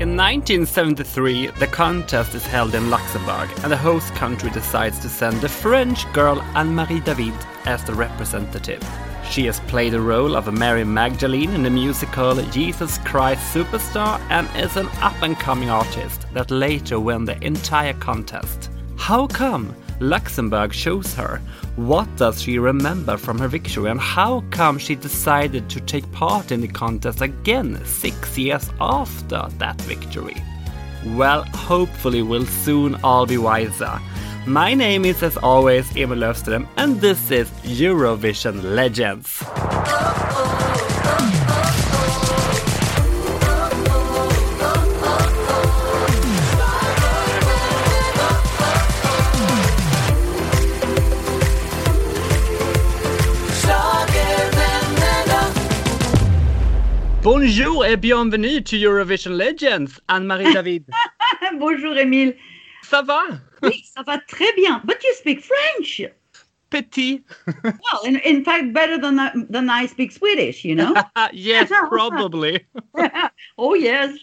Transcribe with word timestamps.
In 0.00 0.16
1973, 0.16 1.48
the 1.58 1.66
contest 1.66 2.32
is 2.36 2.46
held 2.46 2.76
in 2.76 2.88
Luxembourg, 2.88 3.50
and 3.64 3.72
the 3.72 3.76
host 3.76 4.14
country 4.14 4.48
decides 4.48 5.00
to 5.00 5.08
send 5.08 5.40
the 5.40 5.48
French 5.48 6.10
girl 6.12 6.40
Anne 6.54 6.72
Marie 6.72 7.00
David 7.00 7.34
as 7.64 7.82
the 7.82 7.94
representative. 7.94 8.80
She 9.28 9.46
has 9.46 9.58
played 9.58 9.94
the 9.94 10.00
role 10.00 10.36
of 10.36 10.54
Mary 10.54 10.84
Magdalene 10.84 11.50
in 11.50 11.64
the 11.64 11.70
musical 11.70 12.40
Jesus 12.52 12.98
Christ 12.98 13.52
Superstar 13.52 14.20
and 14.30 14.48
is 14.56 14.76
an 14.76 14.86
up 15.00 15.20
and 15.22 15.36
coming 15.36 15.68
artist 15.68 16.26
that 16.32 16.52
later 16.52 17.00
won 17.00 17.24
the 17.24 17.44
entire 17.44 17.94
contest. 17.94 18.70
How 18.96 19.26
come 19.26 19.74
Luxembourg 20.00 20.72
shows 20.72 21.14
her? 21.14 21.40
What 21.76 22.08
does 22.16 22.42
she 22.42 22.58
remember 22.58 23.16
from 23.16 23.38
her 23.38 23.48
victory 23.48 23.90
and 23.90 24.00
how 24.00 24.44
come 24.50 24.78
she 24.78 24.94
decided 24.94 25.68
to 25.70 25.80
take 25.80 26.10
part 26.12 26.52
in 26.52 26.60
the 26.60 26.68
contest 26.68 27.20
again 27.20 27.84
six 27.84 28.38
years 28.38 28.70
after 28.80 29.46
that 29.58 29.80
victory? 29.82 30.36
Well, 31.04 31.44
hopefully 31.44 32.22
we'll 32.22 32.46
soon 32.46 32.96
all 33.02 33.26
be 33.26 33.38
wiser. 33.38 34.00
My 34.46 34.74
name 34.74 35.04
is, 35.04 35.22
as 35.22 35.36
always, 35.36 35.94
Emil 35.96 36.18
Löfström, 36.18 36.66
and 36.76 37.00
this 37.00 37.30
is 37.30 37.50
Eurovision 37.62 38.62
Legends. 38.74 39.44
Bonjour 57.22 57.84
et 57.84 57.96
bienvenue 57.96 58.62
to 58.62 58.76
Eurovision 58.76 59.36
Legends, 59.36 59.98
Anne-Marie 60.08 60.52
David. 60.54 60.84
Bonjour 61.58 61.98
Emile. 61.98 62.36
Ça 62.84 63.02
va? 63.02 63.40
Oui, 63.62 63.82
ça 63.84 64.04
va 64.04 64.18
très 64.28 64.54
bien. 64.54 64.80
But 64.84 65.02
you 65.02 65.12
speak 65.14 65.42
French. 65.42 66.00
Petit. 66.70 67.24
well, 67.64 68.04
in, 68.04 68.16
in 68.24 68.44
fact, 68.44 68.72
better 68.72 68.98
than 68.98 69.18
I, 69.18 69.32
than 69.50 69.68
I 69.68 69.86
speak 69.86 70.12
Swedish. 70.12 70.64
You 70.64 70.76
know. 70.76 70.94
yes, 71.32 71.68
probably. 71.88 72.64
oh 73.58 73.74
yes. 73.74 74.16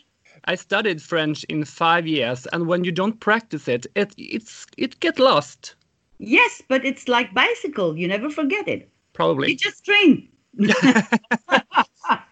I 0.46 0.56
studied 0.56 1.02
French 1.02 1.44
in 1.46 1.66
five 1.66 2.08
years, 2.08 2.48
and 2.54 2.66
when 2.66 2.86
you 2.86 2.94
don't 2.94 3.20
practice 3.20 3.68
it, 3.68 3.88
it 3.96 4.14
it's 4.18 4.66
it 4.78 5.00
get 5.02 5.20
lost. 5.20 5.76
Yes, 6.20 6.62
but 6.70 6.86
it's 6.86 7.10
like 7.10 7.34
bicycle. 7.34 7.98
You 7.98 8.08
never 8.08 8.30
forget 8.30 8.70
it. 8.70 8.90
Probably. 9.12 9.52
You 9.52 9.58
just 9.58 9.84
train. 9.84 10.30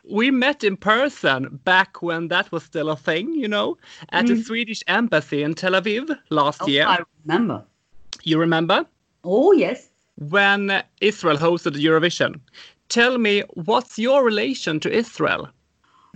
We 0.09 0.31
met 0.31 0.63
in 0.63 0.77
person 0.77 1.59
back 1.63 2.01
when 2.01 2.27
that 2.27 2.51
was 2.51 2.63
still 2.63 2.89
a 2.89 2.95
thing, 2.95 3.33
you 3.33 3.47
know, 3.47 3.77
at 4.09 4.25
mm. 4.25 4.29
the 4.29 4.43
Swedish 4.43 4.83
embassy 4.87 5.43
in 5.43 5.53
Tel 5.53 5.73
Aviv 5.73 6.17
last 6.29 6.61
oh, 6.63 6.67
year. 6.67 6.85
I 6.85 6.99
remember. 7.25 7.63
You 8.23 8.39
remember? 8.39 8.85
Oh, 9.23 9.51
yes. 9.53 9.89
When 10.17 10.83
Israel 11.01 11.37
hosted 11.37 11.75
Eurovision. 11.75 12.39
Tell 12.89 13.17
me, 13.17 13.41
what's 13.65 13.97
your 13.97 14.23
relation 14.23 14.79
to 14.81 14.91
Israel? 14.91 15.49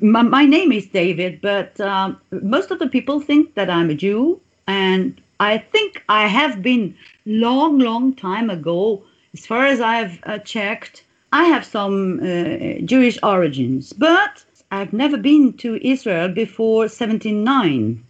My, 0.02 0.22
my 0.22 0.45
name 0.45 0.72
is 0.72 0.85
David, 0.88 1.41
but 1.41 1.80
um, 1.80 2.19
most 2.31 2.69
of 2.69 2.80
the 2.80 2.88
people 2.88 3.19
think 3.19 3.55
that 3.55 3.69
I'm 3.69 3.89
a 3.89 3.95
Jew. 3.95 4.39
And 4.67 5.19
I 5.39 5.58
think 5.58 6.03
I 6.09 6.28
have 6.28 6.61
been 6.61 6.95
long, 7.25 7.80
long 7.80 8.13
time 8.13 8.50
ago, 8.50 9.03
as 9.33 9.45
far 9.45 9.66
as 9.66 9.81
I've 9.81 10.19
uh, 10.23 10.39
checked, 10.39 11.03
I 11.31 11.44
have 11.45 11.66
some 11.66 12.20
uh, 12.20 12.80
Jewish 12.86 13.17
origins, 13.23 13.94
but 13.94 14.45
I've 14.72 14.94
never 14.94 15.17
been 15.17 15.53
to 15.58 15.80
Israel 15.86 16.30
before 16.30 16.88
79. 16.88 18.03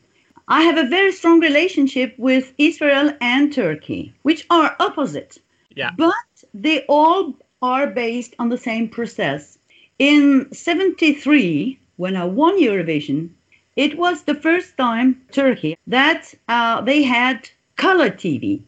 I 0.48 0.62
have 0.62 0.78
a 0.78 0.88
very 0.88 1.12
strong 1.12 1.40
relationship 1.40 2.16
with 2.18 2.54
Israel 2.58 3.12
and 3.20 3.52
Turkey, 3.52 4.14
which 4.22 4.46
are 4.50 4.76
opposite. 4.80 5.38
Yeah. 5.76 5.92
But 5.98 6.14
they 6.54 6.86
all 6.88 7.36
are 7.62 7.88
based 7.88 8.36
on 8.40 8.50
the 8.50 8.58
same 8.58 8.88
process. 8.88 9.58
In 10.00 10.48
73, 10.54 11.80
when 11.98 12.16
I 12.16 12.26
won 12.26 12.60
Eurovision, 12.60 13.30
it 13.76 13.98
was 13.98 14.24
the 14.24 14.36
first 14.36 14.78
time 14.78 15.22
Turkey 15.32 15.78
that 15.88 16.34
uh, 16.48 16.82
they 16.82 17.04
had 17.04 17.50
color 17.76 18.10
TV. 18.10 18.62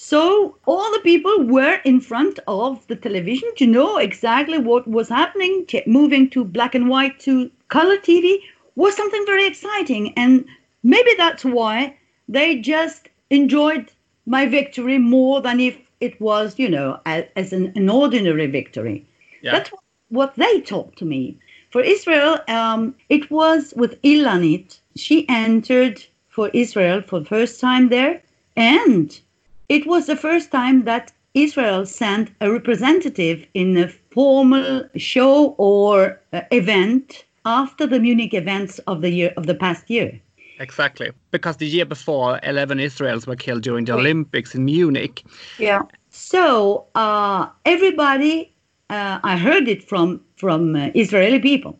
So 0.00 0.56
all 0.64 0.92
the 0.92 1.00
people 1.00 1.42
were 1.42 1.80
in 1.84 2.00
front 2.00 2.38
of 2.46 2.86
the 2.86 2.94
television 2.94 3.52
to 3.56 3.66
know 3.66 3.96
exactly 3.96 4.56
what 4.56 4.86
was 4.86 5.08
happening. 5.08 5.66
Moving 5.88 6.30
to 6.30 6.44
black 6.44 6.76
and 6.76 6.88
white 6.88 7.18
to 7.26 7.50
color 7.66 7.96
TV 7.96 8.38
was 8.76 8.94
something 8.94 9.26
very 9.26 9.44
exciting. 9.44 10.14
And 10.14 10.46
maybe 10.84 11.10
that's 11.16 11.44
why 11.44 11.96
they 12.28 12.60
just 12.60 13.08
enjoyed 13.30 13.90
my 14.24 14.46
victory 14.46 14.98
more 14.98 15.42
than 15.42 15.58
if 15.58 15.76
it 16.00 16.20
was, 16.20 16.60
you 16.60 16.68
know, 16.68 17.00
as, 17.04 17.24
as 17.34 17.52
an, 17.52 17.72
an, 17.74 17.90
ordinary 17.90 18.46
victory. 18.46 19.04
Yeah. 19.42 19.50
That's 19.50 19.72
what 20.10 20.36
they 20.36 20.60
taught 20.60 20.94
to 20.98 21.06
me. 21.06 21.40
For 21.70 21.82
Israel, 21.82 22.38
um, 22.46 22.94
it 23.08 23.32
was 23.32 23.74
with 23.76 24.00
Ilanit. 24.02 24.78
She 24.94 25.28
entered 25.28 26.04
for 26.28 26.50
Israel 26.54 27.02
for 27.02 27.18
the 27.18 27.26
first 27.26 27.60
time 27.60 27.88
there. 27.88 28.22
And 28.56 29.20
it 29.68 29.86
was 29.86 30.06
the 30.06 30.16
first 30.16 30.50
time 30.50 30.84
that 30.84 31.12
Israel 31.34 31.84
sent 31.86 32.30
a 32.40 32.50
representative 32.50 33.44
in 33.54 33.76
a 33.76 33.88
formal 33.88 34.88
show 34.96 35.54
or 35.58 36.20
uh, 36.32 36.40
event 36.50 37.24
after 37.44 37.86
the 37.86 38.00
Munich 38.00 38.34
events 38.34 38.78
of 38.80 39.02
the 39.02 39.10
year 39.10 39.32
of 39.36 39.46
the 39.46 39.54
past 39.54 39.88
year. 39.90 40.20
Exactly, 40.60 41.12
because 41.30 41.58
the 41.58 41.66
year 41.66 41.84
before, 41.84 42.40
11 42.42 42.78
Israelis 42.78 43.26
were 43.26 43.36
killed 43.36 43.62
during 43.62 43.84
the 43.84 43.94
Olympics 43.94 44.54
in 44.54 44.64
Munich. 44.64 45.22
Yeah. 45.58 45.82
So 46.10 46.86
uh, 46.96 47.48
everybody, 47.64 48.52
uh, 48.90 49.20
I 49.22 49.36
heard 49.36 49.68
it 49.68 49.88
from 49.88 50.20
from 50.36 50.74
uh, 50.74 50.90
Israeli 50.94 51.38
people 51.38 51.78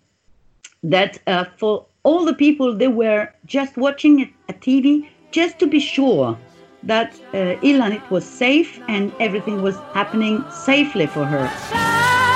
that 0.82 1.18
uh, 1.26 1.44
for 1.56 1.86
all 2.04 2.24
the 2.24 2.34
people 2.34 2.76
they 2.76 2.88
were 2.88 3.28
just 3.46 3.76
watching 3.76 4.32
a 4.48 4.52
TV 4.52 5.08
just 5.32 5.58
to 5.58 5.66
be 5.66 5.80
sure 5.80 6.38
that 6.82 7.14
uh, 7.34 7.56
Ilanit 7.62 8.08
was 8.10 8.24
safe 8.24 8.80
and 8.88 9.12
everything 9.20 9.62
was 9.62 9.76
happening 9.94 10.44
safely 10.50 11.06
for 11.06 11.24
her. 11.24 12.27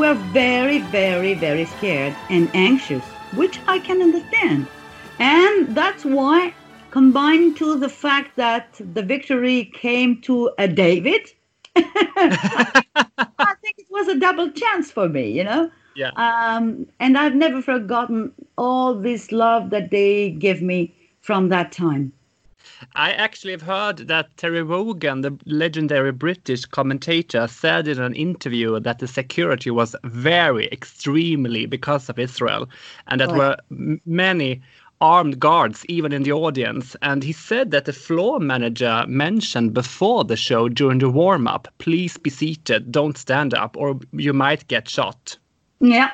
Were 0.00 0.14
very, 0.32 0.78
very, 0.78 1.34
very 1.34 1.66
scared 1.66 2.16
and 2.30 2.50
anxious, 2.54 3.04
which 3.36 3.60
I 3.68 3.78
can 3.80 4.00
understand. 4.00 4.66
And 5.18 5.76
that's 5.76 6.06
why, 6.06 6.54
combined 6.90 7.58
to 7.58 7.78
the 7.78 7.90
fact 7.90 8.34
that 8.36 8.80
the 8.94 9.02
victory 9.02 9.70
came 9.74 10.22
to 10.22 10.52
a 10.56 10.66
David, 10.66 11.28
I 11.76 13.54
think 13.60 13.74
it 13.76 13.88
was 13.90 14.08
a 14.08 14.18
double 14.18 14.50
chance 14.52 14.90
for 14.90 15.06
me, 15.06 15.30
you 15.32 15.44
know? 15.44 15.70
Yeah. 15.94 16.12
Um, 16.16 16.86
and 16.98 17.18
I've 17.18 17.34
never 17.34 17.60
forgotten 17.60 18.32
all 18.56 18.94
this 18.94 19.30
love 19.32 19.68
that 19.68 19.90
they 19.90 20.30
give 20.30 20.62
me 20.62 20.94
from 21.20 21.50
that 21.50 21.72
time. 21.72 22.14
I 22.94 23.12
actually 23.12 23.52
have 23.52 23.62
heard 23.62 24.08
that 24.08 24.36
Terry 24.36 24.62
Wogan, 24.62 25.20
the 25.20 25.36
legendary 25.46 26.12
British 26.12 26.64
commentator, 26.64 27.46
said 27.46 27.88
in 27.88 28.00
an 28.00 28.14
interview 28.14 28.80
that 28.80 28.98
the 28.98 29.08
security 29.08 29.70
was 29.70 29.94
very 30.04 30.66
extremely 30.68 31.66
because 31.66 32.08
of 32.08 32.18
Israel, 32.18 32.68
and 33.06 33.20
that 33.20 33.30
oh. 33.30 33.36
were 33.36 33.56
many 34.04 34.62
armed 35.00 35.40
guards 35.40 35.84
even 35.86 36.12
in 36.12 36.22
the 36.22 36.32
audience. 36.32 36.94
And 37.02 37.22
he 37.22 37.32
said 37.32 37.70
that 37.70 37.86
the 37.86 37.92
floor 37.92 38.38
manager 38.38 39.04
mentioned 39.08 39.72
before 39.72 40.24
the 40.24 40.36
show 40.36 40.68
during 40.68 40.98
the 40.98 41.10
warm 41.10 41.46
up, 41.46 41.68
please 41.78 42.16
be 42.18 42.30
seated, 42.30 42.92
don't 42.92 43.16
stand 43.16 43.54
up, 43.54 43.76
or 43.76 43.98
you 44.12 44.32
might 44.32 44.68
get 44.68 44.88
shot. 44.88 45.38
Yeah. 45.80 46.10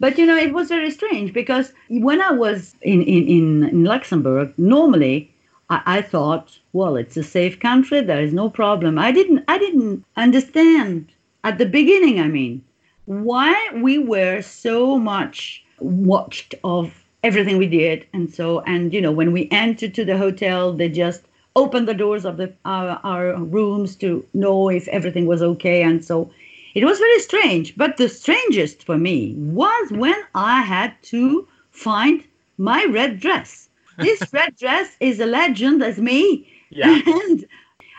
But 0.00 0.18
you 0.18 0.26
know, 0.26 0.36
it 0.36 0.52
was 0.52 0.68
very 0.68 0.90
strange 0.90 1.32
because 1.32 1.72
when 1.88 2.20
I 2.20 2.32
was 2.32 2.74
in, 2.82 3.02
in, 3.02 3.28
in, 3.28 3.64
in 3.68 3.84
Luxembourg, 3.84 4.52
normally 4.56 5.31
I, 5.72 5.80
I 5.86 6.02
thought, 6.02 6.58
well, 6.72 6.96
it's 6.96 7.16
a 7.16 7.22
safe 7.22 7.58
country. 7.58 8.00
There 8.02 8.22
is 8.22 8.32
no 8.32 8.50
problem. 8.50 8.98
I 8.98 9.10
didn't. 9.12 9.44
I 9.48 9.58
didn't 9.58 10.04
understand 10.16 11.12
at 11.44 11.58
the 11.58 11.66
beginning. 11.66 12.20
I 12.20 12.28
mean, 12.28 12.62
why 13.06 13.54
we 13.74 13.98
were 13.98 14.42
so 14.42 14.98
much 14.98 15.64
watched 15.80 16.54
of 16.64 17.04
everything 17.22 17.56
we 17.58 17.66
did, 17.68 18.06
and 18.12 18.32
so 18.32 18.60
and 18.60 18.92
you 18.94 19.00
know 19.00 19.12
when 19.12 19.32
we 19.32 19.48
entered 19.50 19.94
to 19.94 20.04
the 20.04 20.18
hotel, 20.18 20.72
they 20.72 20.88
just 20.88 21.22
opened 21.56 21.88
the 21.88 21.94
doors 21.94 22.24
of 22.24 22.36
the 22.36 22.52
our, 22.64 23.00
our 23.04 23.36
rooms 23.36 23.96
to 23.96 24.24
know 24.34 24.68
if 24.68 24.88
everything 24.88 25.26
was 25.26 25.42
okay, 25.42 25.82
and 25.82 26.04
so 26.04 26.30
It 26.74 26.84
was 26.84 26.98
very 26.98 27.18
strange, 27.20 27.76
but 27.76 27.96
the 27.96 28.08
strangest 28.08 28.82
for 28.84 28.98
me 28.98 29.34
was 29.38 29.90
when 29.90 30.16
I 30.34 30.62
had 30.62 30.94
to 31.04 31.46
find 31.70 32.24
my 32.58 32.84
red 32.84 33.20
dress. 33.20 33.68
This 33.98 34.22
red 34.32 34.56
dress 34.56 34.96
is 35.00 35.20
a 35.20 35.26
legend 35.26 35.82
as 35.82 35.98
me. 35.98 36.48
Yeah. 36.70 37.00
And 37.06 37.44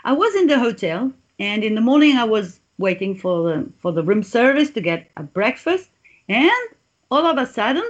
I 0.04 0.14
was 0.14 0.36
in 0.36 0.48
the 0.48 0.60
hotel, 0.60 1.14
and 1.40 1.64
in 1.64 1.76
the 1.76 1.82
morning 1.82 2.18
I 2.18 2.24
was 2.24 2.60
waiting 2.78 3.16
for 3.16 3.44
the 3.44 3.72
for 3.80 3.92
the 3.92 4.04
room 4.04 4.24
service 4.24 4.72
to 4.72 4.82
get 4.82 5.10
a 5.18 5.24
breakfast, 5.24 5.90
and 6.28 6.64
all 7.12 7.26
of 7.26 7.38
a 7.38 7.46
sudden 7.46 7.84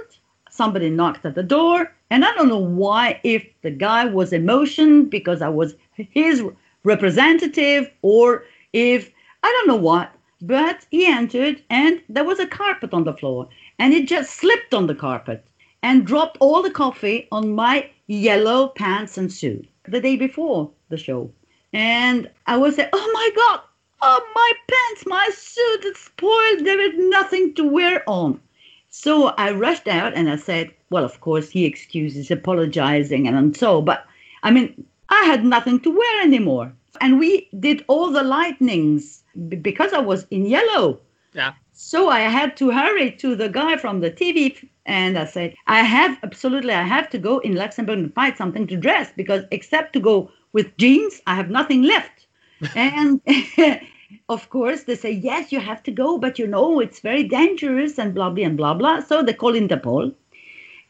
somebody 0.50 0.90
knocked 0.90 1.24
at 1.24 1.34
the 1.34 1.42
door, 1.42 1.92
and 2.10 2.24
I 2.24 2.32
don't 2.34 2.48
know 2.48 2.58
why 2.58 3.20
if 3.24 3.44
the 3.62 3.70
guy 3.70 4.04
was 4.04 4.32
emotion 4.32 5.06
because 5.06 5.42
I 5.42 5.48
was 5.48 5.74
his 5.96 6.42
representative 6.84 7.90
or 8.02 8.44
if 8.72 9.10
I 9.42 9.48
don't 9.48 9.68
know 9.68 9.82
what, 9.90 10.12
but 10.40 10.86
he 10.90 11.06
entered 11.06 11.62
and 11.70 12.00
there 12.08 12.24
was 12.24 12.38
a 12.38 12.46
carpet 12.46 12.92
on 12.92 13.04
the 13.04 13.14
floor, 13.14 13.48
and 13.78 13.92
it 13.92 14.06
just 14.06 14.34
slipped 14.34 14.74
on 14.74 14.86
the 14.86 14.94
carpet 14.94 15.44
and 15.84 16.06
dropped 16.06 16.38
all 16.40 16.62
the 16.62 16.70
coffee 16.70 17.28
on 17.30 17.54
my 17.54 17.90
yellow 18.06 18.68
pants 18.68 19.18
and 19.18 19.30
suit 19.30 19.68
the 19.86 20.00
day 20.00 20.16
before 20.16 20.70
the 20.88 20.96
show. 20.96 21.30
And 21.74 22.30
I 22.46 22.56
was 22.56 22.78
like, 22.78 22.88
oh 22.94 23.10
my 23.12 23.30
God, 23.36 23.60
oh, 24.00 24.32
my 24.34 24.52
pants, 24.70 25.06
my 25.06 25.28
suit, 25.34 25.84
is 25.84 25.98
spoiled. 25.98 26.64
There 26.64 26.80
is 26.80 26.94
nothing 26.96 27.52
to 27.56 27.68
wear 27.68 28.02
on. 28.06 28.40
So 28.88 29.26
I 29.36 29.50
rushed 29.50 29.86
out 29.86 30.14
and 30.14 30.30
I 30.30 30.36
said, 30.36 30.72
well, 30.88 31.04
of 31.04 31.20
course, 31.20 31.50
he 31.50 31.66
excuses 31.66 32.30
apologizing 32.30 33.28
and, 33.28 33.36
and 33.36 33.54
so, 33.54 33.82
but 33.82 34.06
I 34.42 34.52
mean, 34.52 34.86
I 35.10 35.24
had 35.24 35.44
nothing 35.44 35.80
to 35.80 35.90
wear 35.94 36.22
anymore. 36.22 36.72
And 37.02 37.18
we 37.18 37.46
did 37.60 37.84
all 37.88 38.10
the 38.10 38.22
lightnings 38.22 39.22
because 39.60 39.92
I 39.92 39.98
was 39.98 40.26
in 40.30 40.46
yellow. 40.46 41.00
Yeah. 41.34 41.52
So 41.72 42.08
I 42.08 42.20
had 42.20 42.56
to 42.58 42.70
hurry 42.70 43.10
to 43.16 43.36
the 43.36 43.50
guy 43.50 43.76
from 43.76 44.00
the 44.00 44.10
TV 44.10 44.56
and 44.86 45.18
I 45.18 45.24
said, 45.24 45.54
I 45.66 45.80
have 45.80 46.18
absolutely, 46.22 46.74
I 46.74 46.82
have 46.82 47.08
to 47.10 47.18
go 47.18 47.38
in 47.38 47.54
Luxembourg 47.54 47.98
and 47.98 48.14
find 48.14 48.36
something 48.36 48.66
to 48.66 48.76
dress 48.76 49.10
because 49.16 49.44
except 49.50 49.92
to 49.94 50.00
go 50.00 50.30
with 50.52 50.76
jeans, 50.76 51.20
I 51.26 51.34
have 51.34 51.50
nothing 51.50 51.82
left. 51.82 52.26
and 52.76 53.20
of 54.28 54.50
course, 54.50 54.84
they 54.84 54.94
say, 54.94 55.10
yes, 55.10 55.52
you 55.52 55.60
have 55.60 55.82
to 55.84 55.90
go, 55.90 56.18
but 56.18 56.38
you 56.38 56.46
know, 56.46 56.80
it's 56.80 57.00
very 57.00 57.24
dangerous 57.24 57.98
and 57.98 58.14
blah, 58.14 58.30
blah, 58.30 58.44
and 58.44 58.56
blah, 58.56 58.74
blah. 58.74 59.00
So 59.00 59.22
they 59.22 59.32
call 59.32 59.52
Interpol. 59.52 60.14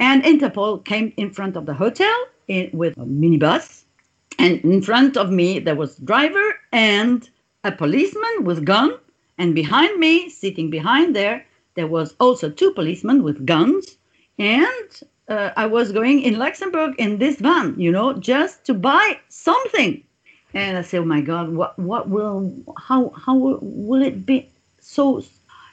And 0.01 0.25
Interpol 0.25 0.85
came 0.85 1.13
in 1.17 1.31
front 1.31 1.57
of 1.57 1.67
the 1.67 1.75
hotel 1.75 2.15
in, 2.49 2.71
with 2.73 2.97
a 2.97 3.05
minibus. 3.05 3.85
And 4.39 4.61
in 4.65 4.83
front 4.83 5.17
of 5.17 5.31
me, 5.31 5.61
there 5.61 5.77
was 5.77 5.97
driver 5.99 6.55
and 6.73 7.29
a 7.63 7.71
policeman 7.71 8.43
with 8.43 8.65
gun. 8.65 8.99
And 9.39 9.55
behind 9.55 9.99
me, 9.99 10.29
sitting 10.29 10.71
behind 10.71 11.15
there, 11.15 11.47
there 11.75 11.87
was 11.87 12.15
also 12.21 12.51
two 12.51 12.73
policemen 12.73 13.23
with 13.23 13.47
guns. 13.47 13.97
And 14.39 15.01
uh, 15.29 15.51
I 15.57 15.67
was 15.67 15.93
going 15.93 16.21
in 16.23 16.39
Luxembourg 16.39 16.95
in 16.99 17.19
this 17.19 17.37
van, 17.37 17.79
you 17.79 17.91
know, 17.91 18.13
just 18.15 18.65
to 18.67 18.75
buy 18.75 19.19
something. 19.29 20.03
And 20.53 20.79
I 20.79 20.83
said, 20.83 21.01
"Oh 21.01 21.05
my 21.05 21.21
God, 21.21 21.51
what 21.51 21.77
what 21.79 22.09
will 22.09 22.53
how 22.79 23.11
how 23.11 23.35
will, 23.35 24.03
it 24.03 24.25
be 24.25 24.49
so?" 24.79 25.23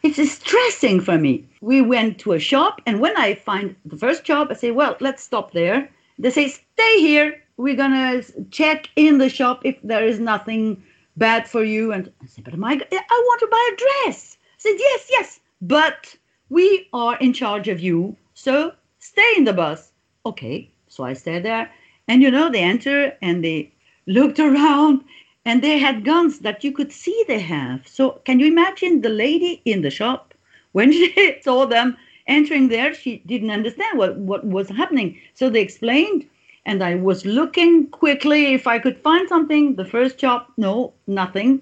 It's 0.03 0.31
stressing 0.31 1.01
for 1.01 1.19
me. 1.19 1.45
We 1.61 1.81
went 1.81 2.17
to 2.21 2.31
a 2.31 2.39
shop, 2.39 2.81
and 2.87 2.99
when 2.99 3.15
I 3.15 3.35
find 3.35 3.75
the 3.85 3.97
first 3.97 4.25
shop, 4.25 4.47
I 4.49 4.55
say, 4.55 4.71
"Well, 4.71 4.97
let's 4.99 5.21
stop 5.21 5.51
there." 5.51 5.87
They 6.17 6.31
say, 6.31 6.47
"Stay 6.47 6.99
here. 6.99 7.39
We're 7.57 7.75
gonna 7.75 8.23
check 8.49 8.89
in 8.95 9.19
the 9.19 9.29
shop 9.29 9.61
if 9.63 9.77
there 9.83 10.03
is 10.03 10.19
nothing 10.19 10.81
bad 11.17 11.47
for 11.47 11.63
you." 11.63 11.91
And 11.91 12.11
I 12.23 12.25
said, 12.25 12.45
"But 12.45 12.57
my, 12.57 12.75
God, 12.75 12.87
I 12.91 13.23
want 13.27 13.39
to 13.41 13.47
buy 13.47 13.69
a 13.71 13.77
dress." 13.83 14.37
I 14.41 14.57
said, 14.57 14.77
"Yes, 14.79 15.07
yes, 15.11 15.39
but 15.61 16.15
we 16.49 16.87
are 16.93 17.17
in 17.17 17.33
charge 17.33 17.67
of 17.67 17.79
you, 17.79 18.15
so 18.33 18.73
stay 18.99 19.33
in 19.37 19.45
the 19.45 19.53
bus." 19.53 19.91
Okay, 20.25 20.69
so 20.87 21.03
I 21.03 21.13
stayed 21.13 21.43
there, 21.43 21.71
and 22.07 22.21
you 22.21 22.31
know, 22.31 22.49
they 22.49 22.61
enter 22.63 23.17
and 23.21 23.43
they 23.43 23.71
looked 24.07 24.39
around 24.49 25.03
and 25.45 25.61
they 25.61 25.77
had 25.77 26.05
guns 26.05 26.39
that 26.39 26.63
you 26.63 26.71
could 26.71 26.91
see 26.91 27.23
they 27.27 27.39
have. 27.39 27.87
So 27.87 28.21
can 28.25 28.39
you 28.39 28.47
imagine 28.47 29.01
the 29.01 29.09
lady 29.09 29.61
in 29.65 29.81
the 29.81 29.89
shop 29.89 30.33
when 30.73 30.91
she 30.91 31.37
saw 31.41 31.65
them 31.65 31.97
entering 32.27 32.69
there, 32.69 32.93
she 32.93 33.17
didn't 33.25 33.51
understand 33.51 33.97
what, 33.97 34.17
what 34.17 34.45
was 34.45 34.69
happening. 34.69 35.19
So 35.33 35.49
they 35.49 35.61
explained, 35.61 36.25
and 36.65 36.83
I 36.83 36.95
was 36.95 37.25
looking 37.25 37.87
quickly 37.87 38.53
if 38.53 38.67
I 38.67 38.79
could 38.79 38.97
find 38.97 39.27
something. 39.27 39.75
The 39.75 39.85
first 39.85 40.19
shop, 40.19 40.51
no, 40.57 40.93
nothing. 41.07 41.61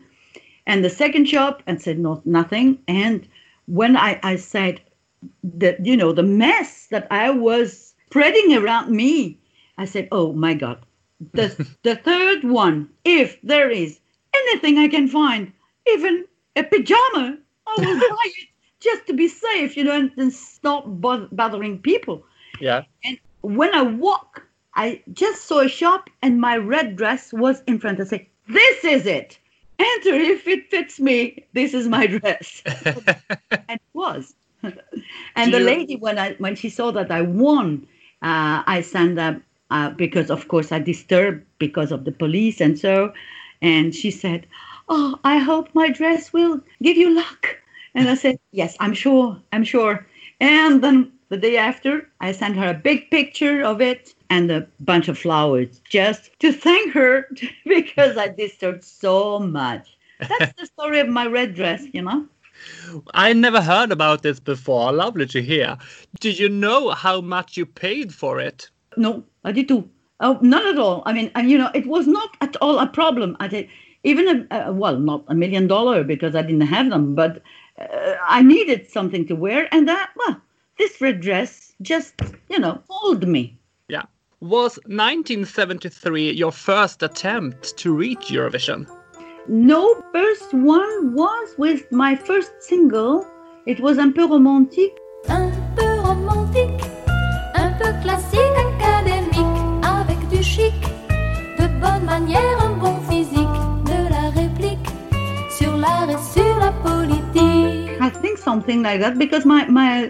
And 0.67 0.85
the 0.85 0.89
second 0.89 1.25
shop, 1.25 1.63
and 1.65 1.81
said, 1.81 1.97
no, 1.97 2.21
nothing. 2.25 2.77
And 2.87 3.27
when 3.69 3.95
I, 3.95 4.19
I 4.23 4.35
said 4.35 4.81
that, 5.43 5.85
you 5.85 5.95
know, 5.95 6.11
the 6.11 6.23
mess 6.23 6.87
that 6.87 7.07
I 7.11 7.29
was 7.29 7.93
spreading 8.07 8.55
around 8.55 8.89
me, 8.89 9.37
I 9.77 9.85
said, 9.85 10.07
oh 10.11 10.33
my 10.33 10.55
God, 10.55 10.79
the, 11.33 11.67
the 11.83 11.95
third 11.95 12.43
one, 12.43 12.89
if 13.05 13.39
there 13.43 13.69
is 13.69 13.99
anything 14.33 14.79
I 14.79 14.87
can 14.87 15.07
find, 15.07 15.53
even 15.87 16.25
a 16.55 16.63
pajama, 16.63 17.37
I 17.67 17.77
will 17.77 17.99
buy 18.09 18.25
it 18.25 18.47
just 18.79 19.05
to 19.07 19.13
be 19.13 19.27
safe, 19.27 19.77
you 19.77 19.83
know, 19.83 19.95
and, 19.95 20.11
and 20.17 20.33
stop 20.33 20.85
bo- 20.85 21.27
bothering 21.31 21.79
people. 21.79 22.23
Yeah. 22.59 22.83
And 23.03 23.19
when 23.41 23.73
I 23.75 23.83
walk, 23.83 24.47
I 24.73 25.03
just 25.13 25.45
saw 25.45 25.59
a 25.59 25.69
shop 25.69 26.09
and 26.21 26.41
my 26.41 26.57
red 26.57 26.95
dress 26.95 27.33
was 27.33 27.61
in 27.67 27.79
front. 27.79 27.99
I 27.99 28.05
say, 28.05 28.29
this 28.47 28.83
is 28.83 29.05
it. 29.05 29.37
Enter 29.79 30.13
if 30.15 30.47
it 30.47 30.69
fits 30.69 30.99
me. 30.99 31.45
This 31.53 31.73
is 31.73 31.87
my 31.87 32.05
dress. 32.07 32.61
and 32.65 33.63
it 33.69 33.81
was. 33.93 34.35
and 34.63 34.73
Do 35.45 35.51
the 35.51 35.59
you- 35.59 35.65
lady, 35.65 35.95
when 35.95 36.19
I 36.19 36.33
when 36.39 36.55
she 36.55 36.69
saw 36.69 36.91
that 36.91 37.11
I 37.11 37.21
won, 37.21 37.87
uh, 38.21 38.63
I 38.67 38.81
stand 38.81 39.17
up 39.19 39.37
uh, 39.71 39.91
because, 39.91 40.29
of 40.29 40.47
course, 40.49 40.71
I 40.71 40.79
disturbed 40.79 41.45
because 41.59 41.91
of 41.91 42.05
the 42.05 42.11
police 42.11 42.59
and 42.61 42.77
so. 42.77 43.13
And 43.61 43.95
she 43.95 44.11
said, 44.11 44.45
"Oh, 44.89 45.17
I 45.23 45.37
hope 45.37 45.69
my 45.73 45.89
dress 45.89 46.33
will 46.33 46.61
give 46.83 46.97
you 46.97 47.09
luck." 47.15 47.57
And 47.95 48.09
I 48.09 48.15
said, 48.15 48.37
"Yes, 48.51 48.75
I'm 48.79 48.93
sure. 48.93 49.39
I'm 49.53 49.63
sure." 49.63 50.05
And 50.41 50.83
then 50.83 51.11
the 51.29 51.37
day 51.37 51.57
after, 51.57 52.07
I 52.21 52.31
sent 52.33 52.57
her 52.57 52.69
a 52.69 52.73
big 52.89 53.09
picture 53.11 53.61
of 53.63 53.81
it 53.81 54.13
and 54.29 54.51
a 54.51 54.67
bunch 54.79 55.07
of 55.07 55.17
flowers 55.17 55.81
just 55.89 56.31
to 56.39 56.51
thank 56.51 56.93
her 56.93 57.27
because 57.65 58.17
I 58.17 58.29
disturbed 58.29 58.83
so 58.83 59.39
much. 59.39 59.97
That's 60.19 60.53
the 60.59 60.65
story 60.65 60.99
of 60.99 61.07
my 61.07 61.25
red 61.27 61.55
dress, 61.55 61.83
you 61.93 62.01
know. 62.01 62.27
I 63.13 63.33
never 63.33 63.61
heard 63.61 63.91
about 63.91 64.21
this 64.21 64.39
before. 64.39 64.91
Lovely 64.91 65.25
to 65.27 65.41
hear. 65.41 65.77
Did 66.19 66.37
you 66.37 66.49
know 66.49 66.89
how 66.89 67.21
much 67.21 67.55
you 67.55 67.65
paid 67.65 68.13
for 68.13 68.39
it? 68.39 68.69
No, 68.97 69.23
I 69.43 69.51
did 69.51 69.67
too. 69.67 69.89
Oh, 70.19 70.37
not 70.41 70.65
at 70.65 70.77
all. 70.77 71.01
I 71.05 71.13
mean, 71.13 71.31
and 71.35 71.49
you 71.49 71.57
know, 71.57 71.71
it 71.73 71.87
was 71.87 72.05
not 72.07 72.35
at 72.41 72.55
all 72.57 72.79
a 72.79 72.87
problem. 72.87 73.37
I 73.39 73.47
did 73.47 73.69
even 74.03 74.47
a, 74.51 74.65
a 74.67 74.73
well, 74.73 74.99
not 74.99 75.23
a 75.27 75.35
million 75.35 75.67
dollar 75.67 76.03
because 76.03 76.35
I 76.35 76.41
didn't 76.41 76.67
have 76.67 76.89
them, 76.89 77.15
but 77.15 77.41
uh, 77.79 78.15
I 78.27 78.41
needed 78.41 78.89
something 78.89 79.25
to 79.27 79.35
wear, 79.35 79.73
and 79.73 79.87
that 79.87 80.11
well, 80.17 80.41
this 80.77 80.99
red 80.99 81.21
dress 81.21 81.73
just 81.81 82.13
you 82.49 82.59
know 82.59 82.81
fooled 82.87 83.27
me. 83.27 83.57
Yeah. 83.87 84.03
Was 84.41 84.79
1973 84.85 86.31
your 86.31 86.53
first 86.53 87.03
attempt 87.03 87.75
to 87.75 87.93
reach 87.93 88.31
Eurovision? 88.31 88.87
No, 89.49 90.01
first 90.13 90.53
one 90.53 91.13
was 91.13 91.55
with 91.57 91.91
my 91.91 92.15
first 92.15 92.53
single. 92.61 93.27
It 93.65 93.81
was 93.81 93.97
un 93.97 94.13
peu 94.13 94.25
romantique. 94.25 94.93
Un 95.27 95.51
peu 95.75 95.99
romantique, 95.99 96.81
un 97.53 97.73
peu 97.73 97.91
classique, 98.01 98.39
académique, 98.55 99.83
avec 99.83 100.17
du 100.29 100.41
chic, 100.41 100.71
de 101.57 101.67
bonnes 101.81 102.05
manières, 102.05 102.63
un 102.63 102.77
bon 102.77 102.97
physique, 103.09 103.57
de 103.83 104.09
la 104.09 104.29
réplique 104.29 104.87
sur 105.51 105.75
l'art 105.75 106.09
et 106.09 106.17
sur 106.33 106.59
la 106.59 106.71
politique. 106.81 107.91
I 107.99 108.09
think 108.21 108.37
something 108.37 108.83
like 108.83 109.01
that 109.01 109.17
because 109.17 109.45
my 109.45 109.65
my 109.67 110.09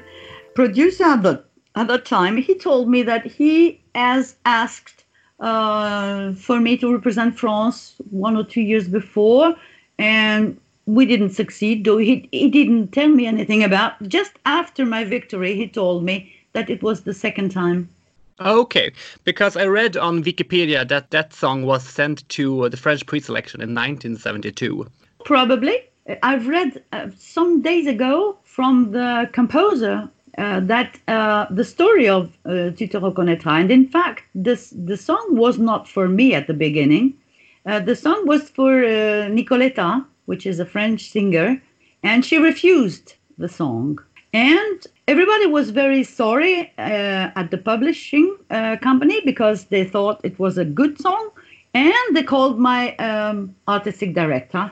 producer 0.54 1.06
at 1.06 1.24
the 1.24 1.44
at 1.76 1.88
that 1.88 2.06
time 2.06 2.38
he 2.38 2.56
told 2.56 2.88
me 2.88 3.02
that 3.02 3.26
he 3.26 3.79
has 3.96 4.36
asked 4.46 5.04
uh, 5.40 6.34
for 6.34 6.60
me 6.60 6.78
to 6.78 6.92
represent 6.92 7.38
France 7.38 7.96
one 8.10 8.36
or 8.36 8.44
two 8.44 8.62
years 8.62 8.88
before, 8.88 9.56
and 9.98 10.60
we 10.86 11.06
didn't 11.06 11.32
succeed. 11.32 11.86
Though 11.86 11.98
he 11.98 12.28
he 12.32 12.50
didn't 12.50 12.92
tell 12.92 13.10
me 13.10 13.26
anything 13.26 13.64
about. 13.64 14.02
Just 14.08 14.34
after 14.46 14.86
my 14.86 15.04
victory, 15.04 15.56
he 15.56 15.68
told 15.68 16.04
me 16.04 16.34
that 16.54 16.70
it 16.70 16.84
was 16.84 17.02
the 17.02 17.14
second 17.14 17.52
time. 17.52 17.90
Okay, 18.42 18.92
because 19.26 19.58
I 19.58 19.66
read 19.66 19.98
on 19.98 20.24
Wikipedia 20.24 20.88
that 20.88 21.12
that 21.12 21.34
song 21.34 21.66
was 21.66 21.84
sent 21.84 22.28
to 22.30 22.70
the 22.70 22.78
French 22.78 23.06
pre-selection 23.06 23.60
in 23.62 23.76
1972. 23.76 24.88
Probably. 25.26 25.84
I've 26.24 26.48
read 26.48 26.82
uh, 26.92 27.10
some 27.18 27.62
days 27.62 27.86
ago 27.86 28.38
from 28.44 28.92
the 28.92 29.30
composer 29.32 30.10
uh, 30.38 30.60
that 30.62 30.98
uh, 31.08 31.46
the 31.50 31.64
story 31.64 32.08
of 32.08 32.38
uh, 32.46 32.72
te 32.72 32.90
and 33.46 33.72
in 33.72 33.88
fact, 33.88 34.24
this 34.36 34.74
the 34.76 34.98
song 34.98 35.26
was 35.32 35.58
not 35.58 35.88
for 35.88 36.08
me 36.08 36.34
at 36.34 36.48
the 36.48 36.54
beginning. 36.54 37.14
Uh, 37.66 37.80
the 37.80 37.96
song 37.96 38.26
was 38.26 38.50
for 38.50 38.84
uh, 38.84 39.30
Nicoletta, 39.30 40.06
which 40.26 40.46
is 40.46 40.60
a 40.60 40.66
French 40.66 41.10
singer, 41.10 41.62
and 42.04 42.26
she 42.26 42.38
refused 42.38 43.16
the 43.38 43.50
song. 43.50 44.00
And 44.34 44.86
everybody 45.08 45.48
was 45.48 45.72
very 45.72 46.04
sorry 46.04 46.72
uh, 46.78 47.32
at 47.36 47.50
the 47.50 47.58
publishing 47.58 48.38
uh, 48.52 48.78
company 48.82 49.22
because 49.26 49.66
they 49.66 49.84
thought 49.84 50.22
it 50.24 50.38
was 50.38 50.58
a 50.58 50.66
good 50.66 51.02
song. 51.02 51.32
And 51.74 52.16
they 52.16 52.24
called 52.24 52.60
my 52.60 52.96
um, 52.98 53.56
artistic 53.68 54.14
director. 54.14 54.72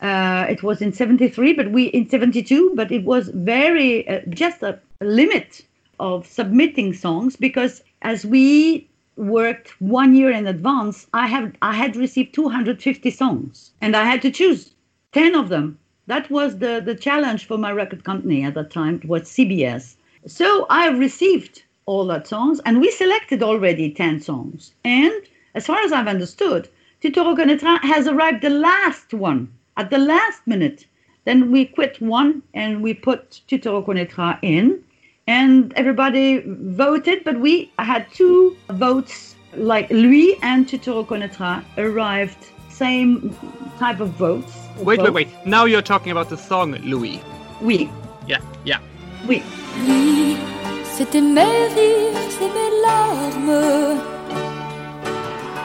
Uh, 0.00 0.46
it 0.48 0.62
was 0.62 0.82
in 0.82 0.92
73, 0.92 1.52
but 1.52 1.70
we 1.70 1.84
in 1.86 2.08
72, 2.08 2.72
but 2.74 2.90
it 2.90 3.04
was 3.04 3.28
very 3.28 4.06
uh, 4.08 4.20
just 4.28 4.62
a 4.62 4.78
limit 5.00 5.62
of 6.00 6.26
submitting 6.26 6.92
songs 6.92 7.36
because 7.36 7.82
as 8.02 8.26
we 8.26 8.88
worked 9.16 9.80
one 9.80 10.14
year 10.14 10.30
in 10.30 10.46
advance, 10.46 11.06
I 11.14 11.26
have 11.28 11.52
I 11.62 11.74
had 11.74 11.96
received 11.96 12.34
250 12.34 13.10
songs 13.10 13.70
and 13.80 13.94
I 13.96 14.04
had 14.04 14.20
to 14.22 14.30
choose 14.30 14.74
10 15.12 15.34
of 15.34 15.48
them 15.48 15.78
that 16.06 16.30
was 16.30 16.58
the, 16.58 16.82
the 16.84 16.94
challenge 16.94 17.46
for 17.46 17.56
my 17.56 17.72
record 17.72 18.04
company 18.04 18.44
at 18.44 18.54
that 18.54 18.70
time, 18.70 18.96
it 18.96 19.06
was 19.06 19.22
CBS. 19.22 19.96
So 20.26 20.66
I 20.68 20.88
received 20.88 21.62
all 21.86 22.06
that 22.06 22.26
songs 22.26 22.60
and 22.66 22.80
we 22.80 22.90
selected 22.90 23.42
already 23.42 23.90
10 23.90 24.20
songs. 24.20 24.72
And 24.84 25.14
as 25.54 25.66
far 25.66 25.78
as 25.78 25.92
I've 25.92 26.08
understood, 26.08 26.68
Tu 27.00 27.10
te 27.10 27.20
reconnaîtras 27.20 27.80
has 27.82 28.06
arrived 28.06 28.42
the 28.42 28.50
last 28.50 29.12
one 29.12 29.48
at 29.76 29.90
the 29.90 29.98
last 29.98 30.46
minute. 30.46 30.86
Then 31.24 31.50
we 31.50 31.64
quit 31.64 32.00
one 32.00 32.42
and 32.52 32.82
we 32.82 32.94
put 32.94 33.40
Tu 33.46 33.58
te 33.58 33.68
reconnaîtras 33.68 34.38
in 34.42 34.82
and 35.26 35.72
everybody 35.74 36.42
voted, 36.46 37.24
but 37.24 37.40
we 37.40 37.72
had 37.78 38.06
two 38.12 38.56
votes 38.70 39.36
like 39.56 39.88
Lui 39.90 40.36
and 40.42 40.68
Tu 40.68 40.78
te 40.78 40.90
reconnaîtras 40.90 41.62
arrived 41.78 42.38
same 42.68 43.34
type 43.78 44.00
of 44.00 44.10
votes. 44.10 44.52
Wait, 44.78 45.00
wait, 45.00 45.12
wait. 45.12 45.28
Now 45.46 45.64
you're 45.64 45.82
talking 45.82 46.12
about 46.12 46.28
the 46.28 46.36
song 46.36 46.72
Lui. 46.82 47.20
Oui. 47.62 47.88
Yeah, 48.26 48.40
yeah. 48.64 48.80
Oui. 49.28 49.42
Lui, 49.86 50.36
c'était 50.84 51.20
mes 51.20 51.68
rires 51.74 52.14
et 52.42 52.50
mes 52.56 52.70
larmes. 52.82 54.00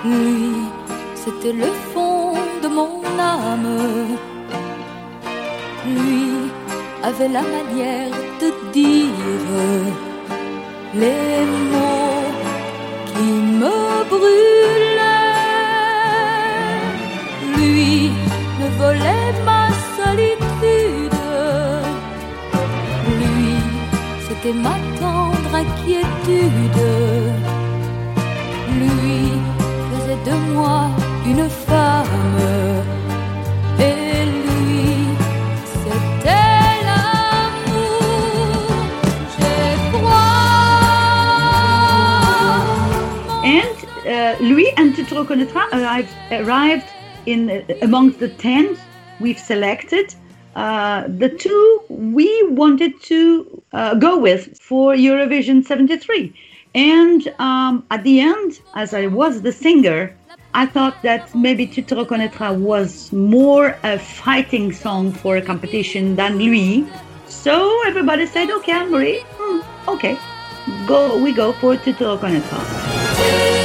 Lui, 0.06 0.68
c'était 1.16 1.54
le 1.54 1.72
fond 1.94 2.34
de 2.34 2.49
mon 2.78 3.02
âme. 3.20 4.18
Lui 5.88 6.52
avait 7.04 7.32
la 7.38 7.42
manière 7.42 8.16
de 8.42 8.50
dire 8.72 9.26
les 10.94 11.46
mots 11.72 12.32
qui 13.08 13.30
me 13.62 13.80
brûlaient. 14.12 15.30
Lui 17.56 18.12
ne 18.60 18.68
volait 18.80 19.34
ma 19.46 19.66
solitude. 19.98 21.20
Lui, 23.18 23.50
c'était 24.28 24.58
ma 24.66 24.76
tendre 25.00 25.54
inquiétude. 25.64 26.86
Lui 28.80 29.18
faisait 29.90 30.22
de 30.30 30.36
moi 30.54 30.82
une 31.30 31.48
femme. 31.50 32.08
And 43.44 43.78
uh, 44.08 44.36
Lui 44.42 44.72
and 44.78 44.96
Reconnaîtra 44.96 45.68
arrived, 45.72 46.10
arrived 46.32 46.88
in 47.28 47.50
uh, 47.50 47.62
amongst 47.84 48.20
the 48.20 48.30
10 48.30 48.76
we've 49.20 49.40
selected. 49.40 50.16
Uh, 50.56 51.04
the 51.08 51.30
two 51.30 51.82
we 51.90 52.28
wanted 52.50 53.00
to 53.04 53.62
uh, 53.74 53.94
go 53.94 54.18
with 54.18 54.60
for 54.60 54.96
Eurovision 54.96 55.64
73. 55.64 56.34
And 56.74 57.28
um, 57.40 57.86
at 57.92 58.04
the 58.04 58.20
end, 58.20 58.62
as 58.76 58.94
I 58.94 59.08
was 59.08 59.42
the 59.42 59.52
singer, 59.52 60.16
I 60.54 60.66
thought 60.66 61.02
that 61.04 61.34
maybe 61.36 61.68
Tu 61.68 61.82
te 61.84 61.94
reconnaîtras 61.94 62.58
was 62.58 63.12
more 63.14 63.78
a 63.84 64.00
fighting 64.00 64.72
song 64.72 65.12
for 65.12 65.38
a 65.38 65.42
competition 65.42 66.16
than 66.16 66.40
Lui. 66.40 66.88
So 67.28 67.80
everybody 67.86 68.26
said, 68.26 68.50
okay, 68.50 68.72
Anne-Marie, 68.72 69.22
hmm, 69.38 69.90
okay, 69.90 70.18
go, 70.88 71.22
we 71.22 71.34
go 71.34 71.54
for 71.54 71.78
Tu 71.78 71.94
te 71.94 72.04
reconnaîtras. 72.04 72.66
Tu 73.16 73.59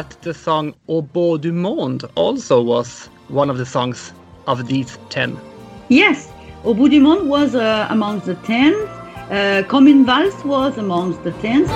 that 0.00 0.16
the 0.22 0.32
song 0.32 0.72
Au 0.88 1.02
bout 1.02 1.42
du 1.42 1.52
monde 1.52 2.04
also 2.14 2.62
was 2.62 3.10
one 3.28 3.50
of 3.50 3.58
the 3.58 3.66
songs 3.66 4.12
of 4.46 4.66
these 4.66 4.98
10. 5.10 5.36
Yes, 5.90 6.28
Au 6.64 6.72
bout 6.74 6.88
du 6.88 7.00
monde 7.00 7.28
was 7.28 7.54
uh, 7.54 7.86
amongst 7.90 8.24
the 8.26 8.34
10. 8.46 8.74
Uh, 9.30 9.62
Comme 9.68 9.88
une 9.88 10.04
valse 10.06 10.42
was 10.44 10.78
amongst 10.78 11.22
the 11.22 11.32
10. 11.42 11.66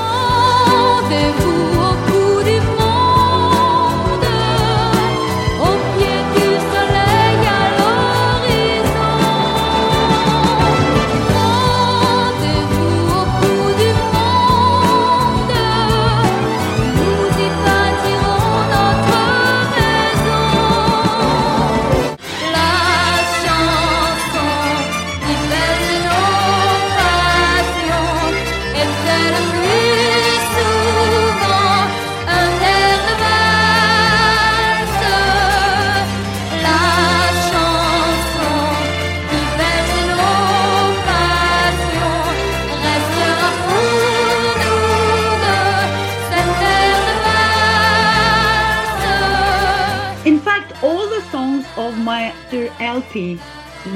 After 52.54 52.84
LP 52.84 53.38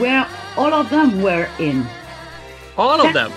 were 0.00 0.26
all 0.56 0.74
of 0.74 0.90
them 0.90 1.22
were 1.22 1.48
in. 1.58 1.86
All 2.76 3.00
of 3.00 3.12
them. 3.12 3.32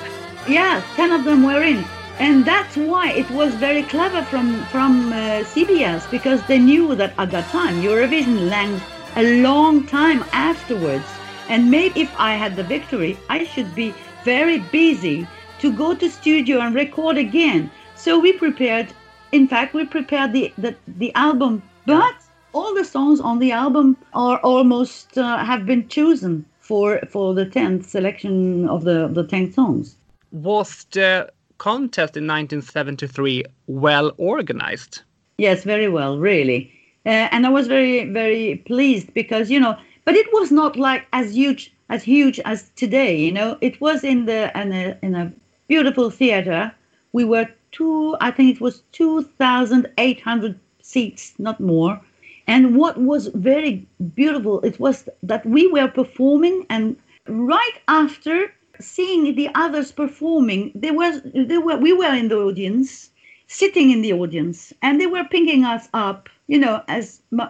Yeah, 0.48 0.82
10 0.96 1.12
of 1.12 1.24
them 1.24 1.44
were 1.44 1.62
in. 1.62 1.86
And 2.20 2.46
that's 2.46 2.76
why 2.76 3.12
it 3.12 3.30
was 3.32 3.54
very 3.56 3.84
clever 3.84 4.24
from 4.24 4.66
from 4.66 5.14
uh, 5.14 5.44
CBS 5.54 6.10
because 6.12 6.42
they 6.48 6.60
knew 6.60 6.96
that 6.96 7.14
at 7.18 7.32
that 7.32 7.50
time 7.50 7.82
Eurovision 7.82 8.50
lagged 8.50 8.82
a 9.16 9.42
long 9.42 9.86
time 9.88 10.24
afterwards. 10.34 11.06
And 11.50 11.70
maybe 11.70 12.02
if 12.02 12.12
I 12.18 12.34
had 12.34 12.56
the 12.56 12.64
victory, 12.64 13.18
I 13.30 13.44
should 13.44 13.74
be 13.76 13.94
very 14.24 14.60
busy 14.72 15.28
to 15.60 15.72
go 15.72 15.94
to 15.96 16.10
studio 16.10 16.60
and 16.60 16.76
record 16.76 17.18
again. 17.18 17.70
So 17.96 18.20
we 18.20 18.34
prepared. 18.34 18.88
In 19.32 19.48
fact, 19.48 19.74
we 19.74 19.86
prepared 19.86 20.34
the 20.34 20.54
the, 20.58 20.76
the 20.88 21.12
album, 21.16 21.64
but 21.86 22.16
all 22.54 22.74
the 22.74 22.86
songs 22.86 23.20
on 23.20 23.40
the 23.40 23.52
album 23.52 23.98
are 24.14 24.40
almost 24.40 25.18
uh, 25.18 25.44
have 25.44 25.66
been 25.66 25.88
chosen 25.88 26.46
for 26.60 27.00
for 27.10 27.34
the 27.34 27.46
10th 27.46 27.86
selection 27.86 28.68
of 28.68 28.84
the 28.84 29.08
the 29.08 29.26
10 29.26 29.54
songs. 29.54 29.98
Was 30.32 30.86
the 30.92 31.32
contest 31.58 32.18
in 32.18 32.26
1973 32.26 33.44
well 33.68 34.12
organized? 34.18 35.02
Yes, 35.38 35.64
very 35.64 35.88
well, 35.88 36.18
really. 36.18 36.72
Uh, 37.06 37.28
and 37.32 37.46
I 37.46 37.50
was 37.50 37.68
very, 37.68 38.06
very 38.06 38.64
pleased 38.66 39.14
because 39.14 39.50
you 39.50 39.60
know, 39.60 39.76
but 40.06 40.16
it 40.16 40.28
was 40.34 40.52
not 40.52 40.76
like 40.76 41.08
as 41.14 41.34
huge 41.34 41.74
as 41.90 42.04
huge 42.04 42.40
as 42.46 42.70
today. 42.76 43.16
You 43.16 43.32
know, 43.32 43.58
it 43.62 43.82
was 43.82 44.04
in 44.04 44.26
the 44.26 44.52
in 44.60 44.72
a, 44.72 44.98
in 45.02 45.16
a 45.16 45.32
beautiful 45.68 46.10
theater. 46.10 46.72
We 47.14 47.26
were 47.26 47.48
two, 47.72 48.16
I 48.22 48.32
think 48.32 48.56
it 48.56 48.62
was 48.62 48.84
two 48.92 49.24
thousand 49.40 49.92
eight 49.98 50.22
hundred 50.22 50.60
seats, 50.82 51.34
not 51.38 51.60
more. 51.60 52.00
And 52.48 52.76
what 52.76 52.98
was 52.98 53.28
very 53.28 53.88
beautiful, 54.16 54.62
it 54.62 54.80
was 54.80 55.08
that 55.24 55.46
we 55.46 55.68
were 55.68 55.88
performing, 55.88 56.66
and 56.70 56.96
right 57.28 57.78
after 57.88 58.54
seeing 58.80 59.36
the 59.36 59.50
others 59.56 59.92
performing, 59.92 60.72
they 60.76 60.92
were, 60.92 61.22
they 61.36 61.58
were, 61.58 61.78
we 61.78 61.94
were 61.94 62.14
in 62.14 62.30
the 62.30 62.38
audience, 62.38 63.12
sitting 63.48 63.92
in 63.92 64.02
the 64.02 64.14
audience, 64.14 64.74
and 64.82 65.00
they 65.00 65.08
were 65.08 65.24
picking 65.26 65.64
us 65.66 65.88
up, 65.94 66.30
you 66.48 66.58
know, 66.58 66.84
as 66.88 67.22
uh, 67.38 67.50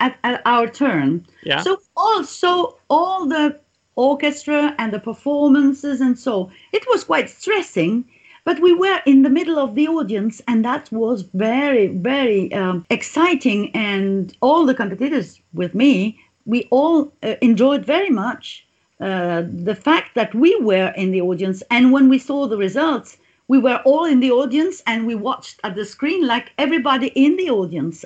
at, 0.00 0.18
at 0.22 0.42
our 0.44 0.68
turn. 0.68 1.26
Yeah. 1.44 1.62
So 1.62 1.80
also 1.96 2.76
all 2.88 3.26
the 3.26 3.58
orchestra 3.96 4.74
and 4.78 4.92
the 4.92 5.00
performances 5.00 6.00
and 6.00 6.18
so 6.18 6.50
it 6.72 6.84
was 6.88 7.04
quite 7.04 7.30
stressing. 7.30 8.04
But 8.46 8.60
we 8.60 8.72
were 8.72 9.00
in 9.06 9.22
the 9.22 9.28
middle 9.38 9.58
of 9.58 9.74
the 9.74 9.88
audience, 9.88 10.40
and 10.46 10.64
that 10.64 10.90
was 10.92 11.22
very, 11.34 11.88
very 11.88 12.52
um, 12.54 12.86
exciting. 12.90 13.74
And 13.74 14.36
all 14.40 14.64
the 14.64 14.72
competitors 14.72 15.40
with 15.52 15.74
me, 15.74 16.20
we 16.44 16.68
all 16.70 17.12
uh, 17.24 17.34
enjoyed 17.42 17.84
very 17.84 18.08
much 18.08 18.64
uh, 19.00 19.42
the 19.52 19.74
fact 19.74 20.14
that 20.14 20.32
we 20.32 20.54
were 20.60 20.92
in 20.96 21.10
the 21.10 21.22
audience. 21.22 21.60
And 21.72 21.92
when 21.92 22.08
we 22.08 22.20
saw 22.20 22.46
the 22.46 22.56
results, 22.56 23.16
we 23.48 23.58
were 23.58 23.80
all 23.84 24.04
in 24.04 24.20
the 24.20 24.30
audience 24.30 24.80
and 24.86 25.08
we 25.08 25.16
watched 25.16 25.58
at 25.64 25.74
the 25.74 25.84
screen 25.84 26.24
like 26.24 26.52
everybody 26.56 27.08
in 27.16 27.36
the 27.36 27.50
audience. 27.50 28.04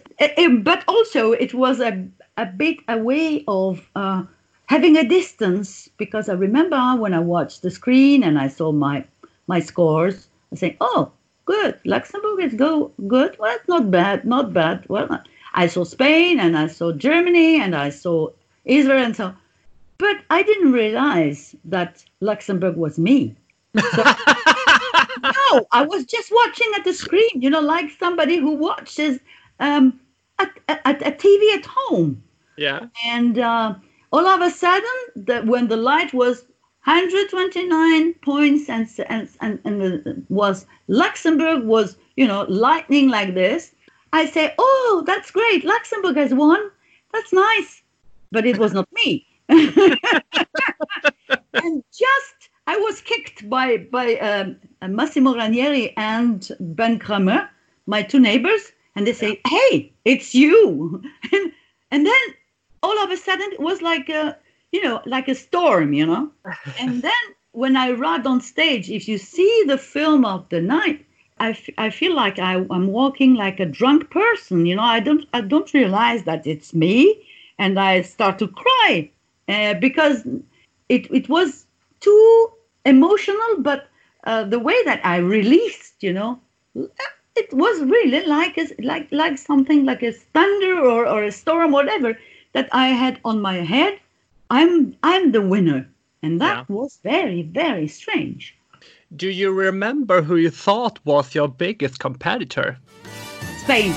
But 0.62 0.84
also, 0.88 1.32
it 1.32 1.52
was 1.52 1.80
a, 1.80 2.02
a 2.38 2.46
bit 2.46 2.78
a 2.88 2.96
way 2.96 3.44
of 3.46 3.86
uh, 3.94 4.22
having 4.66 4.96
a 4.96 5.06
distance 5.06 5.90
because 5.98 6.30
I 6.30 6.32
remember 6.32 6.80
when 6.96 7.12
I 7.12 7.20
watched 7.20 7.60
the 7.60 7.70
screen 7.70 8.24
and 8.24 8.38
I 8.38 8.48
saw 8.48 8.72
my 8.72 9.04
my 9.46 9.60
scores, 9.60 10.28
I 10.52 10.56
say, 10.56 10.76
"Oh, 10.80 11.12
good, 11.50 11.80
Luxembourg 11.84 12.40
is 12.40 12.54
go 12.54 12.92
good. 13.08 13.36
Well, 13.38 13.58
not 13.68 13.90
bad, 13.90 14.24
not 14.24 14.52
bad. 14.52 14.84
Well, 14.88 15.22
I 15.52 15.66
saw 15.66 15.84
Spain 15.84 16.38
and 16.38 16.56
I 16.56 16.68
saw 16.68 16.92
Germany 16.92 17.60
and 17.60 17.74
I 17.74 17.90
saw 17.90 18.28
Israel 18.64 19.04
and 19.04 19.16
so, 19.16 19.34
but 19.98 20.16
I 20.30 20.42
didn't 20.42 20.72
realize 20.72 21.56
that 21.64 22.04
Luxembourg 22.20 22.76
was 22.76 22.98
me. 22.98 23.34
So, 23.74 24.02
no, 25.22 25.66
I 25.72 25.82
was 25.86 26.04
just 26.04 26.30
watching 26.32 26.70
at 26.76 26.84
the 26.84 26.94
screen, 26.94 27.34
you 27.34 27.50
know, 27.50 27.60
like 27.60 27.90
somebody 27.98 28.36
who 28.36 28.52
watches 28.54 29.18
um, 29.58 29.98
at, 30.38 30.50
at, 30.68 31.02
a 31.06 31.10
TV 31.10 31.56
at 31.58 31.66
home. 31.66 32.22
Yeah. 32.56 32.86
And 33.04 33.38
uh, 33.38 33.74
all 34.12 34.26
of 34.26 34.40
a 34.40 34.50
sudden, 34.50 34.96
the, 35.16 35.42
when 35.42 35.66
the 35.68 35.76
light 35.76 36.12
was 36.14 36.44
129 36.84 38.14
points 38.14 38.68
and, 38.68 38.88
and, 39.08 39.28
and, 39.40 39.60
and 39.64 40.26
was 40.28 40.66
Luxembourg 40.88 41.64
was, 41.64 41.96
you 42.16 42.26
know, 42.26 42.46
lightning 42.48 43.08
like 43.08 43.34
this, 43.34 43.74
I 44.12 44.26
say, 44.26 44.54
oh, 44.58 45.04
that's 45.06 45.30
great. 45.30 45.64
Luxembourg 45.64 46.16
has 46.16 46.32
won. 46.32 46.70
That's 47.12 47.32
nice. 47.32 47.82
But 48.32 48.46
it 48.46 48.58
was 48.58 48.72
not 48.72 48.88
me. 48.92 49.26
and 49.48 49.98
just 51.92 52.48
I 52.66 52.76
was 52.76 53.00
kicked 53.00 53.50
by 53.50 53.78
by 53.78 54.14
um, 54.16 54.56
Massimo 54.94 55.34
Ranieri 55.34 55.92
and 55.96 56.48
Ben 56.60 56.98
Cramer, 56.98 57.50
my 57.86 58.02
two 58.02 58.20
neighbors, 58.20 58.72
and 58.94 59.06
they 59.06 59.12
say, 59.12 59.40
"Hey, 59.46 59.92
it's 60.04 60.34
you!" 60.34 61.02
and 61.32 61.52
and 61.90 62.06
then 62.06 62.22
all 62.82 62.96
of 63.02 63.10
a 63.10 63.16
sudden 63.16 63.52
it 63.52 63.60
was 63.60 63.82
like 63.82 64.08
a 64.08 64.38
you 64.72 64.82
know 64.82 65.00
like 65.06 65.28
a 65.28 65.34
storm, 65.34 65.92
you 65.92 66.06
know. 66.06 66.30
and 66.78 67.02
then 67.02 67.22
when 67.52 67.76
I 67.76 67.90
arrived 67.90 68.26
on 68.26 68.40
stage, 68.40 68.90
if 68.90 69.08
you 69.08 69.18
see 69.18 69.64
the 69.66 69.78
film 69.78 70.24
of 70.24 70.48
the 70.50 70.60
night, 70.60 71.04
I, 71.38 71.50
f- 71.50 71.70
I 71.78 71.90
feel 71.90 72.14
like 72.14 72.38
I, 72.38 72.54
I'm 72.70 72.88
walking 72.88 73.34
like 73.34 73.58
a 73.60 73.66
drunk 73.66 74.10
person. 74.10 74.66
You 74.66 74.76
know, 74.76 74.82
I 74.82 75.00
don't 75.00 75.26
I 75.32 75.40
don't 75.40 75.72
realize 75.74 76.24
that 76.24 76.46
it's 76.46 76.74
me, 76.74 77.26
and 77.58 77.78
I 77.78 78.02
start 78.02 78.38
to 78.40 78.48
cry 78.48 79.10
uh, 79.48 79.74
because 79.74 80.26
it 80.88 81.10
it 81.10 81.28
was 81.28 81.66
too 82.00 82.48
emotional. 82.84 83.56
But 83.58 83.88
uh, 84.24 84.44
the 84.44 84.58
way 84.58 84.76
that 84.84 85.00
I 85.04 85.16
released, 85.16 86.02
you 86.02 86.12
know, 86.12 86.40
it 87.36 87.52
was 87.52 87.80
really 87.82 88.24
like 88.26 88.58
a, 88.58 88.66
like 88.82 89.08
like 89.10 89.38
something 89.38 89.84
like 89.84 90.02
a 90.02 90.12
thunder 90.12 90.78
or, 90.78 91.06
or 91.06 91.24
a 91.24 91.32
storm, 91.32 91.72
whatever 91.72 92.18
that 92.52 92.68
I 92.72 92.88
had 92.88 93.20
on 93.24 93.40
my 93.40 93.56
head. 93.58 93.98
I'm 94.50 94.96
I'm 95.02 95.32
the 95.32 95.42
winner, 95.42 95.88
and 96.22 96.40
that 96.40 96.66
Yeah. 96.68 96.74
was 96.76 96.98
very 97.02 97.42
very 97.42 97.88
strange. 97.88 98.56
Do 99.14 99.28
you 99.28 99.50
remember 99.52 100.22
who 100.22 100.36
you 100.36 100.50
thought 100.50 100.98
was 101.04 101.34
your 101.34 101.48
biggest 101.48 101.98
competitor? 101.98 102.78
Spain. 103.62 103.94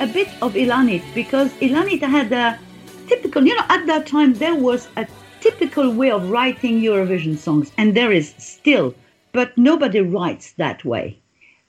A 0.00 0.06
bit 0.06 0.28
of 0.42 0.54
Ilanit 0.54 1.02
because 1.14 1.52
Ilanit 1.54 2.02
had 2.02 2.32
a 2.32 2.58
typical, 3.06 3.44
you 3.46 3.54
know, 3.54 3.64
at 3.68 3.86
that 3.86 4.06
time 4.06 4.34
there 4.34 4.54
was 4.54 4.88
a 4.96 5.06
typical 5.40 5.90
way 5.92 6.10
of 6.10 6.30
writing 6.30 6.80
Eurovision 6.80 7.36
songs, 7.36 7.72
and 7.78 7.94
there 7.94 8.12
is 8.12 8.34
still, 8.38 8.94
but 9.32 9.56
nobody 9.56 10.00
writes 10.00 10.52
that 10.52 10.84
way. 10.84 11.16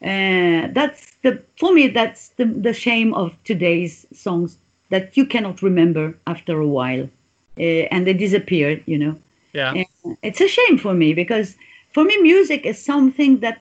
Uh, 0.01 0.67
that's 0.71 1.15
the 1.23 1.41
for 1.57 1.73
me. 1.73 1.87
That's 1.87 2.29
the 2.37 2.45
the 2.45 2.73
shame 2.73 3.13
of 3.13 3.35
today's 3.43 4.05
songs 4.13 4.57
that 4.89 5.17
you 5.17 5.25
cannot 5.25 5.61
remember 5.61 6.17
after 6.25 6.59
a 6.59 6.67
while, 6.67 7.09
uh, 7.57 7.83
and 7.93 8.07
they 8.07 8.13
disappear. 8.13 8.81
You 8.85 8.97
know. 8.97 9.15
Yeah. 9.53 9.73
And 9.73 10.17
it's 10.21 10.41
a 10.41 10.47
shame 10.47 10.77
for 10.77 10.93
me 10.93 11.13
because 11.13 11.55
for 11.93 12.03
me 12.03 12.15
music 12.21 12.65
is 12.65 12.83
something 12.83 13.39
that 13.39 13.59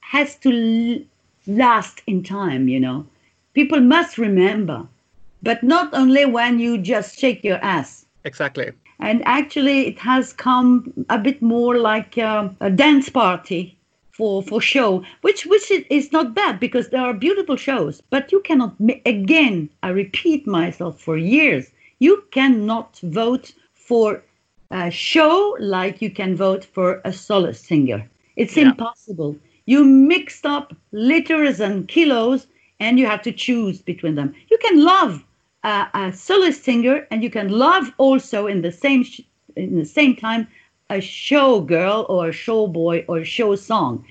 has 0.00 0.34
to 0.36 0.50
l- 0.50 1.04
last 1.46 2.02
in 2.06 2.22
time 2.22 2.68
you 2.68 2.80
know 2.80 3.06
people 3.58 3.80
must 3.94 4.18
remember 4.26 4.78
but 5.48 5.62
not 5.62 5.88
only 6.00 6.24
when 6.36 6.58
you 6.64 6.72
just 6.94 7.18
shake 7.18 7.42
your 7.50 7.60
ass 7.76 7.90
Exactly. 8.30 8.68
and 9.08 9.22
actually 9.38 9.78
it 9.90 9.98
has 10.10 10.32
come 10.46 10.70
a 11.16 11.18
bit 11.26 11.38
more 11.54 11.74
like 11.90 12.12
um, 12.18 12.44
a 12.68 12.70
dance 12.82 13.08
party 13.20 13.62
for 14.18 14.42
for 14.48 14.60
show 14.60 14.90
which 15.26 15.40
which 15.52 15.66
is, 15.76 15.84
is 15.98 16.06
not 16.16 16.34
bad 16.42 16.54
because 16.64 16.86
there 16.88 17.04
are 17.08 17.14
beautiful 17.26 17.56
shows 17.68 17.94
but 18.14 18.32
you 18.32 18.40
cannot 18.48 18.72
again 19.14 19.56
i 19.86 19.88
repeat 20.02 20.42
myself 20.58 20.94
for 21.06 21.16
years 21.36 21.64
you 22.06 22.14
cannot 22.36 22.90
vote 23.20 23.46
for 23.88 24.08
a 24.70 24.90
show 24.90 25.56
like 25.76 26.02
you 26.04 26.10
can 26.20 26.32
vote 26.46 26.64
for 26.76 26.88
a 27.10 27.12
solo 27.12 27.52
singer 27.52 28.00
it's 28.42 28.56
Yeah. 28.56 28.68
impossible 28.70 29.32
you 29.72 29.80
mixed 29.84 30.44
up 30.56 30.66
liters 31.08 31.58
and 31.66 31.86
kilos 31.94 32.40
and 32.80 32.98
you 32.98 33.06
have 33.06 33.22
to 33.22 33.32
choose 33.32 33.80
between 33.80 34.14
them. 34.14 34.34
You 34.50 34.58
can 34.58 34.82
love 34.84 35.24
a, 35.64 35.86
a 35.94 36.12
solo 36.12 36.50
singer 36.50 37.06
and 37.10 37.22
you 37.22 37.30
can 37.30 37.48
love 37.48 37.92
also 37.98 38.46
in 38.46 38.62
the 38.62 38.72
same 38.72 39.04
sh- 39.04 39.20
in 39.56 39.76
the 39.78 39.84
same 39.84 40.14
time 40.16 40.46
a 40.90 41.00
show 41.00 41.60
girl 41.60 42.06
or 42.08 42.28
a 42.28 42.32
show 42.32 42.66
boy 42.66 43.04
or 43.08 43.18
a 43.18 43.24
show 43.24 43.56
song. 43.56 44.04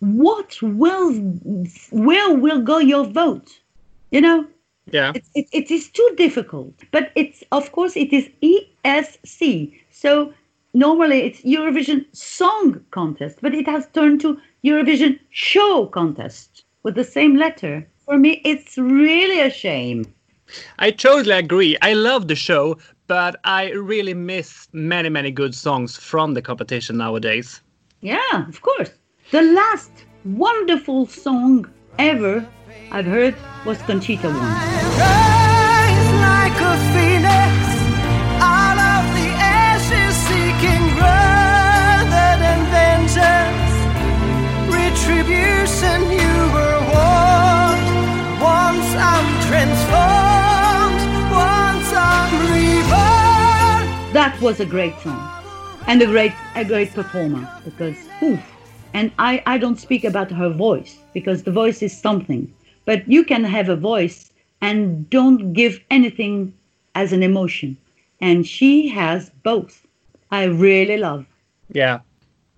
What 0.00 0.60
will 0.62 1.12
where 1.90 2.34
will 2.34 2.60
go 2.60 2.78
your 2.78 3.04
vote? 3.04 3.60
You 4.10 4.20
know? 4.20 4.46
Yeah. 4.90 5.12
it, 5.14 5.24
it, 5.34 5.46
it 5.52 5.70
is 5.70 5.88
too 5.88 6.10
difficult 6.16 6.74
but 6.90 7.12
it's 7.14 7.44
of 7.52 7.70
course 7.70 7.96
it 7.96 8.12
is 8.12 8.28
esc 8.42 9.72
so 9.90 10.34
normally 10.74 11.22
it's 11.22 11.40
eurovision 11.42 12.04
song 12.12 12.84
contest 12.90 13.38
but 13.40 13.54
it 13.54 13.66
has 13.66 13.86
turned 13.92 14.20
to 14.22 14.40
eurovision 14.64 15.20
show 15.30 15.86
contest 15.86 16.64
with 16.82 16.96
the 16.96 17.04
same 17.04 17.36
letter 17.36 17.86
for 18.04 18.18
me 18.18 18.40
it's 18.44 18.76
really 18.78 19.40
a 19.40 19.50
shame 19.50 20.04
I 20.78 20.90
totally 20.90 21.34
agree. 21.34 21.78
I 21.80 21.94
love 21.94 22.28
the 22.28 22.34
show, 22.34 22.76
but 23.06 23.36
I 23.44 23.70
really 23.70 24.12
miss 24.12 24.68
many, 24.74 25.08
many 25.08 25.30
good 25.30 25.54
songs 25.54 25.96
from 25.96 26.34
the 26.34 26.42
competition 26.42 26.98
nowadays. 26.98 27.62
yeah 28.02 28.48
of 28.48 28.60
course 28.60 28.90
the 29.30 29.42
last 29.42 29.92
wonderful 30.24 31.06
song 31.06 31.64
ever 31.98 32.34
i've 32.90 33.06
heard 33.06 33.34
was 33.64 33.78
conchita 33.88 34.28
one 34.28 35.41
was 54.42 54.60
a 54.60 54.66
great 54.66 54.98
song 55.00 55.30
and 55.86 56.02
a 56.02 56.06
great 56.06 56.32
a 56.56 56.64
great 56.64 56.92
performer 56.92 57.48
because 57.64 57.96
oof. 58.22 58.40
and 58.92 59.10
I, 59.18 59.42
I 59.46 59.56
don't 59.58 59.78
speak 59.78 60.04
about 60.04 60.30
her 60.30 60.50
voice 60.50 60.98
because 61.14 61.44
the 61.44 61.52
voice 61.52 61.82
is 61.82 61.96
something 61.96 62.52
but 62.84 63.08
you 63.08 63.24
can 63.24 63.44
have 63.44 63.68
a 63.68 63.76
voice 63.76 64.32
and 64.60 65.08
don't 65.10 65.52
give 65.52 65.80
anything 65.90 66.54
as 66.94 67.12
an 67.12 67.22
emotion. 67.22 67.76
And 68.20 68.46
she 68.46 68.88
has 68.88 69.30
both. 69.42 69.86
I 70.30 70.44
really 70.44 70.96
love. 70.96 71.26
Yeah. 71.72 72.00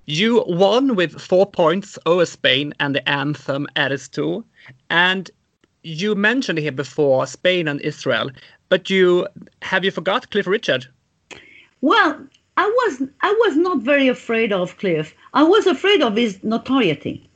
You 0.06 0.44
won 0.46 0.96
with 0.96 1.20
four 1.20 1.46
points 1.46 1.98
over 2.04 2.26
Spain 2.26 2.74
and 2.78 2.94
the 2.94 3.08
anthem 3.08 3.66
Eres 3.76 4.08
Tú. 4.08 4.44
And 4.90 5.30
you 5.82 6.14
mentioned 6.14 6.58
here 6.58 6.72
before 6.72 7.26
Spain 7.26 7.68
and 7.68 7.80
Israel, 7.80 8.30
but 8.68 8.90
you 8.90 9.26
have 9.62 9.84
you 9.84 9.90
forgot 9.90 10.30
Cliff 10.30 10.46
Richard? 10.46 10.86
Well, 11.84 12.16
I 12.56 12.64
was 12.64 13.02
I 13.20 13.30
was 13.44 13.58
not 13.58 13.82
very 13.82 14.08
afraid 14.08 14.54
of 14.54 14.78
Cliff. 14.78 15.14
I 15.34 15.42
was 15.42 15.66
afraid 15.66 16.00
of 16.00 16.16
his 16.16 16.42
notoriety. 16.42 17.28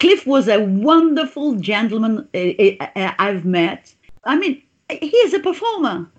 Cliff 0.00 0.26
was 0.26 0.48
a 0.48 0.58
wonderful 0.58 1.54
gentleman 1.54 2.28
uh, 2.34 2.84
uh, 2.96 3.12
I've 3.20 3.44
met. 3.44 3.94
I 4.24 4.34
mean, 4.36 4.60
he 4.90 5.16
is 5.26 5.34
a 5.34 5.38
performer, 5.38 6.10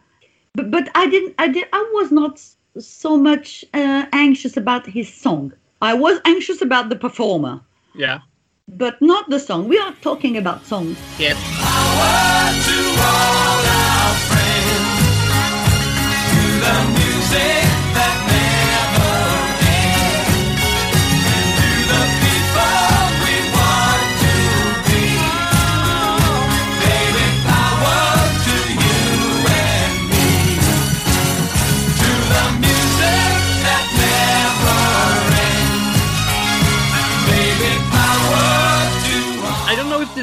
but, 0.53 0.71
but 0.71 0.87
I 0.95 1.09
didn't. 1.09 1.35
I 1.37 1.49
did. 1.49 1.67
I 1.73 1.91
was 1.93 2.09
not 2.09 2.41
so 2.79 3.17
much 3.17 3.65
uh, 3.73 4.05
anxious 4.13 4.55
about 4.55 4.85
his 4.85 5.13
song. 5.13 5.51
I 5.81 5.93
was 5.93 6.21
anxious 6.23 6.61
about 6.61 6.87
the 6.87 6.95
performer, 6.95 7.59
Yeah. 7.95 8.19
but 8.69 9.01
not 9.01 9.29
the 9.29 9.41
song. 9.41 9.67
We 9.67 9.77
are 9.77 9.91
talking 9.99 10.37
about 10.37 10.65
songs. 10.65 10.97
Yes. 11.19 11.35
I 11.45 12.63
don't 12.65 12.95
know 17.57 17.62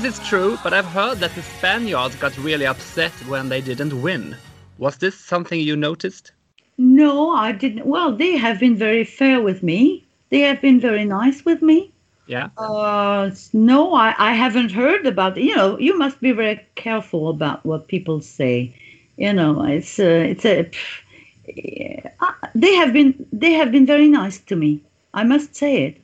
if 0.00 0.04
this 0.04 0.18
is 0.18 0.28
true, 0.28 0.58
but 0.62 0.72
I've 0.72 0.86
heard 0.86 1.18
that 1.18 1.34
the 1.34 1.42
Spaniards 1.42 2.16
got 2.16 2.36
really 2.38 2.66
upset 2.66 3.12
when 3.26 3.50
they 3.50 3.60
didn't 3.60 4.00
win. 4.00 4.34
Was 4.78 4.96
this 4.96 5.14
something 5.14 5.60
you 5.60 5.76
noticed? 5.76 6.32
No, 6.78 7.32
I 7.32 7.52
didn't. 7.52 7.84
Well, 7.84 8.16
they 8.16 8.36
have 8.38 8.58
been 8.58 8.76
very 8.76 9.04
fair 9.04 9.42
with 9.42 9.62
me. 9.62 10.06
They 10.30 10.40
have 10.40 10.62
been 10.62 10.80
very 10.80 11.04
nice 11.04 11.44
with 11.44 11.60
me. 11.60 11.92
Yeah. 12.26 12.48
Uh, 12.56 13.30
no, 13.52 13.92
I, 13.92 14.14
I 14.18 14.32
haven't 14.32 14.70
heard 14.70 15.04
about. 15.04 15.36
You 15.36 15.54
know, 15.54 15.78
you 15.78 15.98
must 15.98 16.18
be 16.20 16.32
very 16.32 16.66
careful 16.76 17.28
about 17.28 17.66
what 17.66 17.88
people 17.88 18.22
say. 18.22 18.74
You 19.18 19.34
know, 19.34 19.62
it's 19.64 19.98
uh, 19.98 20.24
it's 20.32 20.46
a. 20.46 20.64
pff, 20.64 21.02
yeah, 21.46 22.10
uh, 22.20 22.32
they 22.54 22.74
have 22.74 22.94
been 22.94 23.26
they 23.32 23.52
have 23.52 23.70
been 23.70 23.86
very 23.86 24.08
nice 24.08 24.38
to 24.38 24.56
me. 24.56 24.80
I 25.12 25.24
must 25.24 25.54
say 25.54 25.84
it. 25.84 26.00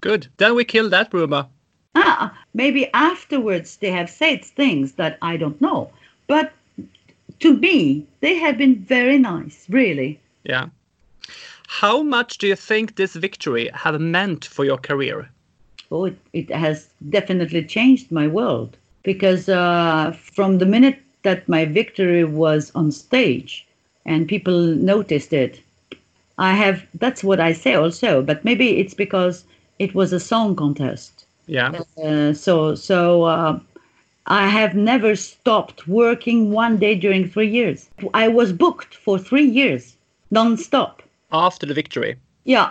Good. 0.00 0.28
Then 0.36 0.54
we 0.54 0.64
kill 0.64 0.88
that 0.90 1.12
rumor. 1.12 1.48
Ah, 1.94 2.38
maybe 2.54 2.88
afterwards 2.94 3.76
they 3.76 3.90
have 3.90 4.08
said 4.08 4.44
things 4.44 4.92
that 4.92 5.18
I 5.22 5.36
don't 5.36 5.60
know, 5.60 5.90
but 6.26 6.52
to 7.40 7.56
me 7.56 8.06
they 8.20 8.36
have 8.36 8.58
been 8.58 8.76
very 8.76 9.18
nice, 9.18 9.66
really. 9.68 10.20
Yeah. 10.44 10.66
How 11.66 12.02
much 12.02 12.38
do 12.38 12.46
you 12.46 12.56
think 12.56 12.94
this 12.94 13.14
victory 13.14 13.70
have 13.74 14.00
meant 14.00 14.44
for 14.44 14.64
your 14.64 14.78
career? 14.78 15.30
Oh, 15.90 16.04
it, 16.06 16.18
it 16.32 16.50
has 16.50 16.88
definitely 17.08 17.64
changed 17.64 18.12
my 18.12 18.28
world 18.28 18.76
because 19.02 19.48
uh, 19.48 20.12
from 20.12 20.58
the 20.58 20.66
minute 20.66 20.98
that 21.22 21.48
my 21.48 21.64
victory 21.64 22.24
was 22.24 22.70
on 22.74 22.92
stage 22.92 23.66
and 24.04 24.28
people 24.28 24.58
noticed 24.60 25.32
it, 25.32 25.60
I 26.38 26.54
have 26.54 26.86
that's 26.94 27.22
what 27.24 27.40
I 27.40 27.52
say 27.52 27.74
also, 27.74 28.22
but 28.22 28.44
maybe 28.44 28.78
it's 28.78 28.94
because 28.94 29.44
it 29.78 29.94
was 29.94 30.12
a 30.12 30.20
song 30.20 30.56
contest. 30.56 31.19
Yeah. 31.50 31.80
Uh, 32.00 32.32
so 32.32 32.76
so 32.76 33.24
uh, 33.24 33.58
I 34.26 34.46
have 34.46 34.76
never 34.76 35.16
stopped 35.16 35.88
working 35.88 36.52
one 36.52 36.78
day 36.78 36.94
during 36.94 37.28
three 37.28 37.48
years. 37.50 37.90
I 38.14 38.28
was 38.28 38.52
booked 38.52 38.94
for 38.94 39.18
three 39.18 39.48
years, 39.60 39.96
non-stop. 40.30 41.02
After 41.32 41.66
the 41.66 41.74
victory. 41.74 42.16
Yeah, 42.44 42.70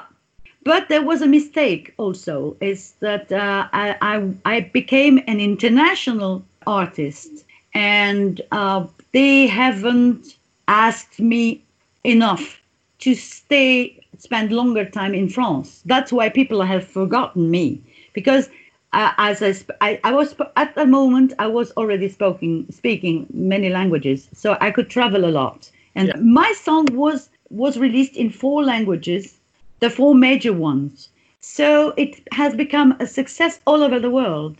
but 0.64 0.88
there 0.88 1.02
was 1.02 1.22
a 1.22 1.28
mistake 1.28 1.94
also. 1.98 2.56
Is 2.62 2.94
that 3.02 3.30
uh, 3.34 3.68
I, 3.74 3.98
I 4.02 4.14
I 4.46 4.62
became 4.62 5.18
an 5.28 5.42
international 5.42 6.42
artist, 6.66 7.44
and 7.74 8.40
uh, 8.54 8.88
they 9.12 9.46
haven't 9.46 10.38
asked 10.70 11.20
me 11.20 11.62
enough 12.06 12.62
to 13.00 13.14
stay 13.14 14.00
spend 14.18 14.54
longer 14.54 14.86
time 14.86 15.14
in 15.14 15.28
France. 15.28 15.82
That's 15.86 16.14
why 16.14 16.30
people 16.30 16.62
have 16.62 16.88
forgotten 16.88 17.52
me 17.52 17.82
because. 18.14 18.48
Uh, 18.92 19.12
as 19.18 19.42
I, 19.44 19.52
sp- 19.54 19.78
I, 19.82 20.00
I 20.04 20.12
was 20.14 20.36
at 20.56 20.74
the 20.76 20.86
moment, 20.86 21.34
I 21.38 21.48
was 21.48 21.72
already 21.78 22.10
speaking 22.10 22.66
speaking 22.72 23.28
many 23.34 23.70
languages, 23.70 24.30
so 24.34 24.58
I 24.60 24.72
could 24.72 24.90
travel 24.90 25.26
a 25.26 25.34
lot. 25.42 25.70
And 25.96 26.08
Yeah. 26.08 26.18
my 26.22 26.52
song 26.54 26.86
was 26.94 27.30
was 27.50 27.78
released 27.78 28.16
in 28.16 28.30
four 28.32 28.64
languages, 28.64 29.40
the 29.80 29.90
four 29.90 30.16
major 30.16 30.54
ones. 30.54 31.10
So 31.42 31.94
it 31.98 32.22
has 32.32 32.56
become 32.56 32.96
a 33.00 33.06
success 33.08 33.60
all 33.66 33.84
over 33.84 34.00
the 34.00 34.10
world. 34.10 34.58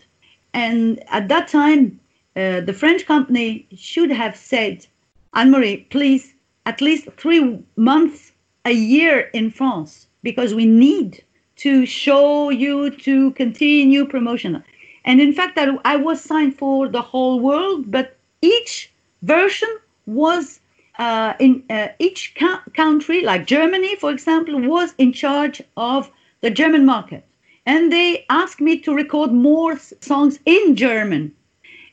And 0.54 1.02
at 1.08 1.28
that 1.28 1.48
time, 1.48 2.00
uh, 2.36 2.60
the 2.60 2.72
French 2.72 3.06
company 3.06 3.66
should 3.76 4.10
have 4.10 4.34
said, 4.36 4.86
Anne 5.34 5.50
Marie, 5.50 5.86
please, 5.90 6.34
at 6.66 6.80
least 6.80 7.08
three 7.16 7.58
months 7.76 8.32
a 8.64 8.72
year 8.72 9.30
in 9.32 9.50
France, 9.50 10.06
because 10.22 10.54
we 10.54 10.66
need 10.66 11.22
to 11.60 11.86
show 11.86 12.50
you 12.50 12.90
to 12.90 13.32
continue 13.32 14.04
promotion. 14.06 14.62
And 15.04 15.20
in 15.20 15.32
fact, 15.32 15.58
I, 15.58 15.78
I 15.84 15.96
was 15.96 16.20
signed 16.22 16.56
for 16.58 16.88
the 16.88 17.02
whole 17.02 17.40
world, 17.40 17.90
but 17.90 18.16
each 18.42 18.90
version 19.22 19.68
was 20.06 20.60
uh, 20.98 21.34
in 21.38 21.62
uh, 21.70 21.88
each 21.98 22.34
co- 22.38 22.60
country, 22.74 23.22
like 23.22 23.46
Germany, 23.46 23.96
for 23.96 24.10
example, 24.10 24.60
was 24.60 24.94
in 24.98 25.12
charge 25.12 25.62
of 25.76 26.10
the 26.42 26.50
German 26.50 26.84
market. 26.86 27.24
And 27.66 27.92
they 27.92 28.24
asked 28.30 28.60
me 28.60 28.78
to 28.80 28.94
record 28.94 29.32
more 29.32 29.72
s- 29.72 29.92
songs 30.00 30.38
in 30.46 30.76
German. 30.76 31.32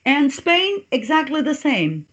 And 0.06 0.32
Spain, 0.32 0.84
exactly 0.92 1.42
the 1.42 1.56
same. 1.56 2.08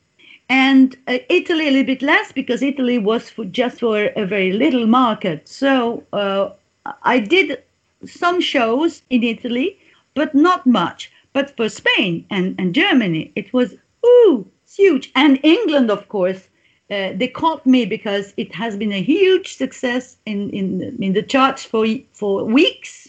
And 0.48 0.96
uh, 1.08 1.18
Italy, 1.28 1.68
a 1.68 1.70
little 1.70 1.86
bit 1.86 2.02
less 2.02 2.32
because 2.32 2.62
Italy 2.62 2.98
was 2.98 3.30
for 3.30 3.44
just 3.44 3.80
for 3.80 4.06
a 4.16 4.26
very 4.26 4.52
little 4.52 4.86
market. 4.86 5.48
So 5.48 6.04
uh, 6.12 6.50
I 7.02 7.18
did 7.18 7.62
some 8.04 8.40
shows 8.40 9.02
in 9.10 9.22
Italy, 9.22 9.78
but 10.14 10.34
not 10.34 10.66
much. 10.66 11.10
But 11.32 11.56
for 11.56 11.68
Spain 11.68 12.26
and, 12.30 12.54
and 12.58 12.74
Germany, 12.74 13.32
it 13.34 13.52
was, 13.52 13.74
ooh, 14.06 14.46
it's 14.62 14.76
huge. 14.76 15.10
And 15.14 15.40
England, 15.42 15.90
of 15.90 16.08
course, 16.08 16.48
uh, 16.90 17.12
they 17.14 17.28
caught 17.28 17.64
me 17.66 17.86
because 17.86 18.34
it 18.36 18.54
has 18.54 18.76
been 18.76 18.92
a 18.92 19.02
huge 19.02 19.56
success 19.56 20.16
in, 20.26 20.50
in, 20.50 20.96
in 21.02 21.12
the 21.14 21.22
charts 21.22 21.64
for, 21.64 21.86
for 22.12 22.44
weeks. 22.44 23.08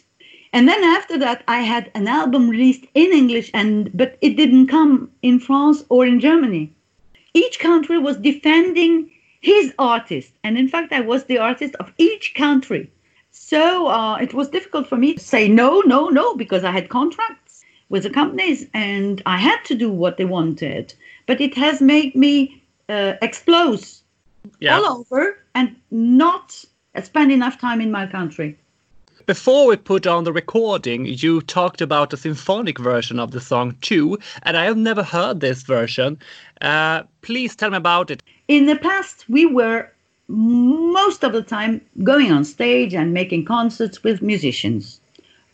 And 0.53 0.69
then 0.69 0.81
after 0.83 1.17
that, 1.17 1.43
I 1.49 1.59
had 1.59 1.91
an 1.95 2.07
album 2.07 2.49
released 2.49 2.85
in 2.93 3.11
English, 3.11 3.51
and 3.53 3.91
but 3.93 4.17
it 4.21 4.37
didn't 4.37 4.67
come 4.67 5.11
in 5.21 5.37
France 5.37 5.83
or 5.89 6.05
in 6.05 6.21
Germany. 6.21 6.71
Each 7.33 7.59
country 7.59 7.99
was 7.99 8.15
defending 8.15 9.11
his 9.41 9.73
artist, 9.77 10.31
and 10.45 10.57
in 10.57 10.69
fact, 10.69 10.93
I 10.93 11.01
was 11.01 11.25
the 11.25 11.39
artist 11.39 11.75
of 11.75 11.91
each 11.97 12.33
country. 12.35 12.89
So 13.37 13.87
uh, 13.87 14.15
it 14.15 14.33
was 14.33 14.49
difficult 14.49 14.87
for 14.87 14.95
me 14.95 15.13
to 15.15 15.19
say 15.23 15.47
no, 15.49 15.81
no, 15.81 16.07
no, 16.07 16.35
because 16.35 16.63
I 16.63 16.71
had 16.71 16.87
contracts 16.89 17.63
with 17.89 18.03
the 18.03 18.09
companies, 18.09 18.65
and 18.73 19.21
I 19.25 19.37
had 19.37 19.59
to 19.65 19.75
do 19.75 19.91
what 19.91 20.17
they 20.17 20.25
wanted. 20.25 20.93
But 21.27 21.41
it 21.41 21.53
has 21.55 21.81
made 21.81 22.15
me 22.15 22.63
uh, 22.89 23.13
explode 23.21 23.85
Yeah. 24.59 24.77
all 24.77 24.85
over 24.99 25.37
and 25.53 25.75
not 25.91 26.63
spend 27.03 27.31
enough 27.31 27.59
time 27.59 27.81
in 27.81 27.91
my 27.91 28.07
country. 28.07 28.57
Before 29.25 29.67
we 29.67 29.75
put 29.75 30.07
on 30.07 30.23
the 30.23 30.31
recording, 30.33 31.05
you 31.05 31.41
talked 31.41 31.81
about 31.81 32.13
a 32.13 32.17
symphonic 32.17 32.79
version 32.79 33.19
of 33.19 33.31
the 33.31 33.41
song 33.41 33.75
too, 33.81 34.17
and 34.43 34.55
I 34.55 34.65
have 34.65 34.77
never 34.77 35.03
heard 35.03 35.39
this 35.41 35.63
version. 35.63 36.17
Uh, 36.61 37.03
please 37.21 37.55
tell 37.55 37.71
me 37.71 37.77
about 37.77 38.09
it. 38.11 38.23
in 38.47 38.65
the 38.67 38.75
past 38.77 39.27
we 39.27 39.45
were 39.45 39.91
most 40.27 41.23
of 41.23 41.33
the 41.33 41.41
time 41.43 41.81
going 42.03 42.31
on 42.31 42.43
stage 42.43 42.93
and 42.93 43.13
making 43.13 43.45
concerts 43.45 44.03
with 44.03 44.21
musicians 44.21 44.99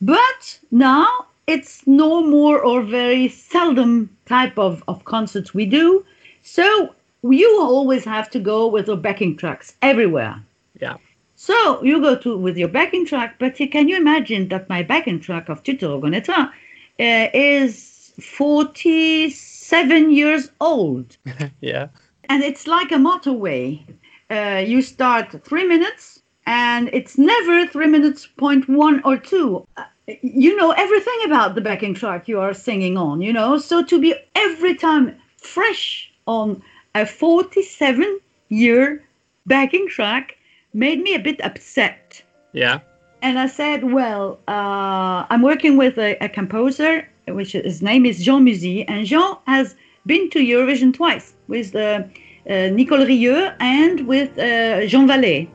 but 0.01 0.59
now 0.71 1.07
it's 1.47 1.85
no 1.87 2.23
more 2.25 2.61
or 2.61 2.81
very 2.81 3.27
seldom 3.27 4.09
type 4.25 4.57
of, 4.57 4.83
of 4.87 5.03
concerts 5.05 5.53
we 5.53 5.65
do 5.65 6.05
so 6.41 6.93
you 7.23 7.59
always 7.61 8.03
have 8.05 8.29
to 8.29 8.39
go 8.39 8.67
with 8.67 8.87
your 8.87 8.97
backing 8.97 9.35
tracks 9.37 9.73
everywhere 9.81 10.41
Yeah. 10.79 10.97
so 11.35 11.83
you 11.83 11.99
go 11.99 12.15
to 12.17 12.37
with 12.37 12.57
your 12.57 12.67
backing 12.69 13.05
track, 13.05 13.35
but 13.39 13.55
can 13.71 13.87
you 13.89 13.97
imagine 13.97 14.47
that 14.49 14.69
my 14.69 14.81
backing 14.83 15.19
track 15.19 15.49
of 15.49 15.63
Tu 15.63 15.73
te 15.77 15.85
reconnaîtras 15.85 16.49
uh, 16.99 17.27
is 17.33 18.13
47 18.21 20.11
years 20.11 20.51
old. 20.59 21.17
Yeah. 21.61 21.87
and 22.29 22.43
it's 22.43 22.67
like 22.67 22.91
a 22.91 22.95
motorway. 22.95 23.79
Uh, 24.31 24.63
you 24.65 24.81
start 24.81 25.43
three 25.43 25.65
minutes, 25.65 26.21
and 26.45 26.89
it's 26.93 27.17
never 27.17 27.67
three 27.67 27.87
minutes 27.87 28.25
point 28.25 28.67
one 28.69 29.01
or 29.03 29.17
two. 29.17 29.67
Uh, 29.75 29.83
you 30.21 30.55
know 30.55 30.71
everything 30.71 31.19
about 31.25 31.53
the 31.55 31.61
backing 31.61 31.93
track 31.93 32.27
you 32.29 32.39
are 32.39 32.53
singing 32.53 32.95
on. 32.97 33.21
You 33.21 33.33
know, 33.33 33.57
so 33.57 33.83
to 33.83 33.99
be 33.99 34.15
every 34.35 34.75
time 34.75 35.15
fresh 35.35 36.11
on 36.27 36.61
a 36.95 37.05
47 37.05 38.19
year 38.49 39.03
backing 39.47 39.87
track 39.89 40.37
made 40.73 41.01
me 41.01 41.13
a 41.13 41.19
bit 41.19 41.43
upset. 41.43 42.21
Yeah. 42.53 42.79
And 43.21 43.37
I 43.37 43.47
said, 43.47 43.91
well, 43.91 44.39
uh, 44.47 45.25
I'm 45.29 45.41
working 45.41 45.77
with 45.77 45.97
a, 45.97 46.17
a 46.23 46.29
composer, 46.29 47.07
which 47.27 47.51
his 47.51 47.81
name 47.81 48.05
is 48.05 48.23
Jean 48.23 48.43
Musy, 48.45 48.87
and 48.87 49.05
Jean 49.05 49.37
has 49.45 49.75
been 50.05 50.29
to 50.31 50.39
Eurovision 50.39 50.93
twice 50.93 51.33
with 51.47 51.75
uh, 51.75 52.03
Nicole 52.45 53.05
Rieu 53.05 53.51
and 53.59 54.07
with 54.07 54.37
uh, 54.37 54.85
Jean 54.87 55.07
Vallée. 55.07 55.47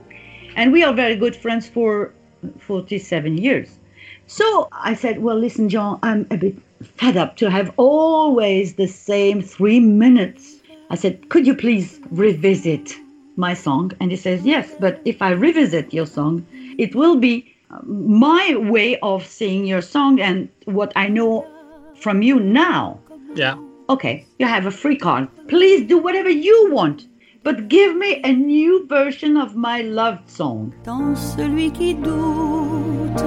And 0.56 0.72
we 0.72 0.82
are 0.82 0.92
very 0.92 1.16
good 1.16 1.36
friends 1.36 1.68
for 1.68 2.12
47 2.60 3.38
years. 3.38 3.78
So 4.26 4.68
I 4.72 4.94
said, 4.94 5.22
well, 5.22 5.38
listen, 5.38 5.68
Jean, 5.68 5.98
I'm 6.02 6.26
a 6.30 6.36
bit 6.36 6.56
fed 6.82 7.16
up 7.16 7.36
to 7.36 7.50
have 7.50 7.72
always 7.76 8.74
the 8.74 8.86
same 8.86 9.42
three 9.42 9.80
minutes. 9.80 10.56
I 10.90 10.96
said, 10.96 11.28
could 11.28 11.46
you 11.46 11.54
please 11.54 12.00
revisit 12.10 12.94
my 13.36 13.54
song? 13.54 13.92
And 14.00 14.10
he 14.10 14.16
says, 14.16 14.44
yes, 14.44 14.72
but 14.80 15.00
if 15.04 15.22
I 15.22 15.30
revisit 15.30 15.92
your 15.92 16.06
song, 16.06 16.46
it 16.78 16.94
will 16.94 17.16
be 17.16 17.54
uh, 17.70 17.80
my 17.84 18.56
way 18.56 18.98
of 19.00 19.26
seeing 19.26 19.66
your 19.66 19.82
song 19.82 20.20
and 20.20 20.48
what 20.64 20.92
I 20.96 21.08
know 21.08 21.46
from 21.94 22.22
you 22.22 22.40
now. 22.40 23.00
Yeah. 23.34 23.56
Okay, 23.88 24.26
you 24.40 24.46
have 24.46 24.66
a 24.66 24.70
free 24.72 24.96
card. 24.96 25.28
Please 25.46 25.86
do 25.86 25.96
whatever 25.98 26.28
you 26.28 26.70
want, 26.72 27.06
but 27.44 27.68
give 27.68 27.94
me 27.94 28.20
a 28.24 28.32
new 28.32 28.84
version 28.88 29.36
of 29.36 29.54
my 29.54 29.82
loved 29.82 30.28
song. 30.28 30.74
dans 30.82 31.14
celui 31.14 31.70
qui 31.70 31.94
doute, 31.94 33.22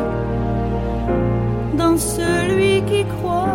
dans 1.77 1.97
celui 1.97 2.81
qui 2.83 3.05
croit. 3.05 3.45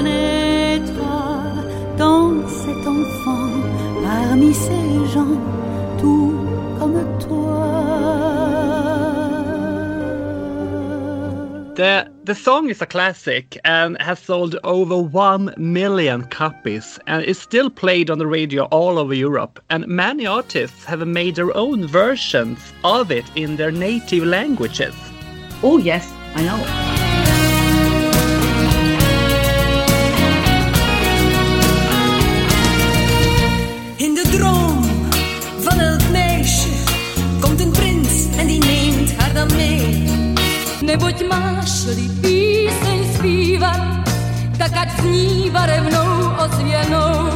dans 1.98 2.30
cet 2.48 2.84
enfant, 2.88 3.50
parmi 4.04 4.52
ces 4.54 4.88
gens, 5.14 5.38
tout 6.00 6.34
comme 6.80 7.02
toi. 7.20 7.66
The 12.26 12.34
song 12.34 12.70
is 12.70 12.82
a 12.82 12.88
classic 12.88 13.60
and 13.66 14.02
has 14.02 14.18
sold 14.18 14.56
over 14.64 14.98
1 14.98 15.54
million 15.58 16.24
copies 16.24 16.98
and 17.06 17.24
is 17.24 17.38
still 17.38 17.70
played 17.70 18.10
on 18.10 18.18
the 18.18 18.26
radio 18.26 18.64
all 18.66 18.98
over 18.98 19.14
Europe 19.14 19.64
and 19.70 19.86
many 19.88 20.26
artists 20.26 20.86
have 20.86 21.08
made 21.08 21.36
their 21.36 21.56
own 21.56 21.86
versions 21.86 22.74
of 22.84 23.12
it 23.12 23.26
in 23.36 23.58
their 23.58 23.72
native 23.72 24.24
languages. 24.24 24.96
Oh, 25.62 25.78
yes, 25.78 26.12
I 26.34 26.42
know. 26.42 27.05
Neboť 40.96 41.28
máš-li 41.28 42.08
píseň 42.24 43.00
zpívat, 43.20 44.08
tak 44.56 44.72
ať 44.72 45.04
zní 45.04 45.52
barevnou 45.52 46.32
ozvěnou. 46.40 47.35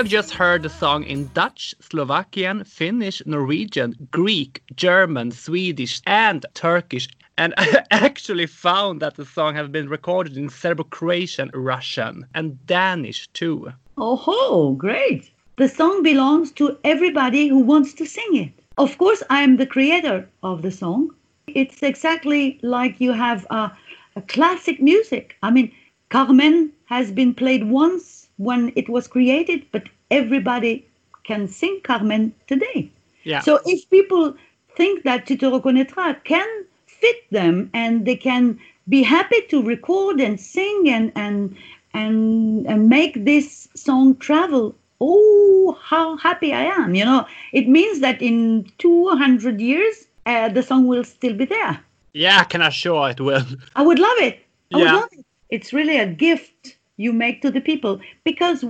Have 0.00 0.08
just 0.08 0.30
heard 0.30 0.62
the 0.62 0.70
song 0.70 1.04
in 1.04 1.30
Dutch, 1.34 1.74
Slovakian, 1.78 2.64
Finnish, 2.64 3.20
Norwegian, 3.26 4.08
Greek, 4.10 4.62
German, 4.74 5.30
Swedish, 5.30 6.00
and 6.06 6.46
Turkish. 6.54 7.06
And 7.36 7.52
I 7.58 7.84
actually 7.90 8.46
found 8.46 9.02
that 9.02 9.16
the 9.16 9.26
song 9.26 9.54
has 9.56 9.68
been 9.68 9.90
recorded 9.90 10.38
in 10.38 10.48
Serbo-Croatian, 10.48 11.50
Russian, 11.52 12.26
and 12.34 12.66
Danish 12.66 13.28
too. 13.34 13.74
Oh, 13.98 14.72
great. 14.72 15.30
The 15.56 15.68
song 15.68 16.02
belongs 16.02 16.50
to 16.52 16.78
everybody 16.82 17.48
who 17.48 17.58
wants 17.58 17.92
to 17.92 18.06
sing 18.06 18.36
it. 18.36 18.52
Of 18.78 18.96
course, 18.96 19.22
I 19.28 19.42
am 19.42 19.58
the 19.58 19.66
creator 19.66 20.26
of 20.42 20.62
the 20.62 20.70
song. 20.70 21.10
It's 21.46 21.82
exactly 21.82 22.58
like 22.62 23.02
you 23.02 23.12
have 23.12 23.46
a, 23.50 23.70
a 24.16 24.22
classic 24.22 24.80
music. 24.80 25.36
I 25.42 25.50
mean, 25.50 25.70
Carmen 26.08 26.72
has 26.86 27.12
been 27.12 27.34
played 27.34 27.64
once 27.64 28.19
when 28.46 28.72
it 28.74 28.88
was 28.88 29.06
created, 29.06 29.66
but 29.70 29.84
everybody 30.10 30.86
can 31.24 31.46
sing 31.46 31.80
Carmen 31.84 32.32
today. 32.46 32.90
Yeah. 33.24 33.40
So 33.40 33.60
if 33.66 33.88
people 33.90 34.34
think 34.76 35.02
that 35.04 35.26
Tu 35.26 35.36
te 35.36 35.46
reconnaîtras 35.46 36.16
can 36.24 36.48
fit 36.86 37.18
them 37.30 37.70
and 37.74 38.06
they 38.06 38.16
can 38.16 38.58
be 38.88 39.02
happy 39.02 39.40
to 39.50 39.62
record 39.62 40.20
and 40.20 40.40
sing 40.40 40.88
and 40.88 41.12
and 41.14 41.54
and 41.94 42.66
and 42.66 42.88
make 42.88 43.24
this 43.24 43.68
song 43.74 44.16
travel 44.16 44.74
oh 45.00 45.78
how 45.90 46.16
happy 46.16 46.52
i 46.52 46.62
am 46.62 46.94
you 46.94 47.04
know 47.04 47.26
it 47.52 47.66
means 47.68 48.00
that 48.00 48.20
in 48.20 48.64
200 48.78 49.60
years 49.60 50.06
uh, 50.26 50.48
the 50.48 50.62
song 50.62 50.86
will 50.86 51.04
still 51.04 51.34
be 51.34 51.44
there 51.46 51.80
Yeah, 52.12 52.38
I 52.40 52.44
can 52.44 52.62
assure 52.62 53.10
it 53.10 53.20
will. 53.28 53.44
i 53.76 53.82
would 53.82 53.98
love 53.98 54.18
it 54.18 54.38
i 54.74 54.76
would 54.76 54.86
Yeah. 54.86 54.96
love 55.00 55.08
it 55.12 55.24
it's 55.50 55.72
really 55.72 55.98
a 55.98 56.06
gift 56.06 56.76
you 57.04 57.12
make 57.12 57.40
to 57.42 57.50
the 57.50 57.64
people 57.70 58.00
because 58.30 58.64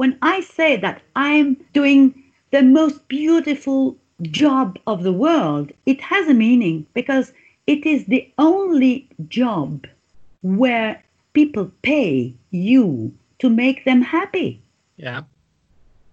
when 0.00 0.12
i 0.22 0.40
say 0.40 0.70
that 0.84 1.02
i'm 1.16 1.48
doing 1.78 2.02
the 2.56 2.62
most 2.62 3.06
beautiful 3.08 3.96
job 4.40 4.78
of 4.86 5.02
the 5.02 5.16
world 5.24 5.72
it 5.92 6.00
has 6.12 6.28
a 6.28 6.40
meaning 6.46 6.86
because 7.00 7.32
it 7.66 7.86
is 7.94 8.04
the 8.06 8.22
only 8.38 8.94
job 9.38 9.86
where 10.42 11.02
people 11.32 11.70
pay 11.82 12.34
you 12.50 13.12
to 13.38 13.48
make 13.48 13.84
them 13.84 14.02
happy 14.02 14.50
Yeah. 14.96 15.22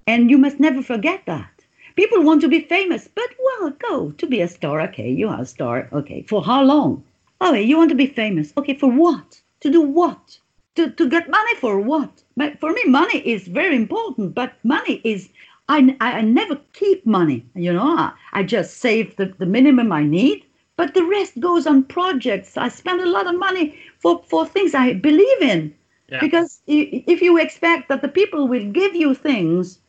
and 0.07 0.29
you 0.31 0.37
must 0.37 0.59
never 0.59 0.81
forget 0.81 1.21
that. 1.25 1.51
People 1.95 2.23
want 2.23 2.41
to 2.41 2.47
be 2.47 2.61
famous, 2.61 3.07
but 3.19 3.29
well, 3.45 3.71
go 3.89 4.11
to 4.11 4.25
be 4.27 4.39
a 4.41 4.47
star. 4.47 4.81
Okay, 4.87 5.09
you 5.11 5.27
are 5.27 5.41
a 5.41 5.45
star. 5.45 5.89
Okay, 5.91 6.21
for 6.29 6.41
how 6.43 6.61
long? 6.63 7.03
Oh, 7.41 7.53
you 7.53 7.77
want 7.77 7.89
to 7.89 7.95
be 8.03 8.07
famous. 8.07 8.53
Okay, 8.57 8.75
for 8.75 8.89
what? 9.03 9.41
To 9.61 9.69
do 9.69 9.81
what? 9.81 10.39
To, 10.79 10.89
to 10.89 11.09
get 11.09 11.29
money 11.29 11.55
for 11.55 11.77
what? 11.77 12.23
But 12.37 12.57
for 12.61 12.71
me, 12.71 12.81
money 12.85 13.19
is 13.19 13.49
very 13.49 13.75
important, 13.75 14.33
but 14.33 14.53
money 14.63 15.01
is, 15.03 15.27
I, 15.67 15.93
I, 15.99 16.19
I 16.19 16.21
never 16.21 16.55
keep 16.71 17.05
money. 17.05 17.45
You 17.53 17.73
know, 17.73 17.97
I, 17.97 18.13
I 18.31 18.43
just 18.43 18.77
save 18.77 19.17
the, 19.17 19.25
the 19.39 19.45
minimum 19.45 19.91
I 19.91 20.03
need, 20.03 20.45
but 20.77 20.93
the 20.93 21.03
rest 21.03 21.37
goes 21.41 21.67
on 21.67 21.83
projects. 21.83 22.55
I 22.55 22.69
spend 22.69 23.01
a 23.01 23.09
lot 23.09 23.27
of 23.27 23.37
money 23.37 23.77
for, 23.97 24.23
for 24.29 24.45
things 24.45 24.73
I 24.73 24.93
believe 24.93 25.41
in. 25.41 25.75
Yeah. 26.07 26.21
Because 26.21 26.61
if 26.65 27.21
you 27.21 27.37
expect 27.37 27.89
that 27.89 28.01
the 28.01 28.07
people 28.07 28.47
will 28.47 28.71
give 28.71 28.95
you 28.95 29.13
things, 29.13 29.79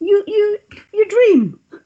you 0.00 0.24
you 0.26 0.58
you 0.92 1.08
dream. 1.08 1.60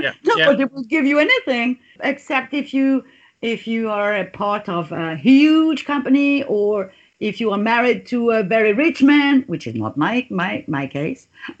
Yeah, 0.00 0.12
Nobody 0.24 0.64
will 0.64 0.84
give 0.84 1.04
you 1.04 1.18
anything 1.18 1.78
except 2.00 2.54
if 2.54 2.72
you 2.72 3.04
if 3.42 3.66
you 3.66 3.90
are 3.90 4.14
a 4.16 4.24
part 4.24 4.68
of 4.68 4.92
a 4.92 5.14
huge 5.14 5.84
company 5.84 6.42
or 6.44 6.92
if 7.20 7.40
you 7.40 7.50
are 7.52 7.58
married 7.58 8.06
to 8.06 8.30
a 8.30 8.42
very 8.42 8.72
rich 8.72 9.02
man, 9.02 9.42
which 9.46 9.66
is 9.66 9.74
not 9.74 9.96
my 9.96 10.26
my 10.30 10.64
my 10.68 10.86
case. 10.86 11.28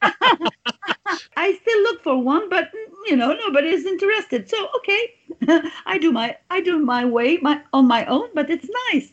I 1.36 1.52
still 1.54 1.82
look 1.82 2.02
for 2.02 2.22
one, 2.22 2.48
but 2.48 2.70
you 3.06 3.16
know 3.16 3.32
nobody 3.34 3.68
is 3.68 3.84
interested. 3.86 4.48
So 4.48 4.68
okay, 4.76 5.14
I 5.86 5.98
do 5.98 6.12
my 6.12 6.36
I 6.50 6.60
do 6.60 6.78
my 6.78 7.04
way 7.04 7.38
my 7.38 7.60
on 7.72 7.86
my 7.86 8.04
own, 8.06 8.28
but 8.34 8.50
it's 8.50 8.68
nice. 8.92 9.12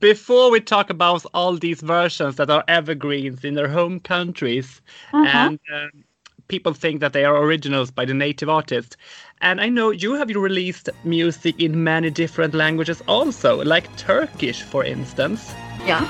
Before 0.00 0.50
we 0.50 0.60
talk 0.60 0.90
about 0.90 1.24
all 1.34 1.56
these 1.56 1.80
versions 1.80 2.36
that 2.36 2.50
are 2.50 2.64
evergreens 2.68 3.44
in 3.44 3.54
their 3.54 3.68
home 3.68 4.00
countries, 4.00 4.80
Uh-huh. 5.12 5.50
and 5.50 5.58
um, 5.72 6.04
people 6.50 6.74
think 6.74 7.00
that 7.00 7.12
they 7.12 7.24
are 7.24 7.36
originals 7.36 7.90
by 7.92 8.04
the 8.04 8.12
native 8.12 8.48
artist. 8.48 8.96
And 9.40 9.60
I 9.60 9.68
know 9.68 9.90
you 9.90 10.14
have 10.14 10.28
released 10.28 10.90
music 11.04 11.60
in 11.60 11.82
many 11.84 12.10
different 12.10 12.54
languages 12.54 13.00
also, 13.06 13.64
like 13.64 13.96
Turkish, 13.96 14.62
for 14.62 14.84
instance. 14.84 15.54
Yeah. 15.86 16.04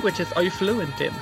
Languages 0.00 0.32
are 0.32 0.42
you 0.42 0.50
fluent 0.50 0.98
in? 0.98 1.12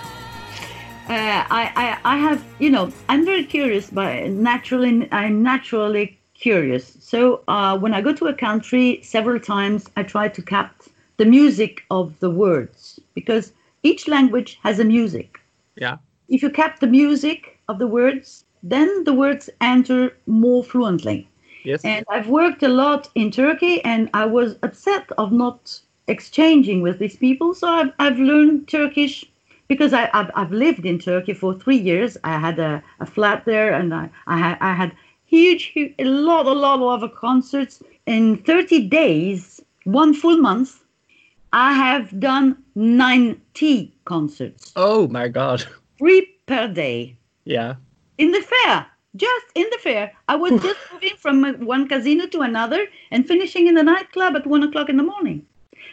Uh, 1.08 1.42
I, 1.60 1.62
I 1.84 2.14
I 2.14 2.16
have 2.18 2.44
you 2.60 2.70
know 2.70 2.92
I'm 3.08 3.24
very 3.24 3.44
curious, 3.44 3.90
but 3.90 4.30
naturally 4.30 5.08
I'm 5.10 5.42
naturally 5.42 6.16
curious. 6.34 6.96
So 7.00 7.42
uh, 7.48 7.76
when 7.76 7.92
I 7.92 8.00
go 8.00 8.12
to 8.12 8.26
a 8.26 8.34
country, 8.34 9.00
several 9.02 9.40
times 9.40 9.90
I 9.96 10.04
try 10.04 10.28
to 10.28 10.42
capture 10.42 10.92
the 11.16 11.24
music 11.24 11.82
of 11.90 12.04
the 12.20 12.30
words 12.30 13.00
because 13.14 13.52
each 13.82 14.06
language 14.06 14.60
has 14.62 14.78
a 14.78 14.84
music. 14.84 15.40
Yeah. 15.74 15.96
If 16.28 16.42
you 16.44 16.50
cap 16.50 16.78
the 16.78 16.92
music 17.00 17.58
of 17.66 17.80
the 17.80 17.88
words, 17.88 18.44
then 18.62 18.88
the 19.02 19.12
words 19.12 19.50
enter 19.60 20.16
more 20.26 20.62
fluently. 20.62 21.28
Yes. 21.64 21.84
And 21.84 22.04
I've 22.08 22.28
worked 22.28 22.62
a 22.62 22.68
lot 22.68 23.08
in 23.16 23.32
Turkey, 23.32 23.82
and 23.82 24.08
I 24.14 24.26
was 24.26 24.56
upset 24.62 25.10
of 25.18 25.32
not 25.32 25.80
exchanging 26.08 26.82
with 26.82 26.98
these 26.98 27.16
people. 27.16 27.54
So 27.54 27.68
I've, 27.68 27.92
I've 27.98 28.18
learned 28.18 28.68
Turkish 28.68 29.24
because 29.68 29.92
I, 29.92 30.10
I've, 30.14 30.30
I've 30.34 30.50
lived 30.52 30.84
in 30.86 30.98
Turkey 30.98 31.34
for 31.34 31.54
three 31.54 31.76
years. 31.76 32.16
I 32.24 32.38
had 32.38 32.58
a, 32.58 32.82
a 33.00 33.06
flat 33.06 33.44
there, 33.44 33.72
and 33.72 33.94
I, 33.94 34.10
I, 34.26 34.38
had, 34.38 34.58
I 34.60 34.72
had 34.72 34.92
huge, 35.26 35.64
huge, 35.64 35.94
a 35.98 36.04
lot, 36.04 36.46
a 36.46 36.52
lot, 36.52 37.02
of 37.02 37.14
concerts. 37.14 37.82
In 38.06 38.38
30 38.38 38.88
days, 38.88 39.60
one 39.84 40.14
full 40.14 40.38
month, 40.38 40.82
I 41.52 41.72
have 41.74 42.18
done 42.18 42.56
90 42.74 43.92
concerts, 44.04 44.72
oh 44.76 45.08
my 45.08 45.28
God. 45.28 45.64
three 45.98 46.26
per 46.46 46.68
day 46.68 47.16
Yeah. 47.44 47.74
in 48.18 48.30
the 48.32 48.40
fair 48.42 48.86
just 49.16 49.46
in 49.54 49.66
the 49.70 49.78
fair 49.82 50.12
i 50.28 50.36
was 50.36 50.52
just 50.62 50.78
moving 50.92 51.16
from 51.16 51.42
one 51.64 51.88
casino 51.88 52.26
to 52.26 52.40
another 52.42 52.86
and 53.10 53.26
finishing 53.26 53.66
in 53.66 53.74
the 53.74 53.82
nightclub 53.82 54.36
at 54.36 54.46
one 54.46 54.62
o'clock 54.62 54.88
in 54.88 54.96
the 54.98 55.02
morning 55.02 55.44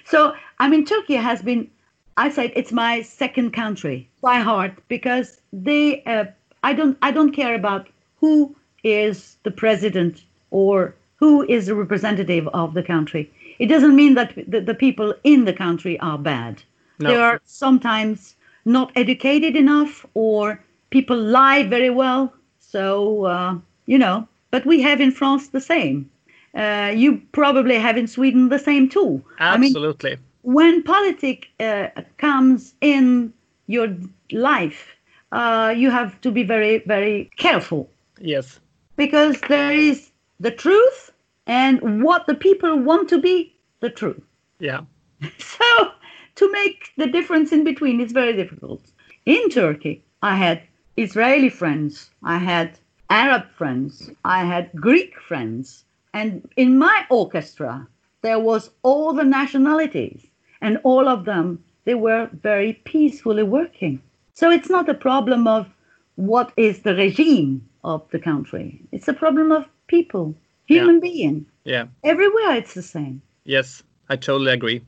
so 0.05 0.33
i 0.59 0.67
mean 0.67 0.85
turkey 0.85 1.15
has 1.15 1.41
been 1.41 1.69
i 2.17 2.29
said 2.29 2.51
it's 2.55 2.71
my 2.71 3.01
second 3.01 3.51
country 3.51 4.09
by 4.21 4.39
heart 4.39 4.73
because 4.87 5.41
they 5.51 6.03
uh, 6.03 6.25
i 6.63 6.73
don't 6.73 6.97
i 7.01 7.11
don't 7.11 7.31
care 7.31 7.55
about 7.55 7.87
who 8.19 8.55
is 8.83 9.37
the 9.43 9.51
president 9.51 10.23
or 10.51 10.95
who 11.17 11.43
is 11.49 11.65
the 11.65 11.75
representative 11.75 12.47
of 12.49 12.73
the 12.73 12.83
country. 12.83 13.31
It 13.57 13.67
doesn't 13.67 13.95
mean 13.95 14.13
that 14.15 14.33
the, 14.47 14.61
the 14.61 14.75
people 14.75 15.13
in 15.23 15.45
the 15.45 15.53
country 15.53 15.99
are 15.99 16.17
bad. 16.17 16.61
No. 16.99 17.09
they 17.09 17.15
are 17.17 17.41
sometimes 17.43 18.35
not 18.63 18.91
educated 18.95 19.55
enough 19.55 20.05
or 20.13 20.63
people 20.91 21.17
lie 21.17 21.63
very 21.63 21.89
well. 21.89 22.33
So 22.59 23.25
uh, 23.25 23.55
you 23.85 23.97
know 23.97 24.27
but 24.51 24.65
we 24.65 24.81
have 24.81 25.01
in 25.01 25.11
france 25.11 25.49
the 25.49 25.61
same 25.61 26.09
uh, 26.55 26.91
you 26.95 27.21
probably 27.31 27.77
have 27.77 27.97
in 27.97 28.07
sweden 28.07 28.49
the 28.49 28.59
same 28.59 28.89
too 28.89 29.23
i 29.39 29.57
mean 29.57 29.69
Absolutely. 29.69 30.17
when 30.41 30.83
politics 30.83 31.47
uh, 31.59 31.87
comes 32.17 32.73
in 32.81 33.33
your 33.67 33.95
life 34.31 34.95
uh, 35.31 35.73
you 35.75 35.89
have 35.89 36.19
to 36.21 36.31
be 36.31 36.43
very 36.43 36.79
very 36.85 37.29
careful 37.37 37.89
yes. 38.19 38.59
because 38.95 39.39
there 39.49 39.71
is 39.71 40.11
the 40.39 40.51
truth 40.51 41.11
and 41.47 42.03
what 42.03 42.25
the 42.27 42.35
people 42.35 42.77
want 42.77 43.09
to 43.09 43.19
be 43.19 43.53
the 43.79 43.89
truth 43.89 44.23
Yeah. 44.59 44.81
so 45.37 45.91
to 46.35 46.51
make 46.51 46.91
the 46.97 47.07
difference 47.07 47.51
in 47.51 47.63
between 47.63 48.01
is 48.01 48.11
very 48.11 48.33
difficult. 48.33 48.81
In 49.25 49.49
Turkey, 49.49 50.03
I 50.21 50.35
had 50.35 50.61
Israeli 50.97 51.49
friends, 51.49 52.09
I 52.23 52.37
had 52.37 52.77
Arab 53.09 53.49
friends, 53.51 54.11
I 54.25 54.43
had 54.43 54.71
Greek 54.73 55.17
friends, 55.19 55.84
and 56.15 56.29
in 56.55 56.77
my 56.77 56.97
orchestra 57.09 57.87
there 58.21 58.39
was 58.39 58.71
all 58.81 59.13
the 59.13 59.23
nationalities, 59.39 60.25
and 60.61 60.79
all 60.83 61.07
of 61.07 61.25
them 61.25 61.47
they 61.85 61.93
were 61.93 62.29
very 62.41 62.73
peacefully 62.91 63.43
working. 63.43 64.01
So 64.33 64.49
it's 64.49 64.69
not 64.69 64.89
a 64.89 65.01
problem 65.09 65.47
of 65.47 65.67
what 66.15 66.51
is 66.57 66.79
the 66.79 66.95
regime 66.95 67.51
of 67.83 68.01
the 68.09 68.19
country. 68.19 68.81
It's 68.91 69.07
a 69.07 69.13
problem 69.13 69.51
of 69.51 69.65
people, 69.87 70.33
human 70.65 70.99
being. 70.99 71.45
Yeah. 71.65 71.85
Everywhere 72.03 72.55
it's 72.55 72.73
the 72.73 72.81
same. 72.81 73.21
Yes, 73.43 73.83
I 74.09 74.15
totally 74.15 74.51
agree. 74.51 74.81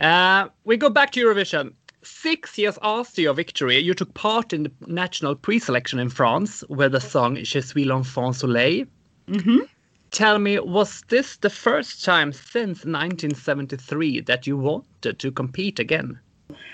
Uh, 0.00 0.48
we 0.64 0.76
go 0.76 0.90
back 0.90 1.12
to 1.12 1.20
Eurovision. 1.20 1.72
Six 2.02 2.58
years 2.58 2.78
after 2.82 3.20
your 3.20 3.34
victory, 3.34 3.78
you 3.78 3.94
took 3.94 4.12
part 4.14 4.52
in 4.52 4.62
the 4.64 4.72
national 4.86 5.34
pre-selection 5.36 5.98
in 5.98 6.08
France 6.08 6.64
where 6.68 6.88
the 6.88 7.00
song 7.00 7.36
"Je 7.36 7.60
suis 7.60 7.84
l'enfant 7.84 8.34
soleil." 8.34 8.86
Mhm. 9.28 9.68
Tell 10.10 10.38
me, 10.38 10.58
was 10.58 11.02
this 11.08 11.36
the 11.36 11.50
first 11.50 12.04
time 12.04 12.32
since 12.32 12.84
1973 12.84 14.20
that 14.22 14.46
you 14.46 14.56
wanted 14.56 15.18
to 15.18 15.30
compete 15.30 15.78
again? 15.78 16.18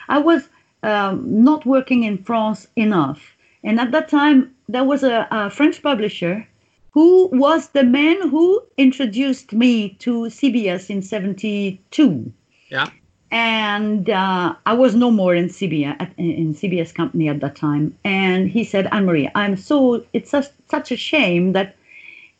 I 0.08 0.18
was 0.18 0.48
um, 0.82 1.44
not 1.44 1.66
working 1.66 2.04
in 2.04 2.22
France 2.22 2.66
enough. 2.76 3.36
And 3.62 3.78
at 3.80 3.90
that 3.92 4.08
time, 4.08 4.54
there 4.68 4.84
was 4.84 5.02
a, 5.02 5.26
a 5.30 5.50
French 5.50 5.82
publisher 5.82 6.46
who 6.92 7.28
was 7.32 7.68
the 7.68 7.84
man 7.84 8.28
who 8.30 8.62
introduced 8.78 9.52
me 9.52 9.90
to 9.98 10.22
CBS 10.38 10.88
in 10.88 11.02
72. 11.02 12.32
Yeah. 12.68 12.88
And 13.30 14.08
uh, 14.08 14.54
I 14.64 14.72
was 14.72 14.94
no 14.94 15.10
more 15.10 15.34
in 15.34 15.48
CBS, 15.48 16.10
in 16.16 16.54
CBS 16.54 16.94
company 16.94 17.28
at 17.28 17.40
that 17.40 17.56
time. 17.56 17.94
And 18.04 18.48
he 18.48 18.64
said, 18.64 18.88
Anne 18.92 19.04
Marie, 19.04 19.28
I'm 19.34 19.56
so, 19.56 20.06
it's 20.14 20.30
such, 20.30 20.46
such 20.70 20.90
a 20.90 20.96
shame 20.96 21.52
that 21.52 21.76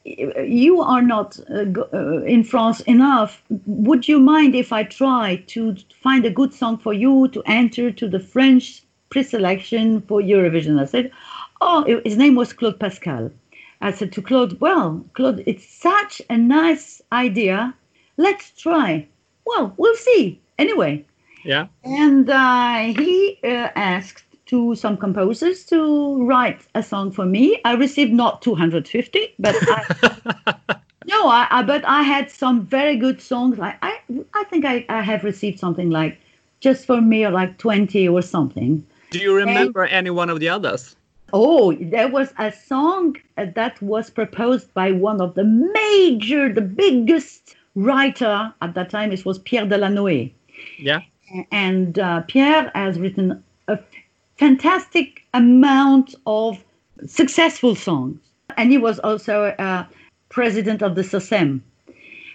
you 0.07 0.81
are 0.81 1.03
not 1.03 1.39
uh, 1.51 1.65
uh, 1.93 2.23
in 2.23 2.45
France 2.45 2.81
enough. 2.83 3.43
Would 3.67 4.09
you 4.09 4.19
mind 4.21 4.55
if 4.55 4.73
I 4.73 4.85
try 4.85 5.43
to 5.49 5.77
find 6.03 6.25
a 6.25 6.31
good 6.31 6.53
song 6.55 6.79
for 6.79 6.93
you 6.93 7.29
to 7.29 7.43
enter 7.47 7.91
to 7.91 8.09
the 8.09 8.21
French 8.21 8.83
pre-selection 9.11 10.01
for 10.03 10.21
Eurovision? 10.21 10.81
I 10.81 10.85
said, 10.87 11.11
oh, 11.61 12.01
his 12.05 12.17
name 12.17 12.35
was 12.37 12.53
Claude 12.53 12.79
Pascal. 12.79 13.31
I 13.81 13.91
said 13.93 14.13
to 14.13 14.23
Claude, 14.23 14.61
well, 14.61 15.05
Claude, 15.15 15.43
it's 15.47 15.69
such 15.69 16.23
a 16.31 16.37
nice 16.39 17.03
idea. 17.13 17.75
Let's 18.17 18.51
try. 18.51 19.07
Well, 19.45 19.75
we'll 19.77 19.97
see. 19.97 20.41
Anyway, 20.59 21.05
Yeah. 21.45 21.67
and 21.85 22.29
uh, 22.31 22.79
he 23.01 23.39
uh, 23.45 23.69
asked 23.77 24.25
to 24.47 24.75
some 24.75 24.97
composers 24.97 25.65
to 25.67 26.25
write 26.25 26.61
a 26.75 26.83
song 26.83 27.11
for 27.11 27.27
me. 27.27 27.61
I 27.65 27.75
received 27.75 28.13
not 28.13 28.43
250, 28.43 29.35
but 29.39 29.55
I, 29.61 30.55
no, 31.07 31.29
I, 31.29 31.47
I 31.51 31.63
but 31.63 31.85
I 31.85 32.03
had 32.03 32.31
some 32.31 32.65
very 32.65 32.97
good 32.97 33.21
songs. 33.21 33.59
Like 33.59 33.77
I, 33.83 33.99
I 34.35 34.45
think 34.45 34.65
I, 34.65 34.87
I 34.89 35.03
have 35.03 35.25
received 35.25 35.59
something 35.59 35.91
like 35.91 36.19
just 36.61 36.87
for 36.87 37.01
me 37.01 37.25
or 37.25 37.31
like 37.31 37.59
20 37.59 38.09
or 38.09 38.23
something. 38.23 38.87
Do 39.11 39.19
you 39.19 39.35
remember 39.35 39.85
any 39.85 40.11
one 40.11 40.31
of 40.31 40.41
the 40.41 40.49
others? 40.49 40.97
Oh, 41.33 41.73
there 41.81 42.09
was 42.09 42.33
a 42.39 42.53
song 42.53 43.17
uh, 43.37 43.47
that 43.57 43.81
was 43.83 44.11
proposed 44.11 44.73
by 44.75 44.93
one 44.93 45.21
of 45.21 45.35
the 45.35 45.45
major, 45.45 46.53
the 46.53 46.61
biggest 46.61 47.57
writer 47.75 48.55
at 48.63 48.75
that 48.75 48.91
time. 48.91 49.11
It 49.11 49.25
was 49.25 49.39
Pierre 49.41 49.67
Delanoë. 49.67 50.33
Yeah. 50.79 51.01
and 51.51 51.99
uh, 51.99 52.21
Pierre 52.23 52.71
has 52.75 52.99
written 52.99 53.43
fantastic 54.37 55.23
amount 55.35 56.15
of 56.27 56.63
successful 57.07 57.75
songs. 57.75 58.19
And 58.57 58.71
he 58.71 58.79
was 58.79 58.99
also 59.01 59.47
uh, 59.59 59.85
president 60.29 60.83
of 60.83 60.95
the 60.95 61.03
SACEM. 61.03 61.63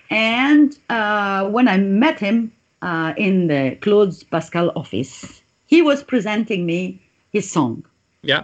And 0.09 0.77
uh, 0.89 1.49
when 1.49 1.67
I 1.67 1.77
met 1.77 2.19
him 2.19 2.51
uh, 2.81 3.13
in 3.17 3.47
the 3.47 3.77
Claude 3.81 4.13
Pascal 4.29 4.71
office, 4.75 5.41
he 5.67 5.81
was 5.81 6.03
presenting 6.03 6.65
me 6.65 6.99
his 7.31 7.49
song. 7.49 7.85
Yeah. 8.21 8.43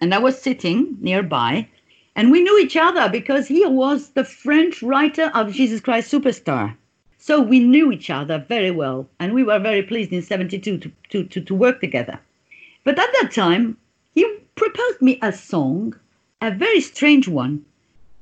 And 0.00 0.14
I 0.14 0.18
was 0.18 0.40
sitting 0.40 0.96
nearby, 1.00 1.68
and 2.16 2.30
we 2.30 2.42
knew 2.42 2.58
each 2.58 2.76
other 2.76 3.08
because 3.08 3.46
he 3.46 3.64
was 3.64 4.10
the 4.10 4.24
French 4.24 4.82
writer 4.82 5.30
of 5.34 5.52
Jesus 5.52 5.80
Christ 5.80 6.12
Superstar. 6.12 6.76
So 7.18 7.40
we 7.40 7.60
knew 7.60 7.92
each 7.92 8.10
other 8.10 8.38
very 8.48 8.70
well, 8.70 9.08
and 9.20 9.34
we 9.34 9.44
were 9.44 9.58
very 9.58 9.82
pleased 9.82 10.12
in 10.12 10.22
72 10.22 10.78
to, 10.78 10.92
to, 11.10 11.24
to, 11.24 11.40
to 11.40 11.54
work 11.54 11.80
together. 11.80 12.18
But 12.88 12.98
at 12.98 13.12
that 13.20 13.32
time, 13.34 13.76
he 14.14 14.24
proposed 14.54 15.02
me 15.02 15.18
a 15.20 15.30
song, 15.30 15.94
a 16.40 16.50
very 16.50 16.80
strange 16.80 17.28
one. 17.28 17.66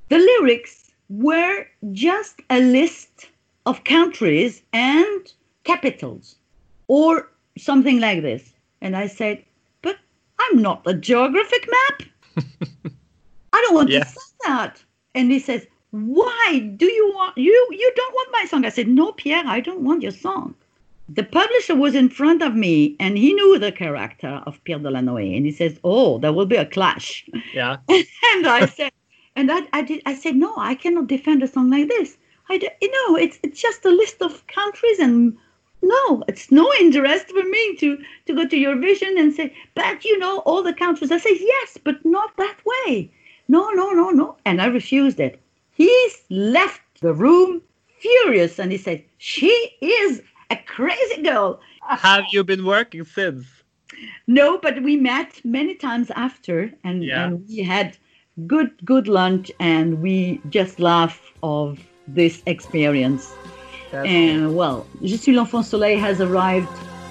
The 0.08 0.18
lyrics 0.18 0.90
were 1.08 1.68
just 1.92 2.42
a 2.50 2.60
list 2.60 3.28
of 3.64 3.84
countries 3.84 4.62
and 4.72 5.32
capitals, 5.62 6.34
or 6.88 7.30
something 7.56 8.00
like 8.00 8.22
this. 8.22 8.54
And 8.80 8.96
I 8.96 9.06
said, 9.06 9.44
But 9.82 9.98
I'm 10.40 10.60
not 10.60 10.82
a 10.84 10.94
geographic 10.94 11.68
map. 11.70 12.02
I 13.52 13.60
don't 13.62 13.74
want 13.76 13.90
Yeah. 13.90 14.00
to 14.00 14.04
say 14.04 14.20
that. 14.46 14.82
And 15.14 15.30
he 15.30 15.38
says, 15.38 15.64
Why 15.92 16.72
do 16.76 16.86
you 16.86 17.12
want 17.14 17.38
you 17.38 17.68
you 17.70 17.92
don't 17.94 18.14
want 18.14 18.32
my 18.32 18.44
song? 18.46 18.64
I 18.64 18.70
said, 18.70 18.88
No, 18.88 19.12
Pierre, 19.12 19.44
I 19.46 19.60
don't 19.60 19.82
want 19.82 20.02
your 20.02 20.10
song. 20.10 20.56
The 21.08 21.24
publisher 21.24 21.76
was 21.76 21.94
in 21.94 22.08
front 22.08 22.42
of 22.42 22.54
me 22.54 22.96
and 22.98 23.16
he 23.16 23.32
knew 23.32 23.58
the 23.58 23.70
character 23.70 24.42
of 24.46 24.62
Pierre 24.64 24.80
Delanoë. 24.80 25.36
And 25.36 25.46
he 25.46 25.52
says, 25.52 25.78
Oh, 25.84 26.18
there 26.18 26.32
will 26.32 26.46
be 26.46 26.56
a 26.56 26.66
clash. 26.66 27.24
Yeah. 27.54 27.76
and 27.88 28.46
I 28.46 28.66
said, 28.66 28.92
and 29.36 29.52
I, 29.52 29.60
I 29.72 29.82
did. 29.82 30.02
I 30.06 30.14
said, 30.14 30.34
no, 30.34 30.54
I 30.56 30.74
cannot 30.74 31.06
defend 31.06 31.42
a 31.42 31.46
song 31.46 31.70
like 31.70 31.88
this. 31.88 32.16
I, 32.48 32.56
d- 32.58 32.70
you 32.80 32.90
know, 32.90 33.16
it's 33.16 33.38
it's 33.42 33.60
just 33.60 33.84
a 33.84 33.90
list 33.90 34.22
of 34.22 34.46
countries, 34.46 34.98
and 34.98 35.36
no, 35.82 36.24
it's 36.26 36.50
no 36.50 36.72
interest 36.80 37.28
for 37.28 37.42
me 37.44 37.76
to 37.76 37.98
to 38.26 38.34
go 38.34 38.46
to 38.48 38.56
Eurovision 38.56 39.20
and 39.20 39.34
say, 39.34 39.54
but 39.74 40.04
you 40.04 40.18
know, 40.18 40.38
all 40.40 40.62
the 40.62 40.72
countries. 40.72 41.12
I 41.12 41.18
say 41.18 41.36
yes, 41.38 41.76
but 41.84 42.02
not 42.04 42.36
that 42.38 42.56
way. 42.64 43.10
No, 43.48 43.70
no, 43.70 43.92
no, 43.92 44.10
no, 44.10 44.36
and 44.46 44.60
I 44.60 44.66
refused 44.66 45.20
it. 45.20 45.40
He's 45.72 46.24
left 46.30 46.80
the 47.02 47.12
room 47.12 47.60
furious, 48.00 48.58
and 48.58 48.72
he 48.72 48.78
said, 48.78 49.04
she 49.18 49.52
is 49.82 50.22
a 50.50 50.56
crazy 50.56 51.22
girl. 51.22 51.60
Have 51.88 52.24
you 52.32 52.44
been 52.44 52.64
working 52.64 53.04
since? 53.04 53.46
No, 54.26 54.58
but 54.58 54.82
we 54.82 54.96
met 54.96 55.40
many 55.44 55.74
times 55.74 56.10
after, 56.14 56.70
and, 56.84 57.02
Yeah. 57.04 57.24
and 57.26 57.44
we 57.48 57.62
had 57.62 57.96
good 58.46 58.70
good 58.84 59.08
lunch, 59.08 59.50
and 59.60 60.02
we 60.02 60.40
just 60.50 60.78
laugh 60.80 61.18
of 61.42 61.78
this 62.06 62.42
experience. 62.46 63.32
That's- 63.92 64.12
And 64.12 64.54
well, 64.56 64.86
Je 65.02 65.16
suis 65.16 65.32
l'enfant 65.32 65.64
soleil 65.64 65.98
has 66.00 66.20
arrived, 66.20 66.68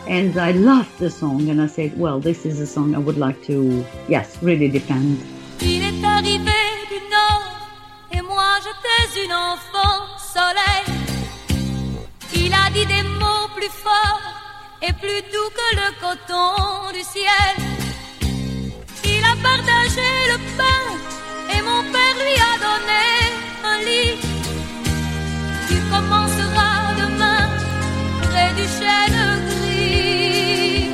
and 0.08 0.38
I 0.38 0.52
loved 0.52 1.00
the 1.00 1.10
song, 1.10 1.50
and 1.50 1.60
I 1.62 1.68
said, 1.68 1.98
well, 1.98 2.20
this 2.20 2.46
is 2.46 2.60
a 2.60 2.68
song 2.68 2.94
I 2.94 3.00
would 3.00 3.18
like 3.18 3.42
to, 3.46 3.84
yes, 4.08 4.38
really 4.44 4.68
defend. 4.70 5.18
Il 5.62 5.82
est 5.82 6.04
arrivé 6.04 6.62
du 6.90 7.00
nord 7.10 7.70
et 8.12 8.22
moi 8.22 8.60
j'étais 8.62 9.26
une 9.26 9.32
enfant 9.32 10.18
soleil. 10.20 10.95
Forts 13.70 14.22
et 14.82 14.94
plus 14.94 15.22
doux 15.34 15.52
que 15.60 15.70
le 15.76 15.90
coton 16.02 16.92
du 16.94 17.04
ciel. 17.04 17.56
Il 19.04 19.24
a 19.24 19.36
partagé 19.42 20.10
le 20.32 20.38
pain 20.58 20.84
et 21.54 21.62
mon 21.62 21.82
père 21.92 22.16
lui 22.24 22.36
a 22.52 22.54
donné 22.68 23.06
un 23.72 23.78
lit. 23.88 24.18
Tu 25.68 25.76
commenceras 25.92 26.94
demain 27.02 27.44
près 28.24 28.52
du 28.60 28.66
chêne 28.78 29.22
gris. 29.48 30.90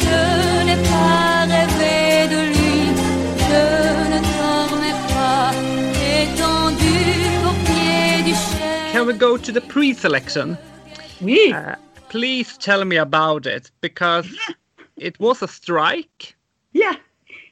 Je 0.00 0.64
n'ai 0.66 0.80
pas 0.90 1.46
rêvé 1.54 2.28
de 2.34 2.40
lui, 2.52 2.76
je 3.48 3.64
ne 4.12 4.18
dormais 4.38 4.98
pas, 5.14 5.50
étendu 6.22 6.98
au 7.48 7.52
pied 7.66 8.22
du 8.24 8.34
chêne. 8.34 8.92
Can 8.92 9.04
we 9.06 9.14
go 9.14 9.36
to 9.36 9.52
the 9.52 9.60
pre-selection? 9.60 10.56
Oui. 11.22 11.52
Uh, 11.52 11.76
please 12.08 12.58
tell 12.58 12.84
me 12.84 12.96
about 12.96 13.46
it 13.46 13.70
because 13.80 14.26
it 14.96 15.18
was 15.20 15.42
a 15.42 15.48
strike. 15.48 16.36
Yeah. 16.72 16.96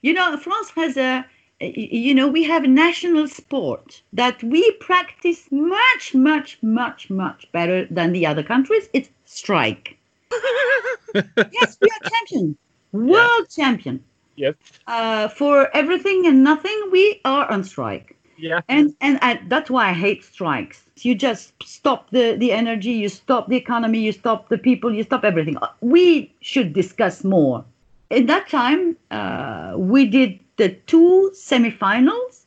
You 0.02 0.12
know, 0.12 0.36
France 0.36 0.70
has 0.76 0.96
a, 0.96 1.24
you 1.60 2.14
know, 2.14 2.26
we 2.26 2.42
have 2.44 2.64
a 2.64 2.68
national 2.68 3.28
sport 3.28 4.02
that 4.12 4.42
we 4.42 4.70
practice 4.72 5.46
much, 5.50 6.14
much, 6.14 6.58
much, 6.62 7.10
much 7.10 7.50
better 7.52 7.86
than 7.90 8.12
the 8.12 8.26
other 8.26 8.42
countries. 8.42 8.88
It's 8.92 9.10
strike. 9.24 9.96
yes, 11.14 11.78
we 11.80 11.88
are 11.88 12.10
champion, 12.10 12.56
world 12.92 13.48
champion. 13.50 14.02
Yes. 14.36 14.54
Uh, 14.86 15.28
for 15.28 15.74
everything 15.76 16.26
and 16.26 16.42
nothing, 16.42 16.88
we 16.90 17.20
are 17.24 17.50
on 17.50 17.62
strike. 17.62 18.16
Yeah. 18.38 18.60
And 18.68 18.94
and 19.02 19.18
I, 19.20 19.40
that's 19.48 19.70
why 19.70 19.90
I 19.90 19.92
hate 19.92 20.24
strikes. 20.24 20.82
You 21.04 21.14
just 21.14 21.52
stop 21.62 22.10
the, 22.10 22.36
the 22.36 22.52
energy, 22.52 22.90
you 22.90 23.08
stop 23.08 23.48
the 23.48 23.56
economy, 23.56 24.00
you 24.00 24.12
stop 24.12 24.48
the 24.48 24.58
people, 24.58 24.94
you 24.94 25.02
stop 25.02 25.24
everything. 25.24 25.56
Uh, 25.58 25.68
We 25.80 26.32
should 26.40 26.72
discuss 26.72 27.24
more. 27.24 27.64
In 28.10 28.26
that 28.26 28.48
time, 28.48 28.96
uh, 29.10 29.74
we 29.76 30.06
did 30.06 30.38
the 30.56 30.70
two 30.86 31.30
semifinals. 31.34 32.44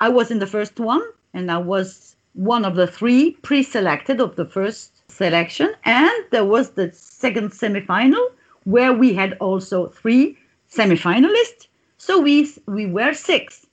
I 0.00 0.08
was 0.08 0.30
in 0.30 0.38
the 0.38 0.46
first 0.46 0.80
one, 0.80 1.02
and 1.32 1.50
I 1.50 1.58
was 1.58 2.16
one 2.34 2.64
of 2.64 2.74
the 2.74 2.86
three 2.86 3.32
pre-selected 3.42 4.20
of 4.20 4.36
the 4.36 4.44
first 4.44 5.02
selection. 5.08 5.72
And 5.84 6.12
there 6.30 6.44
was 6.44 6.70
the 6.70 6.90
second 6.92 7.52
semifinal 7.52 8.26
where 8.64 8.92
we 8.92 9.14
had 9.14 9.34
also 9.40 9.88
three 9.88 10.36
semifinalists. 10.70 11.68
So 11.98 12.20
we 12.20 12.50
we 12.66 12.86
were 12.86 13.14
six 13.14 13.64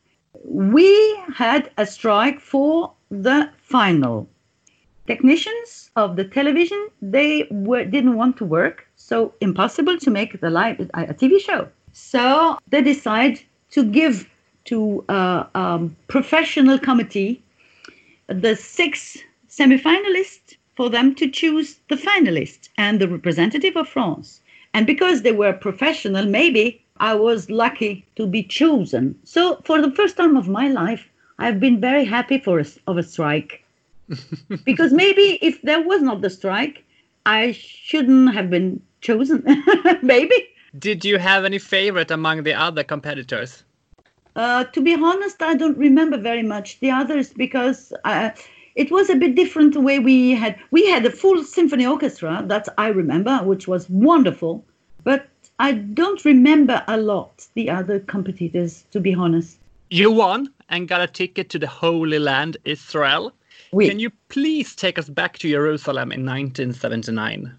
we 0.46 1.20
had 1.34 1.70
a 1.78 1.86
strike 1.86 2.40
for 2.40 2.92
the 3.12 3.50
final. 3.58 4.28
Technicians 5.06 5.92
of 5.98 6.16
the 6.16 6.24
television 6.24 6.88
they 7.02 7.48
were, 7.52 7.84
didn't 7.84 8.16
want 8.16 8.38
to 8.38 8.46
work, 8.46 8.88
so 8.96 9.34
impossible 9.42 9.98
to 9.98 10.10
make 10.10 10.40
the 10.40 10.50
live 10.50 10.80
a 10.80 11.02
a 11.12 11.14
TV 11.14 11.40
show. 11.40 11.68
So 11.92 12.58
they 12.70 12.82
decide 12.82 13.42
to 13.72 13.84
give 13.84 14.30
to 14.66 15.04
a 15.10 15.48
um, 15.56 15.96
professional 16.08 16.80
committee 16.80 17.42
the 18.28 18.56
six 18.56 19.18
semifinalists 19.50 20.56
for 20.76 20.90
them 20.90 21.14
to 21.16 21.30
choose 21.30 21.80
the 21.90 21.96
finalist 21.96 22.70
and 22.78 23.02
the 23.02 23.08
representative 23.08 23.76
of 23.76 23.90
France. 23.90 24.40
And 24.74 24.88
because 24.88 25.22
they 25.22 25.34
were 25.34 25.52
professional, 25.52 26.26
maybe 26.26 26.82
I 26.98 27.16
was 27.16 27.50
lucky 27.50 28.06
to 28.16 28.26
be 28.26 28.44
chosen. 28.44 29.20
So 29.26 29.62
for 29.66 29.82
the 29.82 29.92
first 29.92 30.16
time 30.16 30.38
of 30.38 30.48
my 30.48 30.70
life, 30.70 31.11
I've 31.42 31.60
been 31.60 31.82
very 31.82 32.06
happy 32.06 32.38
for 32.38 32.60
a, 32.60 32.66
of 32.86 32.98
a 32.98 33.04
strike. 33.04 33.64
because 34.64 34.94
maybe 34.94 35.40
if 35.42 35.62
there 35.64 35.82
was 35.82 36.02
not 36.04 36.22
the 36.22 36.30
strike, 36.30 36.84
I 37.26 37.54
shouldn't 37.54 38.34
have 38.34 38.52
been 38.52 38.80
chosen. 39.02 39.44
maybe. 40.04 40.36
Did 40.78 41.04
you 41.04 41.18
have 41.18 41.44
any 41.44 41.58
favorite 41.58 42.12
among 42.12 42.44
the 42.44 42.54
other 42.54 42.84
competitors? 42.84 43.64
Uh, 44.36 44.66
to 44.66 44.82
be 44.82 44.94
honest, 44.94 45.42
I 45.42 45.56
don't 45.56 45.78
remember 45.78 46.18
very 46.18 46.44
much 46.44 46.80
the 46.80 46.92
others 46.92 47.34
because 47.34 47.92
uh, 48.06 48.30
it 48.76 48.92
was 48.92 49.10
a 49.10 49.16
bit 49.16 49.36
different 49.36 49.74
the 49.74 49.82
way 49.82 49.98
we 49.98 50.32
had. 50.32 50.58
We 50.70 50.88
had 50.90 51.06
a 51.08 51.12
full 51.12 51.44
symphony 51.44 51.88
orchestra 51.88 52.44
that 52.46 52.68
I 52.78 52.90
remember, 52.90 53.40
which 53.40 53.68
was 53.68 53.90
wonderful. 53.90 54.64
But 55.04 55.28
I 55.58 55.72
don't 55.72 56.24
remember 56.24 56.84
a 56.88 56.98
lot 56.98 57.48
the 57.56 57.72
other 57.72 58.00
competitors, 58.00 58.86
to 58.92 59.00
be 59.00 59.16
honest. 59.16 59.58
You 59.90 60.12
won 60.12 60.48
and 60.72 60.88
got 60.88 61.02
a 61.02 61.08
ticket 61.08 61.50
to 61.50 61.60
the 61.60 61.68
Holy 61.68 62.18
Land, 62.18 62.58
Israel. 62.66 63.34
Oui. 63.74 63.88
Can 63.88 64.00
you 64.00 64.10
please 64.30 64.74
take 64.76 64.98
us 64.98 65.10
back 65.10 65.38
to 65.40 65.50
Jerusalem 65.50 66.12
in 66.12 66.26
1979? 66.26 67.54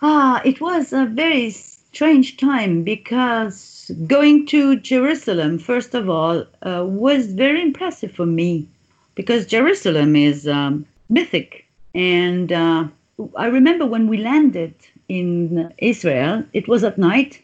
Ah, 0.00 0.40
it 0.44 0.60
was 0.60 0.92
a 0.92 1.06
very 1.06 1.50
strange 1.50 2.36
time 2.36 2.84
because 2.84 3.90
going 4.06 4.46
to 4.46 4.76
Jerusalem, 4.76 5.58
first 5.58 5.94
of 5.94 6.08
all, 6.08 6.44
uh, 6.62 6.84
was 6.86 7.32
very 7.32 7.60
impressive 7.60 8.12
for 8.12 8.26
me 8.26 8.68
because 9.14 9.46
Jerusalem 9.46 10.14
is 10.14 10.46
um, 10.46 10.86
mythic. 11.08 11.66
And 11.94 12.52
uh, 12.52 12.86
I 13.36 13.46
remember 13.46 13.86
when 13.86 14.06
we 14.08 14.18
landed 14.18 14.74
in 15.08 15.72
Israel, 15.78 16.44
it 16.52 16.68
was 16.68 16.84
at 16.84 16.98
night, 16.98 17.42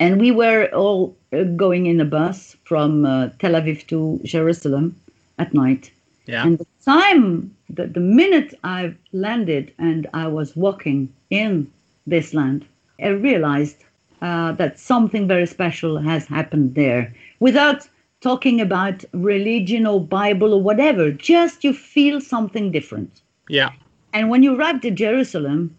and 0.00 0.20
we 0.20 0.30
were 0.30 0.66
all 0.72 1.16
going 1.44 1.86
in 1.86 2.00
a 2.00 2.04
bus 2.04 2.56
from 2.64 3.04
uh, 3.04 3.28
Tel 3.38 3.52
Aviv 3.52 3.86
to 3.88 4.20
Jerusalem 4.24 4.98
at 5.38 5.54
night. 5.54 5.90
Yeah. 6.26 6.44
And 6.44 6.58
the 6.58 6.66
time, 6.84 7.54
the, 7.70 7.86
the 7.86 8.00
minute 8.00 8.58
I 8.64 8.94
landed 9.12 9.72
and 9.78 10.06
I 10.12 10.26
was 10.26 10.56
walking 10.56 11.12
in 11.30 11.70
this 12.06 12.34
land, 12.34 12.64
I 13.00 13.08
realized 13.08 13.84
uh, 14.22 14.52
that 14.52 14.78
something 14.78 15.28
very 15.28 15.46
special 15.46 15.98
has 15.98 16.26
happened 16.26 16.74
there 16.74 17.14
without 17.38 17.88
talking 18.20 18.60
about 18.60 19.04
religion 19.12 19.86
or 19.86 20.00
Bible 20.00 20.54
or 20.54 20.62
whatever. 20.62 21.12
Just 21.12 21.62
you 21.62 21.72
feel 21.72 22.20
something 22.20 22.72
different. 22.72 23.20
Yeah. 23.48 23.70
And 24.12 24.30
when 24.30 24.42
you 24.42 24.56
arrived 24.56 24.82
to 24.82 24.90
Jerusalem, 24.90 25.76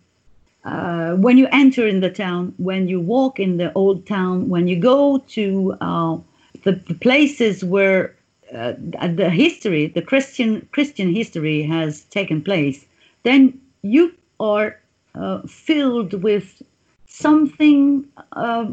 uh, 0.67 1.15
when 1.15 1.37
you 1.37 1.47
enter 1.51 1.87
in 1.87 2.01
the 2.01 2.09
town, 2.09 2.53
when 2.57 2.89
you 2.89 2.99
walk 2.99 3.39
in 3.39 3.55
the 3.55 3.71
old 3.73 4.05
town, 4.05 4.49
when 4.49 4.67
you 4.67 4.75
go 4.75 5.19
to 5.19 5.73
uh, 5.79 6.17
the, 6.63 6.73
the 6.73 6.93
places 6.93 7.63
where 7.63 8.13
uh, 8.53 8.73
the 8.77 9.29
history, 9.29 9.87
the 9.87 10.01
Christian 10.01 10.67
Christian 10.73 11.13
history 11.13 11.63
has 11.63 12.03
taken 12.05 12.41
place, 12.41 12.85
then 13.23 13.59
you 13.81 14.13
are 14.41 14.77
uh, 15.15 15.41
filled 15.47 16.21
with 16.21 16.61
something 17.05 18.05
uh, 18.33 18.69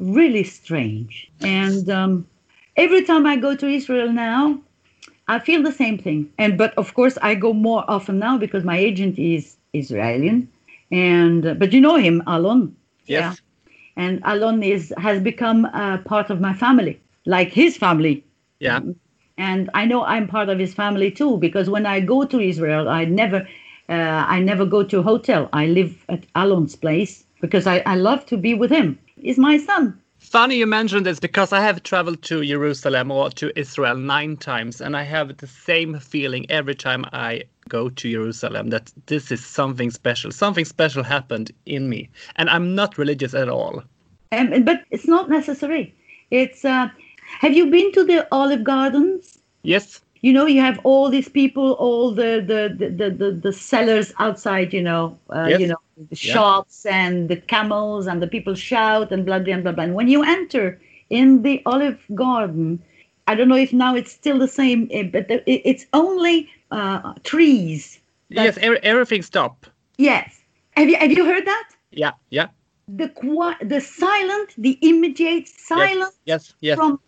really 0.00 0.42
strange. 0.42 1.30
And 1.42 1.88
um, 1.88 2.26
every 2.76 3.04
time 3.04 3.24
I 3.24 3.36
go 3.36 3.54
to 3.54 3.68
Israel 3.68 4.12
now, 4.12 4.58
I 5.28 5.38
feel 5.38 5.62
the 5.62 5.72
same 5.72 5.96
thing. 5.96 6.28
And 6.38 6.58
but 6.58 6.74
of 6.74 6.94
course 6.94 7.16
I 7.22 7.36
go 7.36 7.52
more 7.52 7.84
often 7.86 8.18
now 8.18 8.36
because 8.36 8.64
my 8.64 8.76
agent 8.76 9.16
is 9.16 9.56
Israeli, 9.72 10.48
and 10.90 11.46
uh, 11.46 11.54
but 11.54 11.72
you 11.72 11.80
know 11.80 11.96
him, 11.96 12.22
Alon. 12.26 12.74
Yes. 13.06 13.40
And 13.96 14.20
Alon 14.24 14.62
is 14.62 14.92
has 14.98 15.22
become 15.22 15.64
a 15.66 15.98
part 16.04 16.30
of 16.30 16.40
my 16.40 16.52
family, 16.52 17.00
like 17.24 17.52
his 17.52 17.76
family. 17.76 18.24
Yeah. 18.60 18.80
And 19.38 19.70
I 19.74 19.84
know 19.84 20.04
I'm 20.04 20.26
part 20.26 20.48
of 20.48 20.58
his 20.58 20.74
family 20.74 21.10
too 21.10 21.36
because 21.38 21.68
when 21.68 21.86
I 21.86 22.00
go 22.00 22.24
to 22.24 22.40
Israel, 22.40 22.88
I 22.88 23.04
never, 23.04 23.46
uh, 23.88 24.24
I 24.28 24.40
never 24.40 24.64
go 24.64 24.82
to 24.82 25.00
a 25.00 25.02
hotel. 25.02 25.48
I 25.52 25.66
live 25.66 26.04
at 26.08 26.24
Alon's 26.34 26.74
place 26.74 27.24
because 27.40 27.66
I, 27.66 27.82
I 27.84 27.96
love 27.96 28.24
to 28.26 28.38
be 28.38 28.54
with 28.54 28.70
him. 28.70 28.98
He's 29.20 29.38
my 29.38 29.58
son. 29.58 30.00
Funny 30.18 30.56
you 30.56 30.66
mentioned 30.66 31.04
this 31.06 31.20
because 31.20 31.52
I 31.52 31.60
have 31.60 31.82
traveled 31.82 32.22
to 32.22 32.44
Jerusalem 32.44 33.10
or 33.10 33.30
to 33.30 33.52
Israel 33.58 33.96
nine 33.96 34.36
times, 34.36 34.80
and 34.80 34.96
I 34.96 35.02
have 35.02 35.36
the 35.36 35.46
same 35.46 36.00
feeling 36.00 36.50
every 36.50 36.74
time 36.74 37.04
I 37.12 37.44
go 37.68 37.88
to 37.88 38.10
Jerusalem 38.10 38.70
that 38.70 38.92
this 39.06 39.30
is 39.30 39.44
something 39.44 39.90
special. 39.90 40.30
Something 40.30 40.64
special 40.64 41.02
happened 41.02 41.50
in 41.66 41.88
me, 41.88 42.08
and 42.36 42.48
I'm 42.50 42.74
not 42.74 42.98
religious 42.98 43.34
at 43.34 43.48
all. 43.48 43.82
Um, 44.32 44.64
but 44.64 44.84
it's 44.90 45.06
not 45.06 45.28
necessary. 45.28 45.94
It's. 46.30 46.64
Uh, 46.64 46.88
have 47.40 47.54
you 47.54 47.70
been 47.70 47.92
to 47.92 48.04
the 48.04 48.26
Olive 48.32 48.64
Gardens? 48.64 49.38
Yes. 49.62 50.00
You 50.22 50.32
know, 50.32 50.46
you 50.46 50.60
have 50.60 50.80
all 50.84 51.10
these 51.10 51.28
people, 51.28 51.72
all 51.72 52.10
the 52.10 52.42
the 52.46 52.74
the 52.76 53.10
the, 53.10 53.30
the, 53.32 53.52
sellers 53.52 54.12
outside. 54.18 54.72
You 54.72 54.82
know, 54.82 55.18
uh, 55.30 55.46
Yes. 55.50 55.60
you 55.60 55.66
know, 55.68 55.76
the 55.96 56.16
Yeah. 56.16 56.32
shops 56.34 56.86
and 56.86 57.28
the 57.28 57.36
camels 57.36 58.06
and 58.06 58.22
the 58.22 58.26
people 58.26 58.54
shout 58.54 59.12
and 59.12 59.24
blah 59.26 59.38
blah 59.38 59.58
blah 59.58 59.72
blah. 59.72 59.84
And 59.84 59.94
when 59.94 60.08
you 60.08 60.22
enter 60.22 60.80
in 61.10 61.42
the 61.42 61.62
Olive 61.66 62.00
Garden, 62.14 62.82
I 63.28 63.34
don't 63.34 63.48
know 63.48 63.56
if 63.56 63.72
now 63.72 63.94
it's 63.94 64.12
still 64.12 64.38
the 64.38 64.48
same, 64.48 64.88
eh, 64.90 65.04
but 65.04 65.26
it's 65.46 65.86
only 65.92 66.48
uh, 66.70 67.14
trees. 67.24 68.00
yes, 68.28 68.58
every, 68.58 68.78
everything 68.82 69.22
stop. 69.22 69.66
Yes. 69.98 70.40
Have 70.76 70.88
you 70.88 70.96
have 70.96 71.12
you 71.12 71.24
heard 71.24 71.46
that? 71.46 71.68
Yeah, 71.90 72.12
yeah. 72.30 72.48
The 72.88 73.08
qui- 73.08 73.66
the 73.66 73.80
silent, 73.80 74.54
the 74.58 74.78
immediate 74.82 75.48
silence 75.48 76.14
Yes, 76.24 76.54
yes. 76.60 76.76
from 76.76 77.00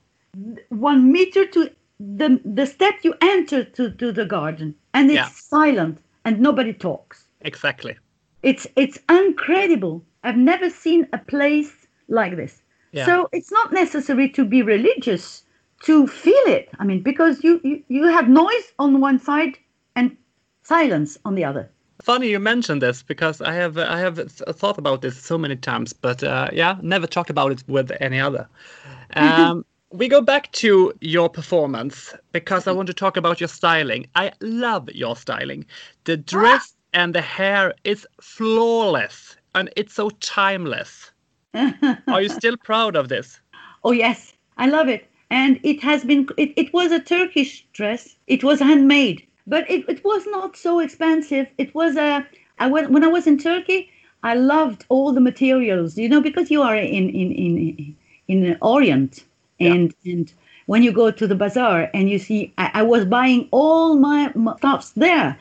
one 0.70 1.12
meter 1.12 1.44
to 1.46 1.70
the 2.00 2.40
the 2.44 2.66
step 2.66 2.94
you 3.02 3.14
enter 3.20 3.64
to, 3.64 3.90
to 3.90 4.12
the 4.12 4.24
garden 4.24 4.74
and 4.94 5.10
it's 5.10 5.16
Yeah. 5.16 5.28
silent 5.28 5.98
and 6.24 6.38
nobody 6.40 6.72
talks 6.72 7.26
exactly. 7.40 7.96
it's 8.42 8.66
it's 8.76 8.98
incredible 9.08 10.04
i've 10.22 10.36
never 10.36 10.70
seen 10.70 11.08
a 11.12 11.18
place 11.18 11.72
like 12.08 12.36
this 12.36 12.62
Yeah. 12.92 13.06
so 13.06 13.28
it's 13.32 13.50
not 13.50 13.72
necessary 13.72 14.28
to 14.30 14.44
be 14.44 14.62
religious 14.62 15.42
to 15.82 16.06
feel 16.06 16.44
it 16.46 16.68
i 16.78 16.84
mean 16.84 17.02
because 17.02 17.42
you, 17.44 17.60
you 17.64 17.82
you 17.88 18.04
have 18.04 18.28
noise 18.28 18.72
on 18.78 19.00
one 19.00 19.18
side 19.18 19.58
and 19.96 20.16
silence 20.62 21.18
on 21.24 21.34
the 21.34 21.44
other 21.44 21.70
Funny 22.02 22.28
you 22.28 22.38
mentioned 22.38 22.80
this 22.80 23.02
because 23.02 23.40
I 23.40 23.52
have 23.54 23.76
I 23.76 23.98
have 23.98 24.30
thought 24.30 24.78
about 24.78 25.02
this 25.02 25.20
so 25.20 25.36
many 25.36 25.56
times, 25.56 25.92
but 25.92 26.22
uh, 26.22 26.48
yeah, 26.52 26.76
never 26.80 27.08
talked 27.08 27.28
about 27.28 27.50
it 27.50 27.64
with 27.66 27.90
any 28.00 28.20
other. 28.20 28.48
Um, 29.16 29.64
we 29.90 30.06
go 30.06 30.20
back 30.20 30.52
to 30.52 30.92
your 31.00 31.28
performance 31.30 32.14
because 32.32 32.66
I 32.66 32.72
want 32.72 32.88
to 32.88 32.94
talk 32.94 33.16
about 33.16 33.40
your 33.40 33.48
styling. 33.48 34.06
I 34.14 34.32
love 34.40 34.90
your 34.90 35.16
styling. 35.16 35.64
The 36.04 36.18
dress 36.18 36.74
and 36.92 37.14
the 37.14 37.22
hair 37.22 37.74
is 37.84 38.06
flawless 38.20 39.36
and 39.54 39.70
it's 39.76 39.94
so 39.94 40.10
timeless. 40.20 41.10
Are 41.54 42.20
you 42.20 42.28
still 42.28 42.56
proud 42.58 42.96
of 42.96 43.08
this? 43.08 43.40
Oh 43.82 43.92
yes, 43.92 44.34
I 44.58 44.66
love 44.66 44.88
it. 44.88 45.07
And 45.30 45.60
it 45.62 45.82
has 45.82 46.04
been 46.04 46.28
it, 46.36 46.52
it 46.56 46.72
was 46.72 46.92
a 46.92 47.00
Turkish 47.00 47.66
dress. 47.72 48.16
It 48.26 48.42
was 48.42 48.60
handmade, 48.60 49.26
but 49.46 49.70
it, 49.70 49.88
it 49.88 50.04
was 50.04 50.26
not 50.26 50.56
so 50.56 50.80
expensive. 50.80 51.46
It 51.58 51.74
was 51.74 51.96
a 51.96 52.26
I 52.58 52.66
went 52.66 52.90
when 52.90 53.04
I 53.04 53.08
was 53.08 53.26
in 53.26 53.38
Turkey, 53.38 53.90
I 54.22 54.34
loved 54.34 54.84
all 54.88 55.12
the 55.12 55.20
materials, 55.20 55.96
you 55.96 56.08
know, 56.08 56.20
because 56.20 56.50
you 56.50 56.62
are 56.62 56.76
in 56.76 57.10
in 57.10 57.32
in 57.32 57.96
in 58.28 58.40
the 58.42 58.56
Orient 58.60 59.24
and 59.60 59.94
and 60.04 60.32
when 60.66 60.82
you 60.82 60.92
go 60.92 61.10
to 61.10 61.26
the 61.26 61.34
bazaar 61.34 61.90
and 61.94 62.10
you 62.10 62.18
see 62.18 62.52
I, 62.58 62.70
I 62.74 62.82
was 62.82 63.04
buying 63.04 63.48
all 63.50 63.96
my, 63.96 64.32
my 64.34 64.56
stuffs 64.56 64.90
there 64.90 65.38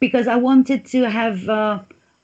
because 0.00 0.26
I 0.26 0.36
wanted 0.36 0.84
to 0.86 1.08
have 1.08 1.48
uh, 1.48 1.80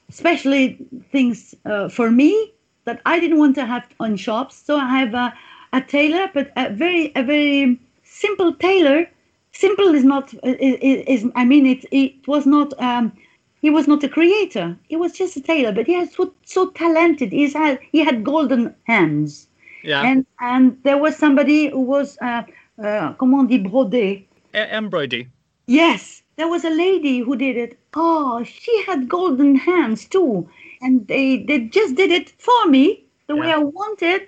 especially 0.09 0.79
things 1.13 1.55
uh, 1.65 1.89
for 1.89 2.11
me 2.11 2.53
that 2.85 3.01
I 3.07 3.21
didn't 3.21 3.39
want 3.39 3.55
to 3.57 3.67
have 3.67 3.87
on 4.01 4.17
shops. 4.17 4.57
So 4.57 4.77
I 4.77 4.99
have 4.99 5.15
a, 5.15 5.33
a 5.73 5.81
tailor, 5.81 6.31
but 6.35 6.53
a 6.57 6.71
very 6.71 7.13
a 7.15 7.23
very 7.23 7.79
simple 8.03 8.55
tailor. 8.55 9.09
Simple 9.53 9.95
is 9.95 10.05
not 10.05 10.33
is, 10.45 10.77
is 11.25 11.31
I 11.35 11.45
mean 11.45 11.67
it 11.67 11.85
it 11.91 12.27
was 12.27 12.47
not 12.47 12.73
um, 12.81 13.13
he 13.61 13.71
was 13.71 13.87
not 13.87 14.03
a 14.05 14.09
creator. 14.09 14.77
He 14.89 14.97
was 14.97 15.13
just 15.13 15.37
a 15.37 15.41
tailor, 15.41 15.73
but 15.73 15.87
he 15.87 15.97
was 15.97 16.13
so, 16.13 16.33
so 16.45 16.71
talented. 16.71 17.33
He 17.33 17.51
had 17.51 17.79
he 17.93 17.99
had 18.05 18.25
golden 18.25 18.75
hands, 18.85 19.49
Yeah. 19.83 20.03
and 20.03 20.27
and 20.41 20.79
there 20.85 20.99
was 20.99 21.17
somebody 21.17 21.69
who 21.71 21.81
was 21.81 22.17
uh, 22.23 22.43
uh, 22.83 23.13
comment 23.15 23.49
dit 23.49 23.63
brodé. 23.65 24.25
Embroidery. 24.55 25.29
Yes, 25.67 26.23
there 26.37 26.49
was 26.49 26.65
a 26.65 26.71
lady 26.71 27.21
who 27.21 27.37
did 27.37 27.57
it. 27.57 27.79
Oh, 27.95 28.43
she 28.45 28.83
had 28.87 29.09
golden 29.09 29.55
hands 29.55 30.07
too. 30.07 30.49
And 30.83 31.07
they, 31.07 31.45
they 31.45 31.61
just 31.61 31.95
did 31.95 32.11
it 32.11 32.31
for 32.39 32.67
me 32.67 33.05
the 33.29 33.37
way 33.37 33.53
I 33.53 33.59
wanted, 33.59 34.23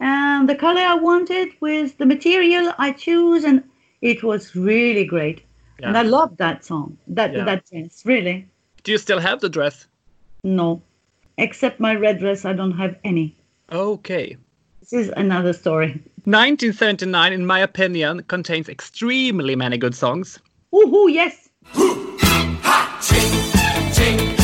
and 0.00 0.48
the 0.48 0.54
color 0.54 0.80
I 0.80 0.94
wanted 0.94 1.48
with 1.60 1.98
the 1.98 2.06
material 2.06 2.72
I 2.78 2.92
choose. 2.92 3.44
And 3.44 3.62
it 4.00 4.22
was 4.22 4.54
really 4.54 5.04
great. 5.04 5.42
And 5.82 5.96
I 5.96 6.02
loved 6.02 6.38
that 6.38 6.64
song, 6.64 6.98
that, 7.08 7.32
Yeah. 7.32 7.44
that 7.44 7.64
dress, 7.70 8.02
really. 8.04 8.46
Do 8.84 8.92
you 8.92 8.98
still 8.98 9.20
have 9.20 9.40
the 9.40 9.48
dress? 9.48 9.86
No, 10.42 10.82
except 11.36 11.78
my 11.80 11.94
red 11.94 12.18
dress, 12.18 12.44
I 12.44 12.52
don't 12.52 12.72
have 12.78 12.96
any. 13.04 13.36
Okay. 13.70 14.36
This 14.80 14.92
is 14.92 15.12
another 15.16 15.52
story. 15.52 16.00
1979, 16.24 17.32
in 17.32 17.46
my 17.46 17.60
opinion, 17.60 18.22
contains 18.24 18.68
extremely 18.68 19.54
many 19.56 19.78
good 19.78 19.94
songs. 19.94 20.38
Woohoo, 20.72 21.12
yes. 21.12 21.48
Disco, 23.00 24.37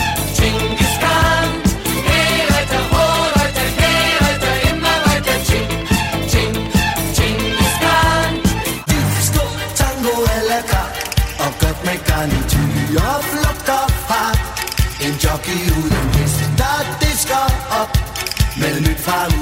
Mais 19.07 19.34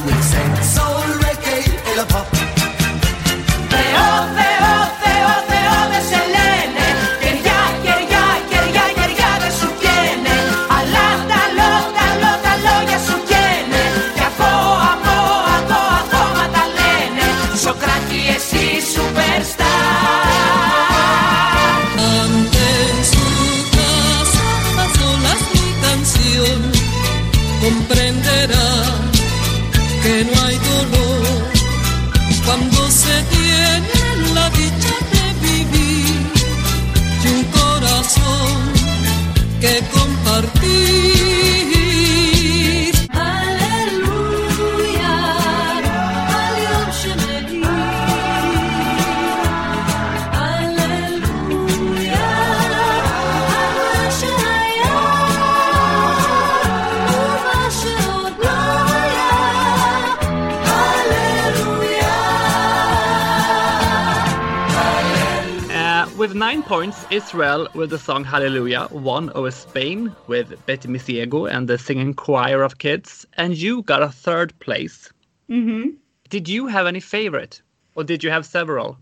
points, 66.73 67.05
Israel 67.11 67.69
with 67.75 67.91
the 67.91 67.99
song 67.99 68.25
Hallelujah 68.25 68.89
won 68.93 69.31
over 69.35 69.51
Spain 69.51 70.17
with 70.27 70.65
Betty 70.65 70.89
Misiego 70.89 71.47
and 71.47 71.69
the 71.69 71.77
singing 71.77 72.15
choir 72.15 72.63
of 72.63 72.79
kids, 72.79 73.27
and 73.35 73.55
you 73.55 73.83
got 73.83 74.03
a 74.03 74.09
third 74.09 74.59
place. 74.59 75.13
hmm 75.49 75.89
Did 76.31 76.49
you 76.49 76.67
have 76.69 76.87
any 76.87 77.01
favorite, 77.01 77.61
or 77.95 78.05
did 78.05 78.25
you 78.25 78.31
have 78.31 78.47
several? 78.47 78.97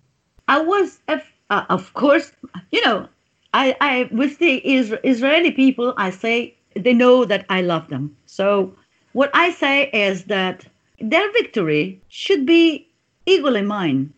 I 0.48 0.58
was, 0.60 0.98
uh, 1.06 1.20
of 1.76 1.94
course, 1.94 2.32
you 2.72 2.84
know, 2.84 3.08
I, 3.54 3.76
I 3.80 4.08
with 4.10 4.40
the 4.40 4.60
Isra- 4.66 5.04
Israeli 5.04 5.52
people, 5.52 5.94
I 5.96 6.10
say 6.10 6.56
they 6.74 6.92
know 6.92 7.24
that 7.24 7.46
I 7.50 7.60
love 7.62 7.86
them. 7.86 8.16
So 8.26 8.74
what 9.12 9.30
I 9.32 9.52
say 9.52 9.90
is 9.92 10.24
that 10.24 10.66
their 10.98 11.30
victory 11.34 12.02
should 12.08 12.46
be 12.46 12.88
equally 13.26 13.62
mine, 13.62 14.12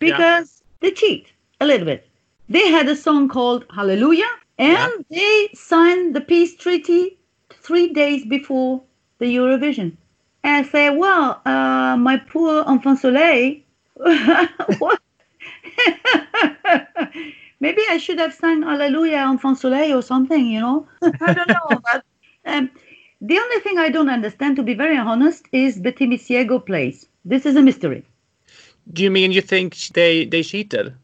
because 0.00 0.62
they 0.80 0.90
cheat 0.90 1.32
a 1.62 1.66
little 1.66 1.86
bit. 1.86 2.09
They 2.50 2.68
had 2.68 2.88
a 2.88 2.96
song 2.96 3.28
called 3.28 3.64
Hallelujah, 3.74 4.30
and 4.58 5.04
they 5.08 5.50
signed 5.54 6.14
the 6.16 6.20
peace 6.20 6.56
treaty 6.56 7.16
three 7.50 7.92
days 7.92 8.26
before 8.26 8.82
the 9.18 9.26
Eurovision. 9.26 9.96
And 10.42 10.66
I 10.66 10.68
say, 10.68 10.90
well, 10.90 11.40
uh, 11.46 11.96
my 11.96 12.16
poor 12.16 12.64
enfant 12.66 12.98
soleil, 12.98 13.56
what? 14.78 15.00
Maybe 17.60 17.82
I 17.90 17.98
should 17.98 18.18
have 18.18 18.34
sang 18.34 18.62
Hallelujah 18.62 19.18
Enfant 19.18 19.58
Soleil 19.58 19.98
or 19.98 20.02
something, 20.02 20.46
you 20.46 20.60
know? 20.60 20.88
I 21.02 21.34
don't 21.34 21.48
know. 21.48 21.80
But 21.84 22.04
um, 22.46 22.70
the 23.20 23.38
only 23.38 23.60
thing 23.60 23.78
I 23.78 23.90
don't 23.90 24.08
understand, 24.08 24.56
to 24.56 24.62
be 24.62 24.74
very 24.74 24.96
honest, 24.96 25.46
is 25.52 25.78
Betty 25.78 26.06
Misiego 26.06 26.64
plays. 26.64 27.06
This 27.24 27.44
is 27.44 27.56
a 27.56 27.62
mystery. 27.62 28.02
Do 28.92 29.02
you 29.02 29.10
mean 29.10 29.30
you 29.30 29.42
think 29.42 29.76
they 29.88 30.24
they 30.24 30.42
cheated? 30.42 30.94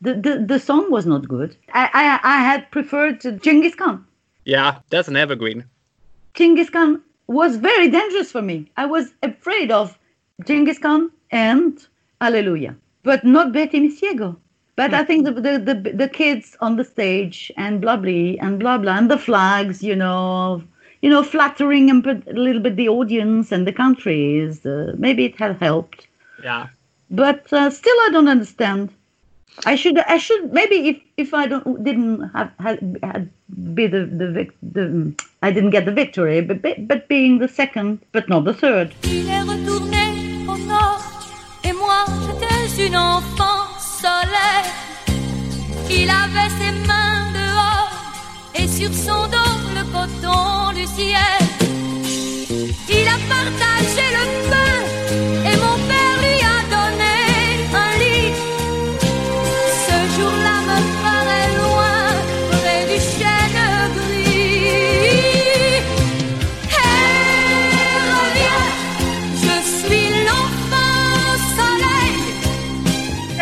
The, 0.00 0.14
the, 0.14 0.44
the 0.46 0.58
song 0.58 0.90
was 0.90 1.04
not 1.06 1.28
good. 1.28 1.56
I, 1.74 1.90
I, 1.92 2.36
I 2.36 2.38
had 2.42 2.70
preferred 2.70 3.20
Genghis 3.42 3.74
Khan. 3.74 4.06
Yeah, 4.44 4.78
that's 4.88 5.08
an 5.08 5.16
evergreen. 5.16 5.64
Genghis 6.34 6.70
Khan 6.70 7.02
was 7.26 7.56
very 7.56 7.90
dangerous 7.90 8.32
for 8.32 8.40
me. 8.42 8.70
I 8.76 8.86
was 8.86 9.12
afraid 9.22 9.70
of 9.70 9.98
Genghis 10.44 10.78
Khan 10.78 11.10
and 11.30 11.86
Hallelujah, 12.20 12.76
but 13.02 13.24
not 13.24 13.52
Betty 13.52 13.80
Misiego. 13.80 14.36
But 14.76 14.94
I 14.94 15.04
think 15.04 15.26
the, 15.26 15.32
the, 15.32 15.58
the, 15.58 15.92
the 15.92 16.08
kids 16.08 16.56
on 16.60 16.76
the 16.76 16.84
stage 16.84 17.52
and 17.58 17.82
blah 17.82 17.96
blah 17.96 18.36
and 18.40 18.58
blah 18.58 18.78
blah 18.78 18.96
and 18.96 19.10
the 19.10 19.18
flags, 19.18 19.82
you 19.82 19.94
know, 19.94 20.62
you 21.02 21.10
know, 21.10 21.22
flattering 21.22 21.90
and 21.90 22.02
put 22.02 22.26
a 22.26 22.32
little 22.32 22.62
bit 22.62 22.76
the 22.76 22.88
audience 22.88 23.52
and 23.52 23.66
the 23.66 23.72
countries. 23.72 24.64
Uh, 24.64 24.94
maybe 24.96 25.26
it 25.26 25.36
had 25.38 25.56
helped, 25.58 26.08
Yeah. 26.42 26.68
but 27.10 27.52
uh, 27.52 27.68
still 27.68 27.96
I 28.06 28.08
don't 28.12 28.28
understand. 28.28 28.90
I 29.66 29.74
should 29.76 29.98
I 29.98 30.18
should 30.18 30.52
maybe 30.52 30.88
if 30.88 30.96
if 31.16 31.34
I 31.34 31.46
don't 31.46 31.84
didn't 31.84 32.22
have 32.34 32.50
had, 32.58 32.78
had 33.02 33.28
be 33.74 33.86
the 33.86 34.06
the, 34.06 34.28
vic, 34.32 34.52
the 34.62 35.12
I 35.42 35.50
didn't 35.50 35.70
get 35.70 35.84
the 35.84 35.92
victory, 35.92 36.40
but 36.40 36.62
but 36.62 37.08
being 37.08 37.38
the 37.38 37.48
second, 37.48 38.00
but 38.12 38.28
not 38.28 38.44
the 38.44 38.54
third. 38.54 38.94
Il 39.04 39.28
est 39.28 39.42
retourné 39.42 40.46
au 40.48 40.56
nord 40.56 41.02
et 41.64 41.72
moi 41.72 42.04
j'étais 42.24 42.86
une 42.86 42.96
enfant 42.96 43.68
soleil. 43.78 44.64
Il 45.90 46.08
avait 46.08 46.50
ses 46.58 46.72
mains 46.86 47.26
dehors 47.34 47.90
et 48.54 48.66
sur 48.66 48.92
son 48.92 49.26
dos 49.28 49.56
le 49.76 49.84
coton 49.92 50.86
ciel. 50.96 51.42
Il 52.88 53.08
a 53.08 53.18
partagé 53.28 54.06
le 54.16 54.50
pain 54.50 54.79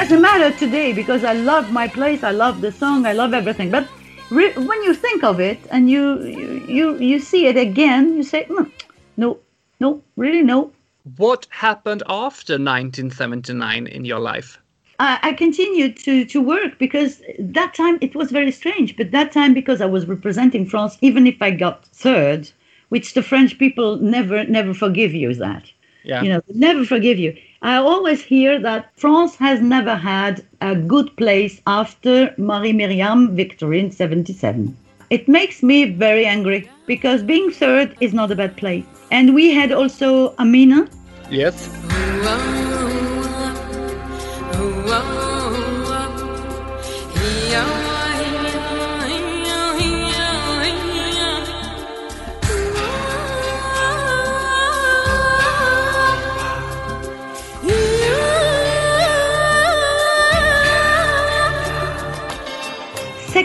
doesn't 0.09 0.23
matter 0.23 0.57
today 0.57 0.95
because 0.95 1.23
I 1.23 1.35
love 1.35 1.71
my 1.71 1.87
place, 1.87 2.23
I 2.23 2.31
love 2.31 2.63
the 2.63 2.73
song, 2.73 3.05
I 3.05 3.13
love 3.13 3.35
everything. 3.35 3.71
But 3.71 3.87
re- 4.31 4.55
when 4.55 4.83
you 4.83 4.95
think 4.95 5.23
of 5.23 5.39
it 5.39 5.59
and 5.71 5.91
you 5.91 6.25
you 6.25 6.65
you, 6.67 6.99
you 6.99 7.19
see 7.21 7.45
it 7.47 7.59
again, 7.59 8.17
you 8.17 8.23
say, 8.23 8.45
"Hmm, 8.45 8.71
no, 9.19 9.39
no, 9.81 10.03
really 10.17 10.41
no. 10.43 10.73
What 11.19 11.47
happened 11.51 12.03
after 12.09 12.55
1979 12.55 13.87
in 13.87 14.07
your 14.07 14.19
life? 14.19 14.59
I, 14.99 15.19
I 15.23 15.33
continued 15.35 15.99
to, 15.99 16.25
to 16.25 16.41
work 16.41 16.79
because 16.79 17.21
that 17.39 17.75
time 17.75 17.99
it 18.01 18.15
was 18.15 18.31
very 18.31 18.51
strange. 18.51 18.97
But 18.97 19.11
that 19.11 19.31
time, 19.31 19.53
because 19.53 19.83
I 19.83 19.87
was 19.97 20.07
representing 20.07 20.65
France, 20.65 20.97
even 21.03 21.27
if 21.27 21.37
I 21.43 21.51
got 21.51 21.85
third, 21.85 22.51
which 22.89 23.13
the 23.13 23.23
French 23.23 23.59
people 23.59 23.99
never 23.99 24.45
never 24.45 24.73
forgive 24.73 25.13
you 25.13 25.35
that. 25.35 25.65
Yeah. 26.03 26.23
You 26.23 26.31
know, 26.31 26.41
never 26.55 26.87
forgive 26.87 27.19
you. 27.19 27.37
I 27.63 27.77
always 27.77 28.23
hear 28.23 28.61
that 28.61 28.91
France 28.97 29.35
has 29.37 29.61
never 29.61 29.97
had 29.97 30.45
a 30.61 30.77
good 30.77 31.17
place 31.17 31.61
after 31.67 32.33
Marie 32.39 32.73
Myriam 32.73 33.35
victory 33.35 33.81
in 33.81 33.91
77. 33.91 34.77
It 35.11 35.27
makes 35.27 35.63
me 35.63 35.91
very 35.91 36.25
angry 36.25 36.71
because 36.87 37.23
being 37.23 37.51
third 37.51 37.97
is 38.01 38.15
not 38.15 38.31
a 38.31 38.37
bad 38.37 38.57
place. 38.57 38.85
And 39.11 39.35
we 39.35 39.53
had 39.53 39.73
also 39.73 40.35
Amina, 40.39 40.89
Yes. 41.31 41.69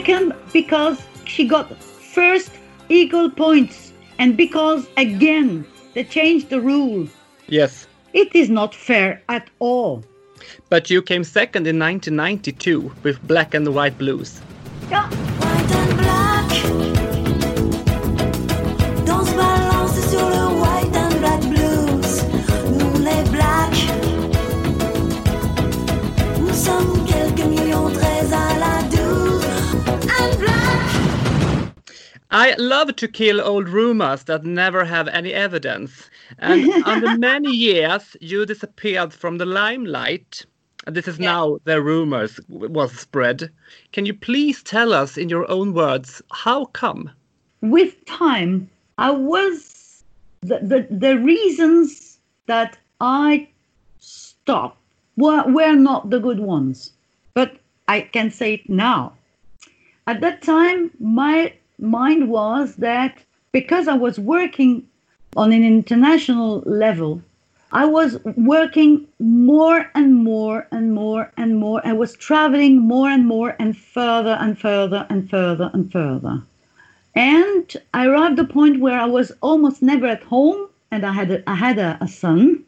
Second 0.03 0.33
because 0.51 1.01
she 1.25 1.47
got 1.47 1.81
first 1.81 2.51
equal 2.89 3.29
points 3.29 3.93
and 4.19 4.35
because 4.35 4.85
again 4.97 5.65
they 5.93 6.03
changed 6.03 6.49
the 6.49 6.59
rule. 6.59 7.07
Yes. 7.47 7.87
It 8.13 8.35
is 8.35 8.49
not 8.49 8.75
fair 8.75 9.21
at 9.29 9.49
all. 9.59 10.03
But 10.69 10.89
you 10.89 11.01
came 11.01 11.23
second 11.23 11.67
in 11.67 11.79
1992 11.79 12.91
with 13.03 13.25
Black 13.27 13.53
and 13.53 13.73
White 13.73 13.97
Blues. 13.97 14.41
Yeah. 14.89 15.32
I 32.33 32.55
love 32.57 32.95
to 32.95 33.07
kill 33.07 33.39
old 33.39 33.69
rumors 33.69 34.23
that 34.23 34.43
never 34.43 34.83
have 34.85 35.07
any 35.09 35.31
evidence. 35.33 36.09
And 36.39 36.67
under 36.85 37.15
many 37.15 37.51
years, 37.51 38.17
you 38.21 38.43
disappeared 38.47 39.13
from 39.13 39.37
the 39.37 39.45
limelight. 39.45 40.43
And 40.87 40.95
This 40.95 41.07
is 41.07 41.19
now 41.19 41.59
the 41.65 41.79
rumors 41.79 42.39
was 42.49 42.91
spread. 42.93 43.51
Can 43.91 44.07
you 44.07 44.15
please 44.15 44.63
tell 44.63 44.93
us, 44.93 45.15
in 45.15 45.29
your 45.29 45.49
own 45.49 45.75
words, 45.75 46.23
how 46.31 46.65
come? 46.65 47.11
With 47.61 48.03
time, 48.05 48.67
I 48.97 49.11
was 49.11 50.03
the, 50.41 50.57
the, 50.59 50.87
the 50.89 51.19
reasons 51.19 52.17
that 52.47 52.79
I 52.99 53.47
stopped 53.99 54.79
were, 55.17 55.43
were 55.51 55.75
not 55.75 56.09
the 56.09 56.19
good 56.19 56.39
ones. 56.39 56.93
But 57.35 57.59
I 57.87 58.01
can 58.01 58.31
say 58.31 58.55
it 58.55 58.67
now. 58.67 59.13
At 60.07 60.19
that 60.21 60.41
time, 60.41 60.89
my 60.99 61.53
mind 61.79 62.29
was 62.29 62.75
that 62.75 63.17
because 63.51 63.87
I 63.87 63.95
was 63.95 64.19
working 64.19 64.87
on 65.35 65.51
an 65.51 65.63
international 65.63 66.61
level, 66.65 67.21
I 67.71 67.85
was 67.85 68.19
working 68.37 69.07
more 69.19 69.89
and 69.95 70.15
more 70.15 70.67
and 70.71 70.93
more 70.93 71.31
and 71.37 71.57
more. 71.57 71.81
I 71.83 71.93
was 71.93 72.13
traveling 72.13 72.77
more 72.79 73.09
and 73.09 73.25
more 73.25 73.55
and 73.59 73.75
further 73.75 74.37
and 74.39 74.57
further 74.59 75.07
and 75.09 75.27
further 75.29 75.71
and 75.73 75.91
further. 75.91 76.41
And 77.15 77.75
I 77.93 78.05
arrived 78.07 78.39
at 78.39 78.45
a 78.45 78.53
point 78.53 78.79
where 78.79 78.99
I 78.99 79.05
was 79.05 79.31
almost 79.41 79.81
never 79.81 80.07
at 80.07 80.23
home, 80.23 80.67
and 80.91 81.05
I 81.05 81.11
had 81.13 81.31
a, 81.31 81.49
I 81.49 81.55
had 81.55 81.77
a, 81.79 81.97
a 82.01 82.07
son, 82.07 82.63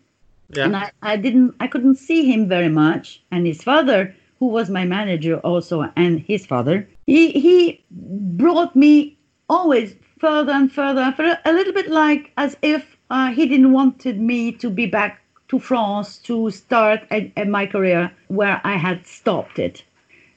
Yeah. 0.50 0.66
and 0.66 0.76
I, 0.76 0.92
I 1.02 1.18
didn't 1.18 1.56
I 1.60 1.68
couldn't 1.68 1.96
see 1.96 2.32
him 2.32 2.48
very 2.48 2.70
much. 2.70 3.22
And 3.32 3.46
his 3.48 3.64
father, 3.64 4.16
who 4.40 4.48
was 4.48 4.70
my 4.70 4.86
manager 4.86 5.38
also, 5.40 5.92
and 5.96 6.20
his 6.20 6.46
father, 6.46 6.88
he 7.06 7.32
he 7.32 7.84
brought 7.92 8.76
me 8.76 9.18
always 9.50 9.96
further 10.20 10.52
and 10.52 10.72
further, 10.72 11.02
and 11.02 11.16
further 11.16 11.40
a 11.46 11.54
little 11.54 11.74
bit 11.74 11.90
like 11.90 12.32
as 12.38 12.58
if 12.62 12.98
uh, 13.10 13.32
he 13.32 13.46
didn't 13.48 13.72
wanted 13.72 14.20
me 14.20 14.52
to 14.52 14.70
be 14.70 14.86
back 14.86 15.22
to 15.48 15.60
France 15.60 16.18
to 16.18 16.50
start 16.52 17.02
at, 17.12 17.32
at 17.38 17.48
my 17.48 17.66
career 17.66 18.12
where 18.28 18.60
I 18.64 18.76
had 18.78 19.06
stopped 19.06 19.60
it. 19.60 19.84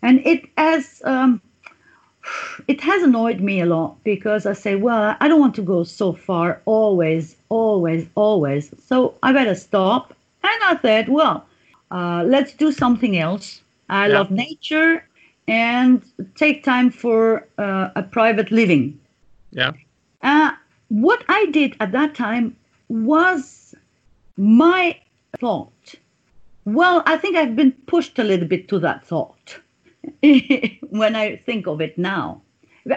and 0.03 0.21
it 0.27 0.49
has 0.57 1.03
um, 1.05 1.41
it 2.69 2.81
has 2.81 3.03
annoyed 3.03 3.41
me 3.41 3.61
a 3.61 3.67
lot 3.67 4.03
because 4.05 4.47
I 4.47 4.53
say, 4.53 4.75
well, 4.77 5.17
I 5.21 5.29
don't 5.29 5.41
want 5.41 5.55
to 5.57 5.63
go 5.63 5.85
so 5.85 6.13
far 6.13 6.61
always, 6.67 7.37
always, 7.49 8.07
always. 8.15 8.71
So 8.87 9.15
I 9.23 9.33
better 9.33 9.55
stop. 9.55 10.15
And 10.43 10.63
I 10.65 10.79
said, 10.83 11.09
well, 11.09 11.47
uh, 11.91 12.23
let's 12.27 12.53
do 12.53 12.71
something 12.73 13.17
else. 13.17 13.63
I 13.89 14.09
Yeah. 14.09 14.19
love 14.19 14.31
nature 14.31 15.05
and 15.47 16.03
take 16.35 16.63
time 16.65 16.91
for 16.91 17.47
uh, 17.59 17.91
a 17.97 18.03
private 18.03 18.51
living. 18.51 18.99
Yeah. 19.53 19.73
Uh, 20.23 20.53
what 20.89 21.25
I 21.29 21.47
did 21.47 21.77
at 21.81 21.93
that 21.93 22.15
time 22.15 22.57
was 22.89 23.75
my 24.37 24.97
thought. 25.39 25.95
Well, 26.65 27.03
I 27.07 27.17
think 27.17 27.37
I've 27.37 27.57
been 27.57 27.73
pushed 27.87 28.19
a 28.19 28.25
little 28.25 28.47
bit 28.47 28.69
to 28.69 28.79
that 28.81 29.05
thought 29.05 29.59
when 30.91 31.17
I 31.17 31.37
think 31.37 31.67
of 31.67 31.81
it 31.81 31.97
now. 31.99 32.43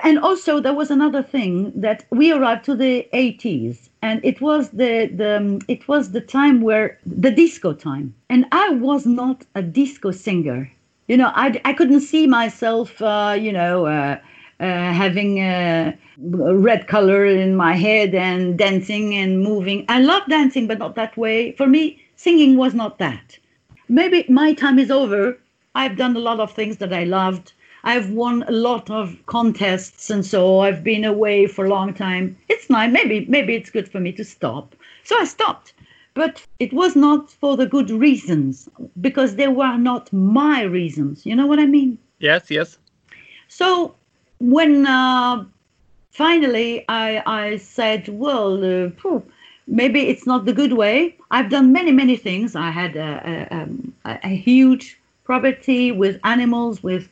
And 0.03 0.19
also, 0.19 0.59
there 0.61 0.73
was 0.73 0.89
another 0.89 1.21
thing 1.21 1.71
that 1.75 2.05
we 2.11 2.31
arrived 2.31 2.63
to 2.65 2.75
the 2.75 3.07
80s, 3.13 3.89
and 4.01 4.23
it 4.23 4.39
was 4.39 4.69
the, 4.69 5.07
the 5.13 5.37
um, 5.37 5.59
it 5.67 5.87
was 5.87 6.11
the 6.11 6.21
time 6.21 6.61
where 6.61 6.97
the 7.05 7.31
disco 7.31 7.73
time, 7.73 8.13
and 8.29 8.45
I 8.53 8.69
was 8.69 9.05
not 9.05 9.45
a 9.53 9.61
disco 9.61 10.11
singer. 10.11 10.71
You 11.07 11.17
know, 11.17 11.31
I, 11.35 11.59
I 11.65 11.73
couldn't 11.73 12.01
see 12.01 12.27
myself, 12.27 13.01
uh, 13.01 13.35
you 13.39 13.51
know, 13.51 13.85
uh, 13.85 14.19
uh, 14.59 14.65
having 14.93 15.39
a 15.39 15.97
red 16.17 16.87
color 16.87 17.25
in 17.25 17.55
my 17.55 17.73
head 17.73 18.13
and 18.15 18.57
dancing 18.57 19.15
and 19.15 19.41
moving. 19.41 19.85
I 19.89 19.99
love 20.01 20.23
dancing, 20.29 20.67
but 20.67 20.79
not 20.79 20.95
that 20.95 21.17
way. 21.17 21.51
For 21.53 21.67
me, 21.67 22.01
singing 22.15 22.57
was 22.57 22.73
not 22.73 22.99
that. 22.99 23.37
Maybe 23.89 24.25
my 24.29 24.53
time 24.53 24.79
is 24.79 24.91
over. 24.91 25.37
I've 25.75 25.97
done 25.97 26.15
a 26.15 26.19
lot 26.19 26.39
of 26.39 26.51
things 26.51 26.77
that 26.77 26.93
I 26.93 27.03
loved. 27.03 27.53
I've 27.83 28.11
won 28.11 28.43
a 28.43 28.51
lot 28.51 28.89
of 28.91 29.17
contests 29.25 30.09
and 30.11 30.25
so 30.25 30.59
I've 30.59 30.83
been 30.83 31.03
away 31.03 31.47
for 31.47 31.65
a 31.65 31.69
long 31.69 31.93
time. 31.93 32.37
It's 32.47 32.69
nice. 32.69 32.91
Maybe 32.91 33.25
maybe 33.27 33.55
it's 33.55 33.71
good 33.71 33.89
for 33.89 33.99
me 33.99 34.11
to 34.13 34.23
stop. 34.23 34.75
So 35.03 35.17
I 35.19 35.25
stopped. 35.25 35.73
But 36.14 36.45
it 36.59 36.74
was 36.74 36.95
not 36.95 37.32
for 37.32 37.55
the 37.55 37.66
good 37.66 37.89
reasons 37.89 38.68
because 38.99 39.36
they 39.36 39.47
were 39.47 39.78
not 39.78 40.12
my 40.12 40.62
reasons. 40.62 41.26
You 41.26 41.36
know 41.36 41.47
what 41.47 41.59
I 41.59 41.66
mean? 41.66 41.97
Yes, 42.20 42.51
yes. 42.51 42.78
So 43.47 43.95
when 44.39 44.86
uh, 44.88 45.45
finally 46.12 46.86
I, 46.89 47.24
I 47.26 47.57
said, 47.57 48.09
well, 48.09 48.86
uh, 48.86 49.20
maybe 49.68 50.01
it's 50.09 50.28
not 50.28 50.45
the 50.45 50.53
good 50.53 50.74
way. 50.74 51.16
I've 51.32 51.49
done 51.49 51.72
many, 51.72 51.91
many 51.91 52.18
things. 52.18 52.55
I 52.55 52.72
had 52.72 52.95
a, 52.95 53.47
a, 53.51 53.55
um, 53.55 53.93
a, 54.05 54.20
a 54.24 54.36
huge 54.36 54.99
property 55.24 55.91
with 55.91 56.20
animals, 56.26 56.84
with 56.84 57.07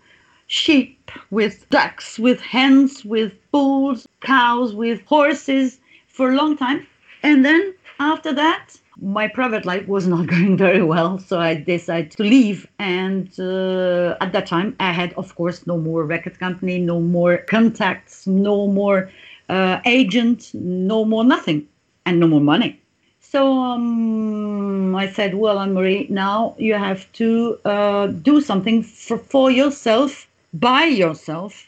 sheep, 0.48 1.12
with 1.32 1.70
ducks, 1.70 2.20
with 2.20 2.42
hens, 2.42 3.06
with 3.06 3.32
bulls, 3.52 4.08
cows, 4.20 4.74
with 4.74 5.02
horses 5.06 5.80
for 6.08 6.32
a 6.32 6.36
long 6.36 6.58
time. 6.58 6.86
And 7.24 7.46
then 7.46 7.74
after 8.00 8.34
that, 8.34 8.76
my 9.02 9.28
private 9.28 9.66
life 9.66 9.88
was 9.88 10.08
not 10.08 10.28
going 10.36 10.58
very 10.58 10.84
well, 10.84 11.20
so 11.20 11.40
I 11.40 11.56
decided 11.56 12.12
to 12.12 12.24
leave. 12.24 12.68
And 12.80 13.28
uh, 13.40 14.18
at 14.22 14.32
that 14.34 14.48
time, 14.48 14.76
I 14.80 14.92
had, 14.92 15.14
of 15.14 15.36
course, 15.36 15.66
no 15.66 15.78
more 15.78 16.04
record 16.06 16.40
company, 16.40 16.80
no 16.80 17.00
more 17.00 17.38
contacts, 17.38 18.28
no 18.28 18.68
more 18.68 19.10
uh, 19.50 19.80
agent, 19.86 20.52
no 20.54 21.06
more 21.06 21.24
nothing, 21.24 21.68
and 22.06 22.20
no 22.20 22.28
more 22.28 22.42
money. 22.42 22.80
So 23.20 23.60
um, 23.60 24.96
I 24.96 25.08
said, 25.08 25.36
"Well, 25.36 25.60
Anne 25.60 25.74
Marie, 25.74 26.08
now 26.10 26.56
you 26.58 26.74
have 26.74 27.12
to 27.14 27.60
uh, 27.64 28.08
do 28.08 28.42
something 28.42 28.82
for, 28.82 29.20
for 29.20 29.52
yourself, 29.52 30.28
by 30.54 30.86
yourself, 30.86 31.68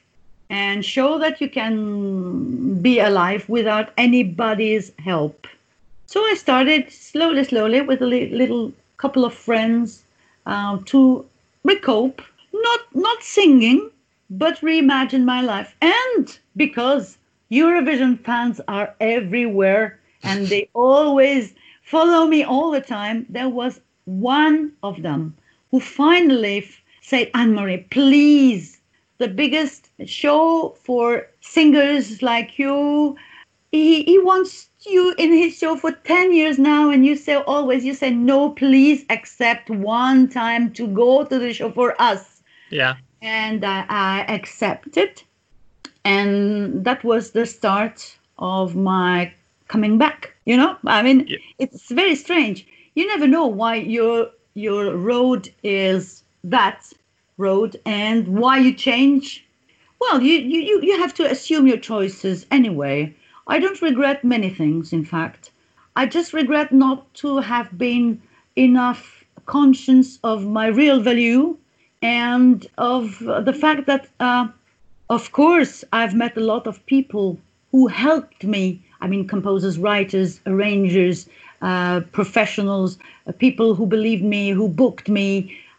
and 0.50 0.84
show 0.84 1.20
that 1.20 1.40
you 1.40 1.50
can 1.50 2.82
be 2.82 3.00
alive 3.00 3.48
without 3.48 3.92
anybody's 3.98 4.92
help." 4.98 5.46
So 6.12 6.20
I 6.26 6.34
started 6.34 6.91
slowly, 6.91 7.45
slowly 7.45 7.80
with 7.80 8.01
a 8.01 8.05
li- 8.05 8.30
little 8.32 8.74
couple 8.97 9.24
of 9.24 9.34
friends 9.34 10.03
um, 10.45 10.84
to 10.91 11.26
recope, 11.64 12.22
not 12.53 12.82
not 12.93 13.24
singing, 13.24 13.89
but 14.30 14.59
reimagine 14.59 15.24
my 15.24 15.41
life. 15.41 15.74
And 15.82 16.38
because 16.57 17.18
Eurovision 17.49 18.20
fans 18.26 18.59
are 18.68 18.93
everywhere 18.99 19.99
and 20.22 20.47
they 20.47 20.68
always 20.74 21.53
follow 21.82 22.28
me 22.28 22.43
all 22.43 22.72
the 22.72 22.82
time, 22.82 23.26
there 23.30 23.47
was 23.47 23.80
one 24.03 24.74
of 24.84 25.01
them 25.03 25.34
who 25.72 25.80
finally 25.80 26.57
f- 26.57 26.82
said, 27.01 27.32
Anne 27.34 27.55
Marie, 27.55 27.88
please, 27.89 28.82
the 29.20 29.30
biggest 29.30 29.89
show 30.05 30.76
for 30.84 31.28
singers 31.39 32.22
like 32.22 32.59
you 32.59 33.16
he, 33.72 34.03
he 34.03 34.20
wants 34.20 34.68
you 34.86 35.14
in 35.18 35.32
his 35.32 35.58
show 35.58 35.76
for 35.76 35.92
10 35.92 36.34
years 36.34 36.58
now 36.58 36.90
and 36.90 37.06
you 37.06 37.16
say 37.16 37.36
always 37.36 37.84
you 37.86 37.94
say 37.94 38.10
no 38.12 38.50
please 38.50 39.06
accept 39.10 39.70
one 39.70 40.28
time 40.30 40.72
to 40.74 40.88
go 40.88 41.24
to 41.24 41.40
the 41.40 41.54
show 41.54 41.72
for 41.72 42.00
us. 42.02 42.42
Yeah. 42.70 42.96
and 43.22 43.64
I, 43.66 43.86
I 43.90 44.26
accepted. 44.34 45.22
And 46.06 46.84
that 46.86 47.04
was 47.04 47.32
the 47.32 47.46
start 47.46 48.18
of 48.40 48.76
my 48.76 49.34
coming 49.68 49.98
back 49.98 50.34
you 50.46 50.58
know? 50.58 50.76
I 50.86 51.02
mean 51.04 51.26
Yeah. 51.28 51.38
it's 51.60 51.92
very 51.92 52.16
strange. 52.16 52.66
You 52.96 53.08
never 53.08 53.28
know 53.28 53.46
why 53.46 53.76
your 53.76 54.32
your 54.54 54.96
road 54.96 55.50
is 55.64 56.24
that 56.44 56.92
road 57.38 57.80
and 57.86 58.28
why 58.28 58.58
you 58.58 58.74
change. 58.74 59.46
Well 60.00 60.22
you 60.22 60.34
you 60.34 60.60
you, 60.62 60.82
you 60.82 60.98
have 61.00 61.14
to 61.16 61.30
assume 61.30 61.68
your 61.68 61.78
choices 61.78 62.46
anyway 62.52 63.14
i 63.54 63.60
don't 63.60 63.82
regret 63.82 64.24
many 64.24 64.49
things 64.49 64.93
in 64.93 65.04
fact. 65.04 65.52
I 66.02 66.06
just 66.06 66.32
regret 66.32 66.72
not 66.72 67.14
to 67.16 67.39
have 67.39 67.78
been 67.78 68.22
enough 68.56 69.26
conscious 69.45 70.20
of 70.24 70.45
my 70.45 70.68
real 70.68 71.02
value 71.02 71.58
and 72.02 72.66
of 72.78 73.20
the 73.20 73.56
fact 73.64 73.88
that 73.88 74.08
uh, 74.22 74.47
of 75.10 75.24
course 75.34 75.84
i've 75.91 76.16
met 76.24 76.38
a 76.38 76.47
lot 76.54 76.66
of 76.66 76.86
people 76.86 77.38
who 77.72 77.88
helped 77.88 78.43
me. 78.56 78.64
I 79.02 79.08
mean 79.08 79.28
composers 79.28 79.78
writers 79.88 80.39
arrangers 80.45 81.28
uh, 81.62 81.99
professionals 82.20 82.97
uh, 83.28 83.34
people 83.45 83.76
who 83.76 83.86
believed 83.97 84.24
me 84.24 84.43
who 84.52 84.68
booked 84.84 85.10
me. 85.10 85.30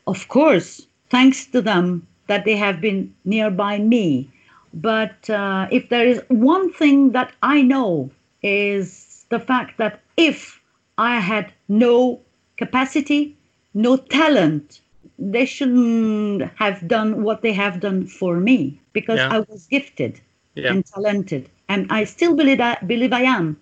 Of 0.07 0.29
course 0.29 0.87
thanks 1.15 1.47
to 1.55 1.63
them 1.71 2.07
that 2.27 2.45
they 2.45 2.57
have 2.57 2.81
been 2.87 3.01
nearby 3.25 3.79
me 3.79 4.29
but 4.75 5.29
uh, 5.31 5.67
if 5.71 5.89
there 5.89 6.07
is 6.07 6.23
one 6.29 6.73
thing 6.73 7.13
that 7.13 7.33
i 7.43 7.63
know 7.63 8.11
is 8.43 9.27
the 9.31 9.39
fact 9.41 9.77
that 9.79 10.01
if 10.17 10.61
i 10.99 11.19
had 11.19 11.53
no 11.69 12.21
capacity 12.57 13.37
no 13.75 13.97
talent 13.97 14.81
they 15.19 15.45
shouldn't 15.45 16.43
have 16.57 16.87
done 16.89 17.23
what 17.23 17.43
they 17.43 17.53
have 17.53 17.81
done 17.81 18.07
for 18.07 18.41
me 18.41 18.81
because 18.93 19.19
Yeah. 19.21 19.29
I 19.37 19.39
was 19.41 19.67
gifted 19.67 20.21
Yeah. 20.55 20.73
and 20.73 20.85
talented, 20.87 21.49
and 21.69 21.87
I 21.91 22.05
still 22.05 22.35
believe 22.35 22.61
I, 22.61 22.77
believe 22.87 23.13
I 23.13 23.23
am. 23.23 23.57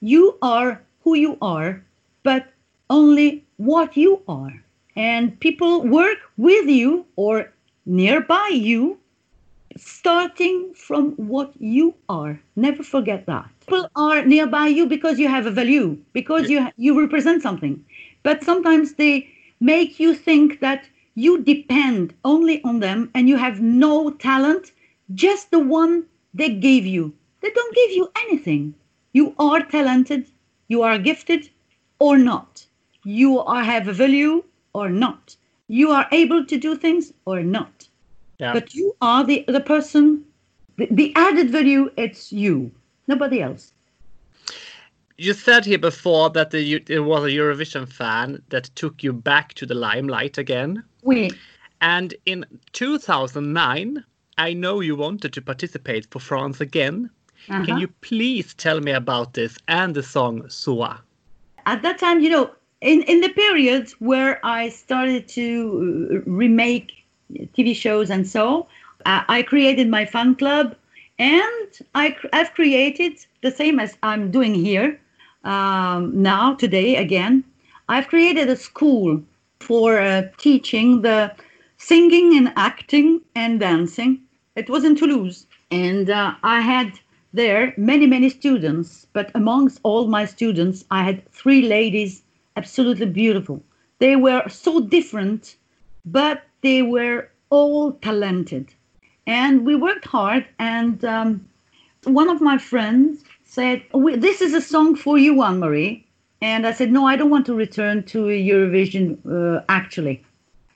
You 0.00 0.36
are 0.42 0.80
who 1.02 1.14
you 1.14 1.38
are, 1.40 1.82
but 2.22 2.46
only 2.90 3.44
what 3.56 3.96
you 3.96 4.22
are, 4.28 4.54
and 4.96 5.38
people 5.40 5.82
work 5.82 6.18
with 6.36 6.66
you 6.68 7.06
or 7.16 7.52
nearby 7.86 8.48
you, 8.52 8.98
starting 9.76 10.74
from 10.74 11.12
what 11.12 11.52
you 11.60 11.94
are. 12.08 12.40
Never 12.56 12.82
forget 12.82 13.26
that. 13.26 13.48
People 13.60 13.88
are 13.96 14.24
nearby 14.24 14.66
you 14.68 14.86
because 14.86 15.18
you 15.18 15.28
have 15.28 15.46
a 15.46 15.50
value, 15.50 15.98
because 16.12 16.48
you 16.50 16.68
you 16.76 16.98
represent 17.00 17.42
something, 17.42 17.84
but 18.22 18.42
sometimes 18.44 18.94
they 18.94 19.28
make 19.60 19.98
you 20.00 20.14
think 20.14 20.60
that 20.60 20.88
you 21.14 21.42
depend 21.42 22.14
only 22.24 22.62
on 22.64 22.80
them 22.80 23.10
and 23.14 23.28
you 23.28 23.36
have 23.36 23.60
no 23.60 24.10
talent, 24.10 24.72
just 25.14 25.50
the 25.50 25.58
one 25.58 26.06
they 26.34 26.50
gave 26.50 26.86
you. 26.86 27.14
They 27.40 27.50
don't 27.50 27.74
give 27.74 27.90
you 27.92 28.10
anything. 28.24 28.74
You 29.12 29.34
are 29.38 29.60
talented, 29.62 30.26
you 30.68 30.82
are 30.82 30.98
gifted 30.98 31.50
or 31.98 32.18
not. 32.18 32.66
You 33.04 33.40
are 33.40 33.64
have 33.64 33.88
a 33.88 33.92
value 33.92 34.44
or 34.72 34.88
not. 34.90 35.36
You 35.68 35.90
are 35.90 36.06
able 36.12 36.44
to 36.46 36.58
do 36.58 36.76
things 36.76 37.12
or 37.24 37.42
not. 37.42 37.85
Yeah. 38.38 38.52
But 38.52 38.74
you 38.74 38.94
are 39.00 39.24
the, 39.24 39.44
the 39.48 39.60
person, 39.60 40.24
the, 40.76 40.88
the 40.90 41.12
added 41.16 41.50
value, 41.50 41.90
it's 41.96 42.32
you, 42.32 42.70
nobody 43.08 43.42
else. 43.42 43.72
You 45.18 45.32
said 45.32 45.64
here 45.64 45.78
before 45.78 46.28
that 46.30 46.50
the, 46.50 46.74
it 46.74 47.00
was 47.00 47.24
a 47.24 47.28
Eurovision 47.28 47.88
fan 47.90 48.42
that 48.50 48.64
took 48.74 49.02
you 49.02 49.12
back 49.14 49.54
to 49.54 49.64
the 49.64 49.74
limelight 49.74 50.36
again. 50.36 50.82
We, 51.02 51.30
And 51.80 52.14
in 52.26 52.44
2009, 52.72 54.04
I 54.36 54.52
know 54.52 54.80
you 54.80 54.94
wanted 54.96 55.32
to 55.32 55.40
participate 55.40 56.06
for 56.10 56.18
France 56.20 56.60
again. 56.60 57.08
Can 57.46 57.60
Uh-huh. 57.60 57.78
you 57.78 57.88
please 58.02 58.54
tell 58.54 58.80
me 58.80 58.92
about 58.92 59.32
this 59.32 59.56
and 59.68 59.94
the 59.94 60.02
song 60.02 60.48
Soit? 60.50 60.98
at 61.66 61.82
that 61.82 61.98
time, 61.98 62.20
you 62.20 62.30
know, 62.30 62.50
in, 62.80 63.02
in 63.02 63.20
the 63.20 63.28
period 63.30 63.90
where 63.98 64.38
I 64.44 64.68
started 64.68 65.28
to 65.28 66.22
uh, 66.26 66.30
remake 66.30 67.05
TV 67.32 67.74
shows 67.74 68.10
and 68.10 68.26
so. 68.26 68.66
Uh, 69.04 69.22
I 69.28 69.42
created 69.42 69.88
my 69.88 70.04
fan 70.04 70.34
club, 70.34 70.74
and 71.18 71.68
I, 71.94 72.16
I've 72.32 72.52
created 72.54 73.24
the 73.42 73.50
same 73.50 73.78
as 73.78 73.96
I'm 74.02 74.30
doing 74.30 74.54
here 74.54 74.98
um, 75.44 76.22
now, 76.22 76.54
today 76.54 76.96
again. 76.96 77.44
I've 77.88 78.08
created 78.08 78.48
a 78.48 78.56
school 78.56 79.22
for 79.60 80.00
uh, 80.00 80.22
teaching 80.38 81.02
the 81.02 81.32
singing 81.78 82.36
and 82.36 82.52
acting 82.56 83.20
and 83.34 83.60
dancing. 83.60 84.20
It 84.56 84.68
was 84.68 84.84
in 84.84 84.96
Toulouse, 84.96 85.46
and 85.70 86.10
uh, 86.10 86.34
I 86.42 86.60
had 86.60 86.98
there 87.32 87.74
many, 87.76 88.06
many 88.06 88.28
students. 88.30 89.06
But 89.12 89.30
amongst 89.34 89.80
all 89.82 90.08
my 90.08 90.24
students, 90.24 90.84
I 90.90 91.04
had 91.04 91.30
three 91.30 91.62
ladies, 91.62 92.22
absolutely 92.56 93.06
beautiful. 93.06 93.62
They 93.98 94.16
were 94.16 94.48
so 94.48 94.80
different, 94.80 95.56
but 96.06 96.44
they 96.62 96.82
were 96.82 97.28
all 97.50 97.92
talented. 97.92 98.72
And 99.26 99.66
we 99.66 99.74
worked 99.74 100.06
hard. 100.06 100.46
And 100.58 101.04
um, 101.04 101.48
one 102.04 102.28
of 102.28 102.40
my 102.40 102.58
friends 102.58 103.24
said, 103.44 103.82
This 103.92 104.40
is 104.40 104.54
a 104.54 104.60
song 104.60 104.94
for 104.96 105.18
you, 105.18 105.42
Anne 105.42 105.58
Marie. 105.58 106.06
And 106.40 106.66
I 106.66 106.72
said, 106.72 106.92
No, 106.92 107.06
I 107.06 107.16
don't 107.16 107.30
want 107.30 107.46
to 107.46 107.54
return 107.54 108.04
to 108.04 108.26
Eurovision 108.26 109.18
uh, 109.26 109.64
actually. 109.68 110.22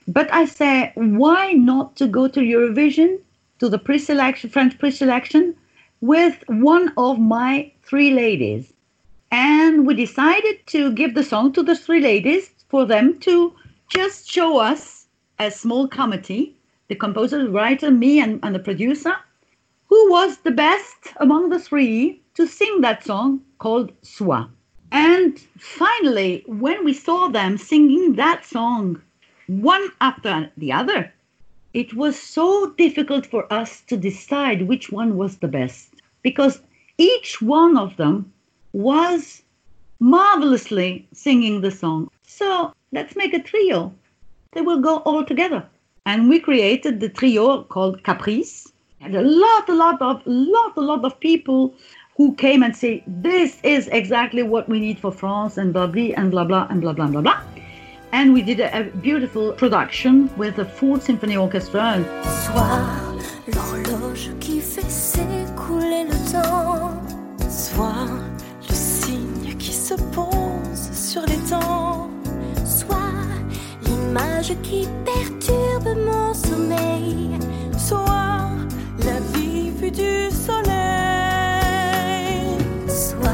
But 0.07 0.33
I 0.33 0.45
said, 0.45 0.93
why 0.95 1.53
not 1.53 1.95
to 1.97 2.07
go 2.07 2.27
to 2.27 2.39
Eurovision, 2.39 3.19
to 3.59 3.69
the 3.69 3.77
pre-selection, 3.77 4.49
French 4.49 4.77
pre-selection, 4.79 5.55
with 6.01 6.43
one 6.47 6.91
of 6.97 7.19
my 7.19 7.71
three 7.83 8.11
ladies? 8.11 8.73
And 9.31 9.85
we 9.85 9.93
decided 9.93 10.65
to 10.67 10.91
give 10.91 11.13
the 11.13 11.23
song 11.23 11.53
to 11.53 11.63
the 11.63 11.75
three 11.75 12.01
ladies 12.01 12.49
for 12.67 12.85
them 12.85 13.19
to 13.19 13.53
just 13.87 14.29
show 14.29 14.57
us 14.57 15.00
a 15.41 15.51
small 15.51 15.87
committee, 15.87 16.55
the 16.87 16.95
composer, 16.95 17.43
the 17.43 17.49
writer, 17.49 17.89
me, 17.89 18.19
and, 18.19 18.39
and 18.43 18.53
the 18.53 18.59
producer, 18.59 19.15
who 19.87 20.11
was 20.11 20.37
the 20.37 20.51
best 20.51 21.07
among 21.17 21.49
the 21.49 21.59
three 21.59 22.21
to 22.35 22.45
sing 22.45 22.81
that 22.81 23.03
song 23.03 23.41
called 23.57 23.91
Soit. 24.03 24.47
And 24.91 25.39
finally, 25.57 26.43
when 26.45 26.85
we 26.85 26.93
saw 26.93 27.27
them 27.27 27.57
singing 27.57 28.15
that 28.15 28.45
song, 28.45 29.01
one 29.47 29.89
after 29.99 30.51
the 30.57 30.71
other, 30.71 31.11
it 31.73 31.93
was 31.93 32.19
so 32.19 32.71
difficult 32.71 33.25
for 33.25 33.51
us 33.51 33.81
to 33.87 33.97
decide 33.97 34.67
which 34.67 34.91
one 34.91 35.17
was 35.17 35.37
the 35.37 35.47
best 35.47 35.95
because 36.21 36.61
each 36.97 37.41
one 37.41 37.77
of 37.77 37.97
them 37.97 38.31
was 38.73 39.41
marvelously 39.99 41.07
singing 41.13 41.61
the 41.61 41.71
song. 41.71 42.09
So 42.23 42.73
let's 42.91 43.15
make 43.15 43.33
a 43.33 43.41
trio. 43.41 43.93
They 44.53 44.61
will 44.61 44.81
go 44.81 44.97
all 44.97 45.23
together. 45.23 45.63
And 46.05 46.27
we 46.27 46.41
created 46.41 46.99
the 46.99 47.07
trio 47.07 47.63
called 47.63 48.03
Caprice. 48.03 48.67
And 48.99 49.15
a 49.15 49.21
lot, 49.21 49.69
a 49.69 49.73
lot 49.73 50.01
of, 50.01 50.21
lot, 50.25 50.73
a 50.75 50.81
lot 50.81 51.05
of 51.05 51.17
people 51.21 51.73
who 52.17 52.35
came 52.35 52.61
and 52.61 52.75
say, 52.75 53.01
this 53.07 53.61
is 53.63 53.87
exactly 53.93 54.43
what 54.43 54.67
we 54.67 54.81
need 54.81 54.99
for 54.99 55.09
France 55.11 55.57
and 55.57 55.71
blah, 55.71 55.87
blah, 55.87 56.11
and 56.17 56.31
blah, 56.31 56.43
blah, 56.43 56.67
and 56.69 56.81
blah, 56.81 56.91
blah, 56.91 57.07
blah, 57.07 57.21
blah. 57.21 57.41
And 58.11 58.33
we 58.33 58.41
did 58.41 58.59
a, 58.59 58.81
a 58.81 58.83
beautiful 58.83 59.53
production 59.53 60.29
with 60.35 60.57
the 60.57 60.65
full 60.65 60.99
symphony 60.99 61.37
orchestra. 61.37 62.03
Soit 62.43 62.83
l'horloge 63.47 64.31
qui 64.41 64.59
fait 64.59 64.81
s'écouler 64.81 66.03
le 66.03 66.31
temps, 66.31 66.91
Soit 67.49 68.09
le 68.67 68.73
signe 68.73 69.55
qui 69.57 69.71
se 69.71 69.93
pose 69.93 70.91
sur 70.93 71.21
les 71.21 71.37
temps, 71.49 71.90
l'image 74.11 74.53
qui 74.61 74.87
perturbe 75.05 75.95
mon 76.05 76.33
sommeil, 76.33 77.39
soit 77.77 78.49
la 79.05 79.19
vie 79.33 79.71
vue 79.71 79.91
du 79.91 80.29
soleil, 80.31 80.67
soit 82.87 83.31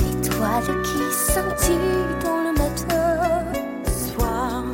l'étoile 0.00 0.82
qui 0.82 1.02
scintille 1.12 2.06
dans 2.24 2.40
le 2.46 2.52
matin, 2.62 3.44
soit 3.84 4.64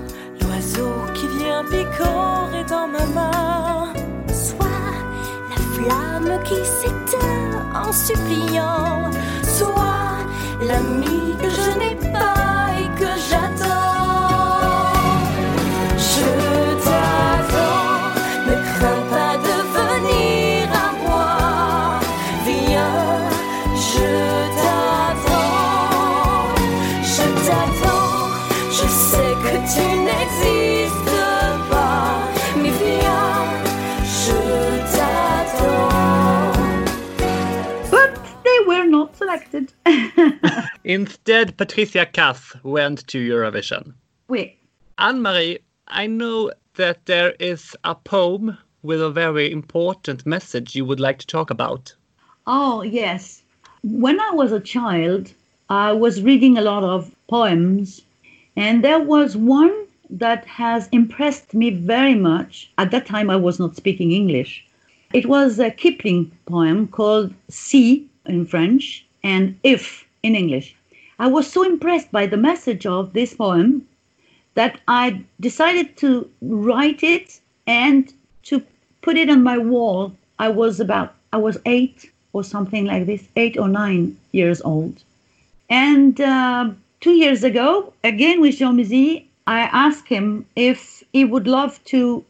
l'oiseau 0.40 0.94
qui 1.14 1.26
vient 1.38 1.64
picorer 1.64 2.64
dans 2.68 2.86
ma 2.86 3.06
main, 3.06 3.92
soit 4.32 4.94
la 5.50 5.56
flamme 5.74 6.32
qui 6.44 6.60
s'éteint 6.64 7.52
en 7.74 7.92
suppliant, 7.92 9.10
soit 9.42 10.18
l'ami 10.60 11.36
que 11.42 11.50
je 11.50 11.70
n'ai 11.78 11.96
pas 12.12 12.70
et 12.78 12.88
que 13.00 13.10
j'attends. 13.28 13.87
Instead, 40.88 41.54
Patricia 41.58 42.06
Kaas 42.06 42.56
went 42.62 43.06
to 43.08 43.18
Eurovision. 43.18 43.92
Wait, 44.28 44.56
Anne 44.96 45.20
Marie, 45.20 45.58
I 45.86 46.06
know 46.06 46.50
that 46.76 47.04
there 47.04 47.32
is 47.38 47.76
a 47.84 47.94
poem 47.94 48.56
with 48.82 49.02
a 49.02 49.10
very 49.10 49.52
important 49.52 50.24
message 50.24 50.74
you 50.74 50.86
would 50.86 50.98
like 50.98 51.18
to 51.18 51.26
talk 51.26 51.50
about. 51.50 51.94
Oh, 52.46 52.80
yes. 52.80 53.42
When 53.84 54.18
I 54.18 54.30
was 54.30 54.50
a 54.50 54.60
child, 54.60 55.30
I 55.68 55.92
was 55.92 56.22
reading 56.22 56.56
a 56.56 56.62
lot 56.62 56.84
of 56.84 57.14
poems, 57.28 58.00
and 58.56 58.82
there 58.82 59.00
was 59.00 59.36
one 59.36 59.84
that 60.08 60.46
has 60.46 60.88
impressed 60.90 61.52
me 61.52 61.68
very 61.68 62.14
much. 62.14 62.70
At 62.78 62.92
that 62.92 63.04
time, 63.04 63.28
I 63.28 63.36
was 63.36 63.58
not 63.58 63.76
speaking 63.76 64.12
English. 64.12 64.64
It 65.12 65.26
was 65.26 65.58
a 65.58 65.70
Kipling 65.70 66.32
poem 66.46 66.88
called 66.88 67.34
Si 67.50 68.08
in 68.24 68.46
French 68.46 69.04
and 69.22 69.54
If 69.62 70.06
in 70.22 70.34
English. 70.34 70.74
I 71.18 71.26
was 71.26 71.50
so 71.50 71.64
impressed 71.64 72.12
by 72.12 72.26
the 72.26 72.36
message 72.36 72.86
of 72.86 73.12
this 73.12 73.34
poem 73.34 73.86
that 74.54 74.80
I 74.86 75.22
decided 75.40 75.96
to 75.98 76.30
write 76.40 77.02
it 77.02 77.40
and 77.66 78.12
to 78.44 78.62
put 79.02 79.16
it 79.16 79.28
on 79.28 79.42
my 79.42 79.58
wall. 79.58 80.12
I 80.38 80.48
was 80.48 80.78
about, 80.80 81.14
I 81.32 81.38
was 81.38 81.58
eight 81.66 82.10
or 82.32 82.44
something 82.44 82.84
like 82.84 83.06
this, 83.06 83.24
eight 83.36 83.58
or 83.58 83.68
nine 83.68 84.16
years 84.32 84.60
old. 84.62 85.02
And 85.68 86.20
uh, 86.20 86.70
two 87.00 87.12
years 87.12 87.42
ago, 87.44 87.92
again 88.04 88.40
with 88.40 88.56
Jean 88.56 88.76
Musy, 88.76 89.28
I 89.46 89.60
asked 89.60 90.08
him 90.08 90.46
if 90.56 91.02
he 91.12 91.24
would 91.24 91.46
love 91.46 91.82
to 91.86 92.24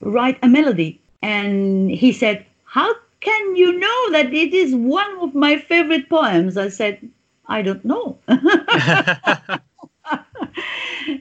write 0.00 0.38
a 0.42 0.48
melody. 0.48 0.98
And 1.22 1.90
he 1.90 2.12
said, 2.12 2.44
How 2.64 2.92
can 3.20 3.56
you 3.56 3.78
know 3.78 4.10
that 4.12 4.32
it 4.32 4.52
is 4.52 4.74
one 4.74 5.18
of 5.20 5.34
my 5.34 5.58
favorite 5.58 6.08
poems? 6.08 6.56
I 6.56 6.68
said, 6.68 6.98
I 7.46 7.62
don't 7.62 7.84
know. 7.84 8.18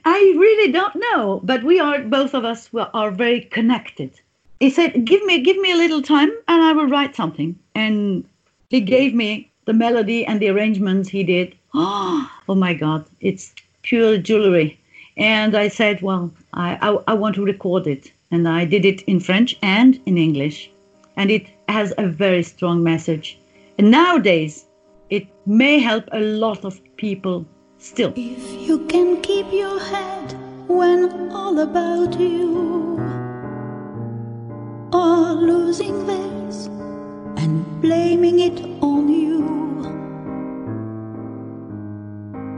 I 0.06 0.34
really 0.38 0.72
don't 0.72 0.96
know, 0.96 1.42
but 1.44 1.64
we 1.64 1.80
are 1.80 2.00
both 2.02 2.34
of 2.34 2.46
us 2.46 2.72
were- 2.74 2.90
are 2.94 3.12
very 3.12 3.42
connected. 3.42 4.12
He 4.60 4.70
said, 4.70 5.06
"Give 5.06 5.24
me, 5.26 5.42
give 5.42 5.58
me 5.58 5.72
a 5.72 5.76
little 5.84 6.02
time, 6.02 6.32
and 6.48 6.62
I 6.62 6.74
will 6.74 6.88
write 6.88 7.16
something." 7.16 7.56
And 7.76 8.26
he 8.70 8.82
gave 8.82 9.14
me 9.14 9.50
the 9.66 9.74
melody 9.74 10.26
and 10.26 10.40
the 10.40 10.50
arrangements 10.50 11.10
he 11.10 11.24
did. 11.24 11.56
Oh 11.74 12.56
my 12.56 12.74
God, 12.74 13.06
it's 13.22 13.54
pure 13.84 14.18
jewelry. 14.18 14.78
And 15.18 15.56
I 15.56 15.68
said, 15.70 16.02
"Well, 16.02 16.32
I, 16.54 16.78
I, 16.82 16.90
I 17.12 17.14
want 17.14 17.36
to 17.36 17.46
record 17.46 17.88
it," 17.88 18.12
and 18.30 18.48
I 18.48 18.66
did 18.66 18.86
it 18.86 19.02
in 19.04 19.20
French 19.20 19.56
and 19.62 20.00
in 20.06 20.18
English, 20.18 20.70
and 21.16 21.32
it 21.32 21.46
has 21.70 21.94
a 21.98 22.08
very 22.08 22.44
strong 22.44 22.84
message. 22.84 23.38
And 23.78 23.90
nowadays, 23.90 24.66
may 25.46 25.80
help 25.80 26.06
a 26.12 26.20
lot 26.20 26.64
of 26.66 26.80
people 26.98 27.46
still. 27.78 28.14
If 28.16 28.68
you 28.68 28.86
can 28.88 29.22
keep 29.22 29.52
your 29.52 29.80
head 29.80 30.36
when 30.68 31.32
all 31.32 31.60
about 31.60 32.20
you 32.20 33.00
are 34.94 35.34
losing 35.34 36.06
theirs 36.06 36.68
and 37.38 37.82
blaming 37.82 38.40
it 38.40 38.62
on 38.82 39.10
you. 39.10 39.42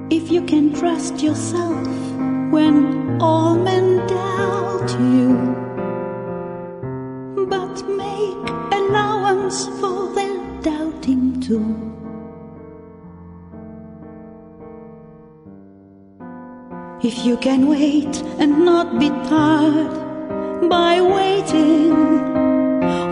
If 0.10 0.32
you 0.32 0.44
can 0.44 0.74
trust 0.74 1.22
yourself 1.22 1.88
when 2.52 3.22
all 3.22 3.56
men 3.56 4.06
doubt 4.08 4.92
you, 5.00 5.56
but 7.48 7.88
make 7.90 8.50
allowance 8.74 9.68
for 9.80 10.14
their 10.14 10.62
doubting 10.62 11.40
too. 11.40 11.93
If 17.06 17.26
you 17.26 17.36
can 17.36 17.68
wait 17.68 18.24
and 18.39 18.64
not 18.64 18.97
be 18.97 19.10
tired 19.10 20.70
by 20.70 21.01
waiting 21.01 21.91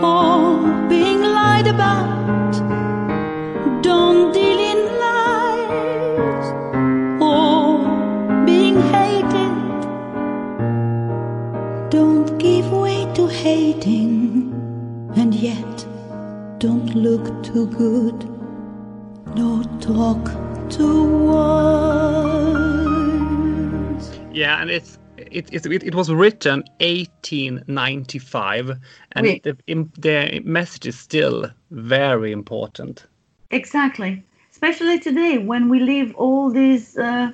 or 0.02 0.88
being 0.88 1.20
lied 1.20 1.66
about. 1.66 2.52
Don't 3.82 4.32
deal 4.32 4.60
in 4.72 4.80
lies 5.04 6.46
or 7.20 8.46
being 8.46 8.80
hated. 8.94 9.80
Don't 11.90 12.38
give 12.38 12.72
way 12.72 13.06
to 13.12 13.26
hating, 13.26 14.54
and 15.16 15.34
yet 15.34 15.86
don't 16.58 16.94
look 16.94 17.44
too 17.44 17.66
good, 17.66 18.24
nor 19.36 19.62
talk 19.80 20.24
too 20.70 21.04
wise. 21.26 21.71
Yeah, 24.32 24.60
and 24.60 24.70
it's 24.70 24.98
it, 25.16 25.52
it, 25.52 25.66
it, 25.66 25.94
was 25.94 26.10
written 26.10 26.64
1895 26.80 28.78
and 29.12 29.26
Oui. 29.26 29.40
the, 29.44 29.56
the 29.98 30.40
message 30.44 30.86
is 30.86 30.98
still 30.98 31.50
very 31.70 32.32
important 32.32 33.06
Exactly. 33.52 34.22
Especially 34.50 34.98
today 34.98 35.38
when 35.38 35.68
we 35.68 35.78
live 35.78 36.14
all 36.16 36.50
these, 36.50 36.96
uh, 36.96 37.30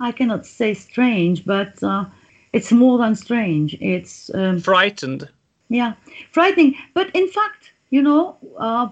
I 0.00 0.12
cannot 0.12 0.46
say 0.46 0.74
strange, 0.74 1.44
but 1.44 1.82
uh, 1.82 2.06
it's 2.52 2.72
more 2.72 2.98
than 2.98 3.14
strange. 3.14 3.74
It's, 3.80 4.30
um, 4.34 4.60
frightened 4.60 5.28
yeah, 5.68 5.94
frightening. 6.30 6.74
But 6.94 7.10
in 7.14 7.28
fact, 7.28 7.72
you 7.90 8.02
know, 8.02 8.36
uh, 8.58 8.88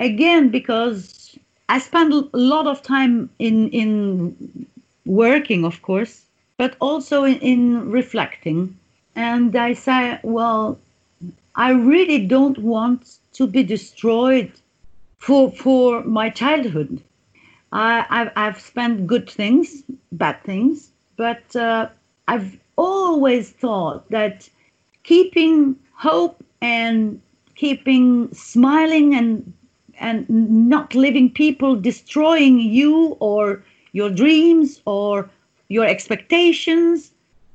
again, 0.00 0.50
because 0.50 1.38
I 1.68 1.78
spend 1.78 2.12
a 2.12 2.28
lot 2.36 2.66
of 2.66 2.82
time 2.82 3.30
in, 3.38 3.70
in 3.70 4.66
working, 5.06 5.64
of 5.64 5.80
course, 5.82 6.23
but 6.56 6.76
also 6.80 7.24
in, 7.24 7.38
in 7.40 7.90
reflecting. 7.90 8.78
And 9.16 9.54
I 9.56 9.72
say, 9.72 10.18
well, 10.22 10.78
I 11.54 11.70
really 11.70 12.26
don't 12.26 12.58
want 12.58 13.18
to 13.34 13.46
be 13.46 13.62
destroyed 13.62 14.52
for 15.18 15.50
for 15.52 16.02
my 16.04 16.30
childhood. 16.30 17.00
I, 17.72 18.06
I've, 18.10 18.32
I've 18.36 18.60
spent 18.60 19.06
good 19.06 19.28
things, 19.28 19.82
bad 20.12 20.42
things, 20.44 20.90
but 21.16 21.56
uh, 21.56 21.88
I've 22.28 22.58
always 22.76 23.50
thought 23.50 24.08
that 24.10 24.48
keeping 25.02 25.76
hope 25.92 26.44
and 26.60 27.20
keeping 27.54 28.32
smiling 28.34 29.14
and 29.14 29.52
and 30.00 30.28
not 30.68 30.94
living 30.94 31.30
people 31.30 31.76
destroying 31.76 32.58
you 32.58 33.16
or 33.20 33.62
your 33.92 34.10
dreams 34.10 34.82
or 34.86 35.30
your 35.68 35.86
expectations, 35.86 37.12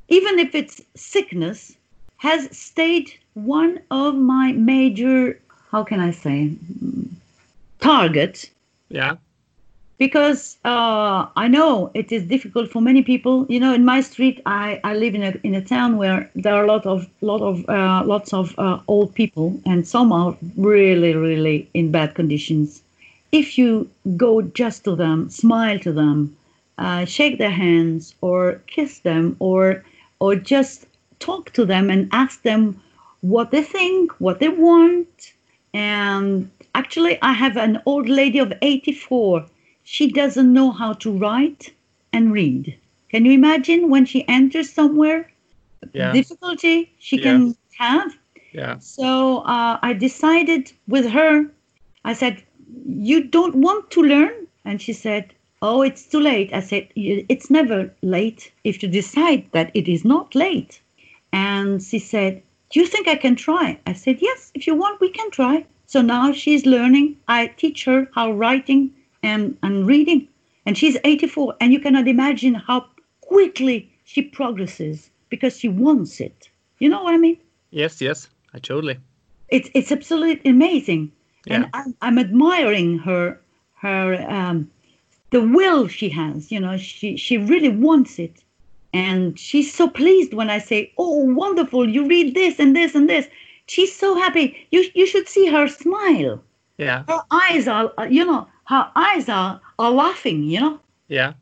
even 0.07 0.39
if 0.39 0.55
it's 0.55 0.81
sickness, 0.95 1.75
has 2.17 2.55
stayed 2.55 3.13
one 3.33 3.79
of 3.91 4.15
my 4.15 4.51
major, 4.53 5.39
how 5.71 5.83
can 5.83 5.99
I 5.99 6.11
say, 6.11 6.53
target. 7.79 8.49
yeah 8.89 9.15
because 9.99 10.57
uh, 10.63 11.27
I 11.35 11.47
know 11.47 11.91
it 11.93 12.11
is 12.11 12.23
difficult 12.23 12.71
for 12.71 12.81
many 12.81 13.03
people. 13.03 13.45
You 13.49 13.59
know, 13.59 13.73
in 13.73 13.85
my 13.85 14.01
street, 14.01 14.41
I, 14.45 14.79
I 14.83 14.95
live 14.95 15.13
in 15.13 15.23
a 15.23 15.33
in 15.43 15.53
a 15.53 15.61
town 15.61 15.97
where 15.97 16.31
there 16.35 16.55
are 16.55 16.63
a 16.63 16.67
lot 16.67 16.85
of 16.85 17.07
lot 17.21 17.41
of 17.41 17.69
uh, 17.69 18.03
lots 18.05 18.33
of 18.33 18.57
uh, 18.57 18.79
old 18.87 19.13
people, 19.13 19.59
and 19.65 19.87
some 19.87 20.11
are 20.11 20.35
really 20.57 21.13
really 21.13 21.69
in 21.73 21.91
bad 21.91 22.15
conditions. 22.15 22.81
If 23.31 23.57
you 23.57 23.89
go 24.17 24.41
just 24.41 24.83
to 24.85 24.95
them, 24.95 25.29
smile 25.29 25.77
to 25.79 25.91
them, 25.91 26.35
uh, 26.79 27.05
shake 27.05 27.39
their 27.39 27.51
hands, 27.51 28.15
or 28.21 28.61
kiss 28.67 28.99
them, 29.01 29.37
or 29.39 29.85
or 30.19 30.35
just 30.35 30.87
talk 31.19 31.51
to 31.53 31.65
them 31.65 31.89
and 31.91 32.09
ask 32.11 32.43
them 32.43 32.81
what 33.21 33.51
they 33.51 33.63
think, 33.63 34.11
what 34.19 34.39
they 34.39 34.49
want, 34.49 35.33
and 35.73 36.49
actually, 36.75 37.19
I 37.21 37.33
have 37.33 37.57
an 37.57 37.81
old 37.85 38.09
lady 38.09 38.39
of 38.39 38.53
84 38.61 39.45
she 39.83 40.07
doesn't 40.11 40.53
know 40.53 40.71
how 40.71 40.93
to 40.93 41.11
write 41.11 41.73
and 42.13 42.31
read. 42.33 42.77
Can 43.09 43.25
you 43.25 43.33
imagine 43.33 43.89
when 43.89 44.05
she 44.05 44.27
enters 44.27 44.71
somewhere, 44.71 45.29
yeah 45.93 46.19
difficulty 46.19 46.93
she 46.99 47.17
Yeah. 47.17 47.23
can 47.23 47.55
have? 47.77 48.17
yeah 48.53 48.77
So 48.79 49.39
uh, 49.39 49.79
I 49.81 49.93
decided 49.93 50.71
with 50.87 51.09
her, 51.11 51.45
I 52.05 52.13
said, 52.13 52.43
You 52.85 53.23
don't 53.23 53.55
want 53.55 53.91
to 53.91 54.01
learn? 54.03 54.47
And 54.65 54.81
she 54.81 54.93
said, 54.93 55.33
Oh, 55.61 55.81
it's 55.81 56.05
too 56.07 56.19
late. 56.21 56.53
I 56.53 56.61
said, 56.61 56.87
It's 56.95 57.49
never 57.49 57.93
late 58.01 58.51
if 58.63 58.81
you 58.81 58.89
decide 58.89 59.45
that 59.51 59.71
it 59.73 59.87
is 59.87 60.05
not 60.05 60.35
late. 60.35 60.81
And 61.33 61.81
she 61.83 61.99
said, 61.99 62.41
Do 62.69 62.79
you 62.79 62.87
think 62.87 63.07
I 63.07 63.15
can 63.15 63.35
try? 63.35 63.77
I 63.85 63.93
said, 63.93 64.17
Yes, 64.21 64.51
if 64.53 64.65
you 64.67 64.75
want, 64.75 65.01
we 65.01 65.09
can 65.09 65.29
try. 65.31 65.65
So 65.85 66.01
now 66.01 66.31
she's 66.31 66.65
learning. 66.65 67.17
I 67.27 67.47
teach 67.47 67.85
her 67.85 68.07
how 68.13 68.31
writing 68.31 68.91
and, 69.23 69.57
and 69.63 69.85
reading. 69.87 70.27
And 70.65 70.77
she's 70.77 70.97
84. 71.03 71.55
And 71.59 71.73
you 71.73 71.79
cannot 71.79 72.07
imagine 72.07 72.53
how 72.53 72.85
quickly 73.21 73.91
she 74.05 74.21
progresses 74.21 75.09
because 75.29 75.57
she 75.59 75.67
wants 75.67 76.19
it. 76.21 76.49
You 76.79 76.89
know 76.89 77.03
what 77.03 77.13
I 77.13 77.17
mean? 77.17 77.37
yes 77.71 78.01
yes 78.01 78.27
i 78.55 78.57
totally 78.57 78.97
it's 79.49 79.69
it's 79.75 79.91
absolutely 79.91 80.49
amazing 80.49 81.11
Yeah. 81.45 81.55
and 81.55 81.69
I'm, 81.73 81.95
I'm 82.01 82.17
admiring 82.17 82.97
her 82.99 83.39
her 83.75 84.15
um 84.27 84.71
the 85.31 85.41
will 85.41 85.87
she 85.87 86.09
has 86.09 86.51
you 86.51 86.59
know 86.59 86.77
she 86.77 87.17
she 87.17 87.37
really 87.37 87.69
wants 87.69 88.19
it 88.19 88.43
and 88.93 89.37
she's 89.37 89.73
so 89.73 89.87
pleased 89.87 90.33
when 90.33 90.49
i 90.49 90.57
say 90.57 90.91
oh 90.97 91.23
wonderful 91.33 91.87
you 91.87 92.07
read 92.07 92.33
this 92.33 92.59
and 92.59 92.75
this 92.75 92.95
and 92.95 93.09
this 93.09 93.27
she's 93.67 93.95
so 93.95 94.15
happy 94.15 94.67
you 94.71 94.85
you 94.93 95.05
should 95.05 95.27
see 95.27 95.45
her 95.45 95.67
smile 95.67 96.41
yeah 96.77 97.03
her 97.07 97.21
eyes 97.31 97.67
are 97.67 97.91
you 98.09 98.25
know 98.25 98.47
her 98.65 98.89
eyes 98.95 99.29
are 99.29 99.61
are 99.77 99.91
laughing 99.91 100.43
you 100.43 100.59
know 100.59 100.79
yeah 101.07 101.33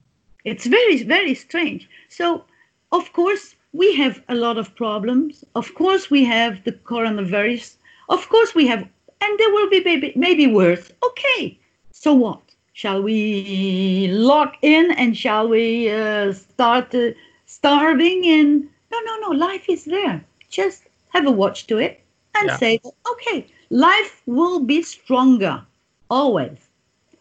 it's 0.48 0.66
very, 0.66 1.04
very 1.04 1.34
strange. 1.34 1.90
So, 2.08 2.46
of 2.94 3.12
course, 3.12 3.56
we 3.74 3.94
have 3.98 4.24
a 4.30 4.36
lot 4.36 4.58
of 4.58 4.74
problems. 4.76 5.44
Of 5.56 5.76
course, 5.76 6.10
we 6.10 6.24
have 6.24 6.64
the 6.64 6.72
coronavirus. 6.72 7.76
Of 8.08 8.30
course, 8.30 8.56
we 8.56 8.66
have, 8.68 8.80
and 9.20 9.40
there 9.40 9.52
will 9.52 9.70
be 9.70 9.84
maybe, 9.84 10.14
maybe 10.16 10.48
worse. 10.48 10.90
Okay, 11.06 11.60
so 11.92 12.14
what? 12.14 12.47
Shall 12.78 13.02
we 13.02 14.08
lock 14.12 14.54
in 14.62 14.92
and 14.92 15.18
shall 15.18 15.48
we 15.48 15.90
uh, 15.90 16.32
start 16.32 16.94
uh, 16.94 17.10
starving? 17.48 18.24
And 18.28 18.70
no, 18.92 19.00
no, 19.04 19.14
no, 19.18 19.30
life 19.30 19.66
is 19.68 19.86
there. 19.86 20.24
Just 20.52 20.84
have 21.10 21.26
a 21.26 21.32
watch 21.32 21.66
to 21.68 21.80
it 21.80 22.04
and 22.36 22.50
Yeah. 22.50 22.58
say, 22.58 22.80
okay, 23.14 23.48
life 23.72 24.22
will 24.28 24.60
be 24.60 24.84
stronger 24.84 25.66
always. 26.12 26.60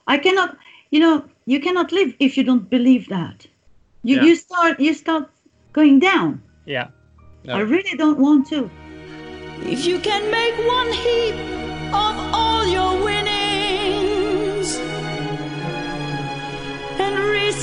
I 0.06 0.18
cannot, 0.18 0.58
you 0.90 1.00
know, 1.00 1.24
you 1.46 1.58
cannot 1.58 1.90
live 1.90 2.14
if 2.20 2.36
you 2.36 2.44
don't 2.44 2.68
believe 2.68 3.08
that. 3.08 3.46
You 4.02 4.16
Yeah. 4.16 4.24
you 4.26 4.34
start 4.36 4.78
you 4.78 4.92
start 4.92 5.24
going 5.72 6.00
down. 6.00 6.30
yeah 6.66 6.88
I 7.48 7.60
really 7.74 7.96
don't 8.02 8.20
want 8.26 8.42
to. 8.52 8.60
If 9.74 9.86
you 9.88 9.98
can 10.00 10.22
make 10.38 10.56
one 10.76 10.90
heap 11.04 11.36
of 12.04 12.14
all 12.36 12.45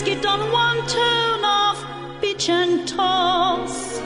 risk 0.04 0.18
it 0.18 0.26
on 0.26 0.52
one 0.52 0.88
turn 0.88 1.46
of 1.46 1.78
pitch 2.22 2.50
and 2.50 2.88
toss 2.88 4.00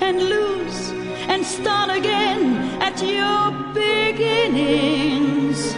and 0.00 0.18
lose 0.18 0.90
and 1.28 1.44
start 1.44 1.90
again 1.90 2.56
at 2.82 3.00
your 3.02 3.52
beginnings 3.72 5.74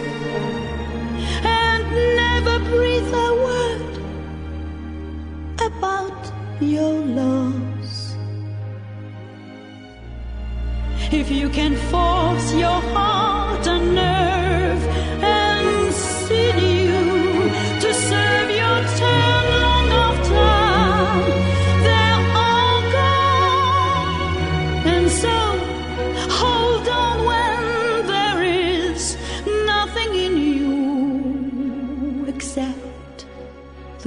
and 1.43 1.83
never 2.15 2.59
breathe 2.71 3.13
a 3.13 3.33
word 3.45 3.97
about 5.67 6.31
your 6.61 6.93
loss. 7.19 8.15
If 11.11 11.29
you 11.31 11.49
can 11.49 11.75
force 11.91 12.53
your 12.53 12.81
heart 12.93 13.26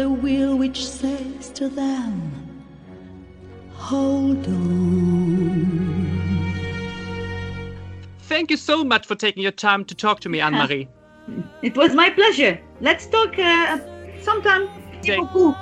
the 0.01 0.09
wheel 0.09 0.57
which 0.57 0.81
says 0.89 1.51
to 1.51 1.69
them, 1.69 2.33
Hold 3.75 4.47
on. 4.47 5.77
Thank 8.21 8.51
you 8.51 8.57
so 8.57 8.83
much 8.83 9.05
for 9.05 9.15
taking 9.15 9.43
your 9.43 9.53
time 9.53 9.85
to 9.85 9.95
talk 9.95 10.21
to 10.21 10.31
me, 10.31 10.41
Anne 10.41 10.55
Marie. 10.55 10.89
It 11.69 11.77
was 11.77 11.95
my 11.95 12.09
pleasure. 12.19 12.55
Let's 12.81 13.07
talk 13.17 13.39
uh, 13.39 13.79
sometime. 14.23 14.65
Okay. 15.01 15.19
Au 15.19 15.55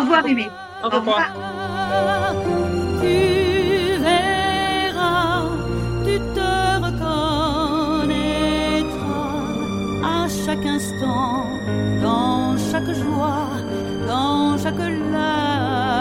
revoir, 0.00 0.22
Mimi. 0.24 0.46
Au 0.84 0.90
revoir. 0.96 1.24
Tu 3.00 3.16
verras, 4.04 5.46
chaque 10.44 10.66
instant, 10.66 11.46
dans 12.02 12.56
chaque 12.70 12.92
joie. 13.02 13.55
dans 14.16 14.56
chaque 14.62 14.84
larme. 15.12 15.96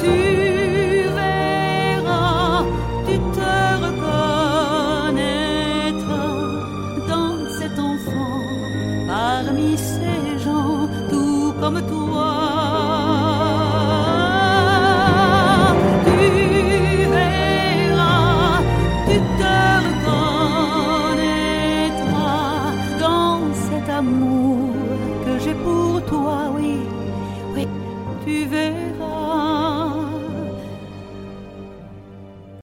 Tu 0.00 0.41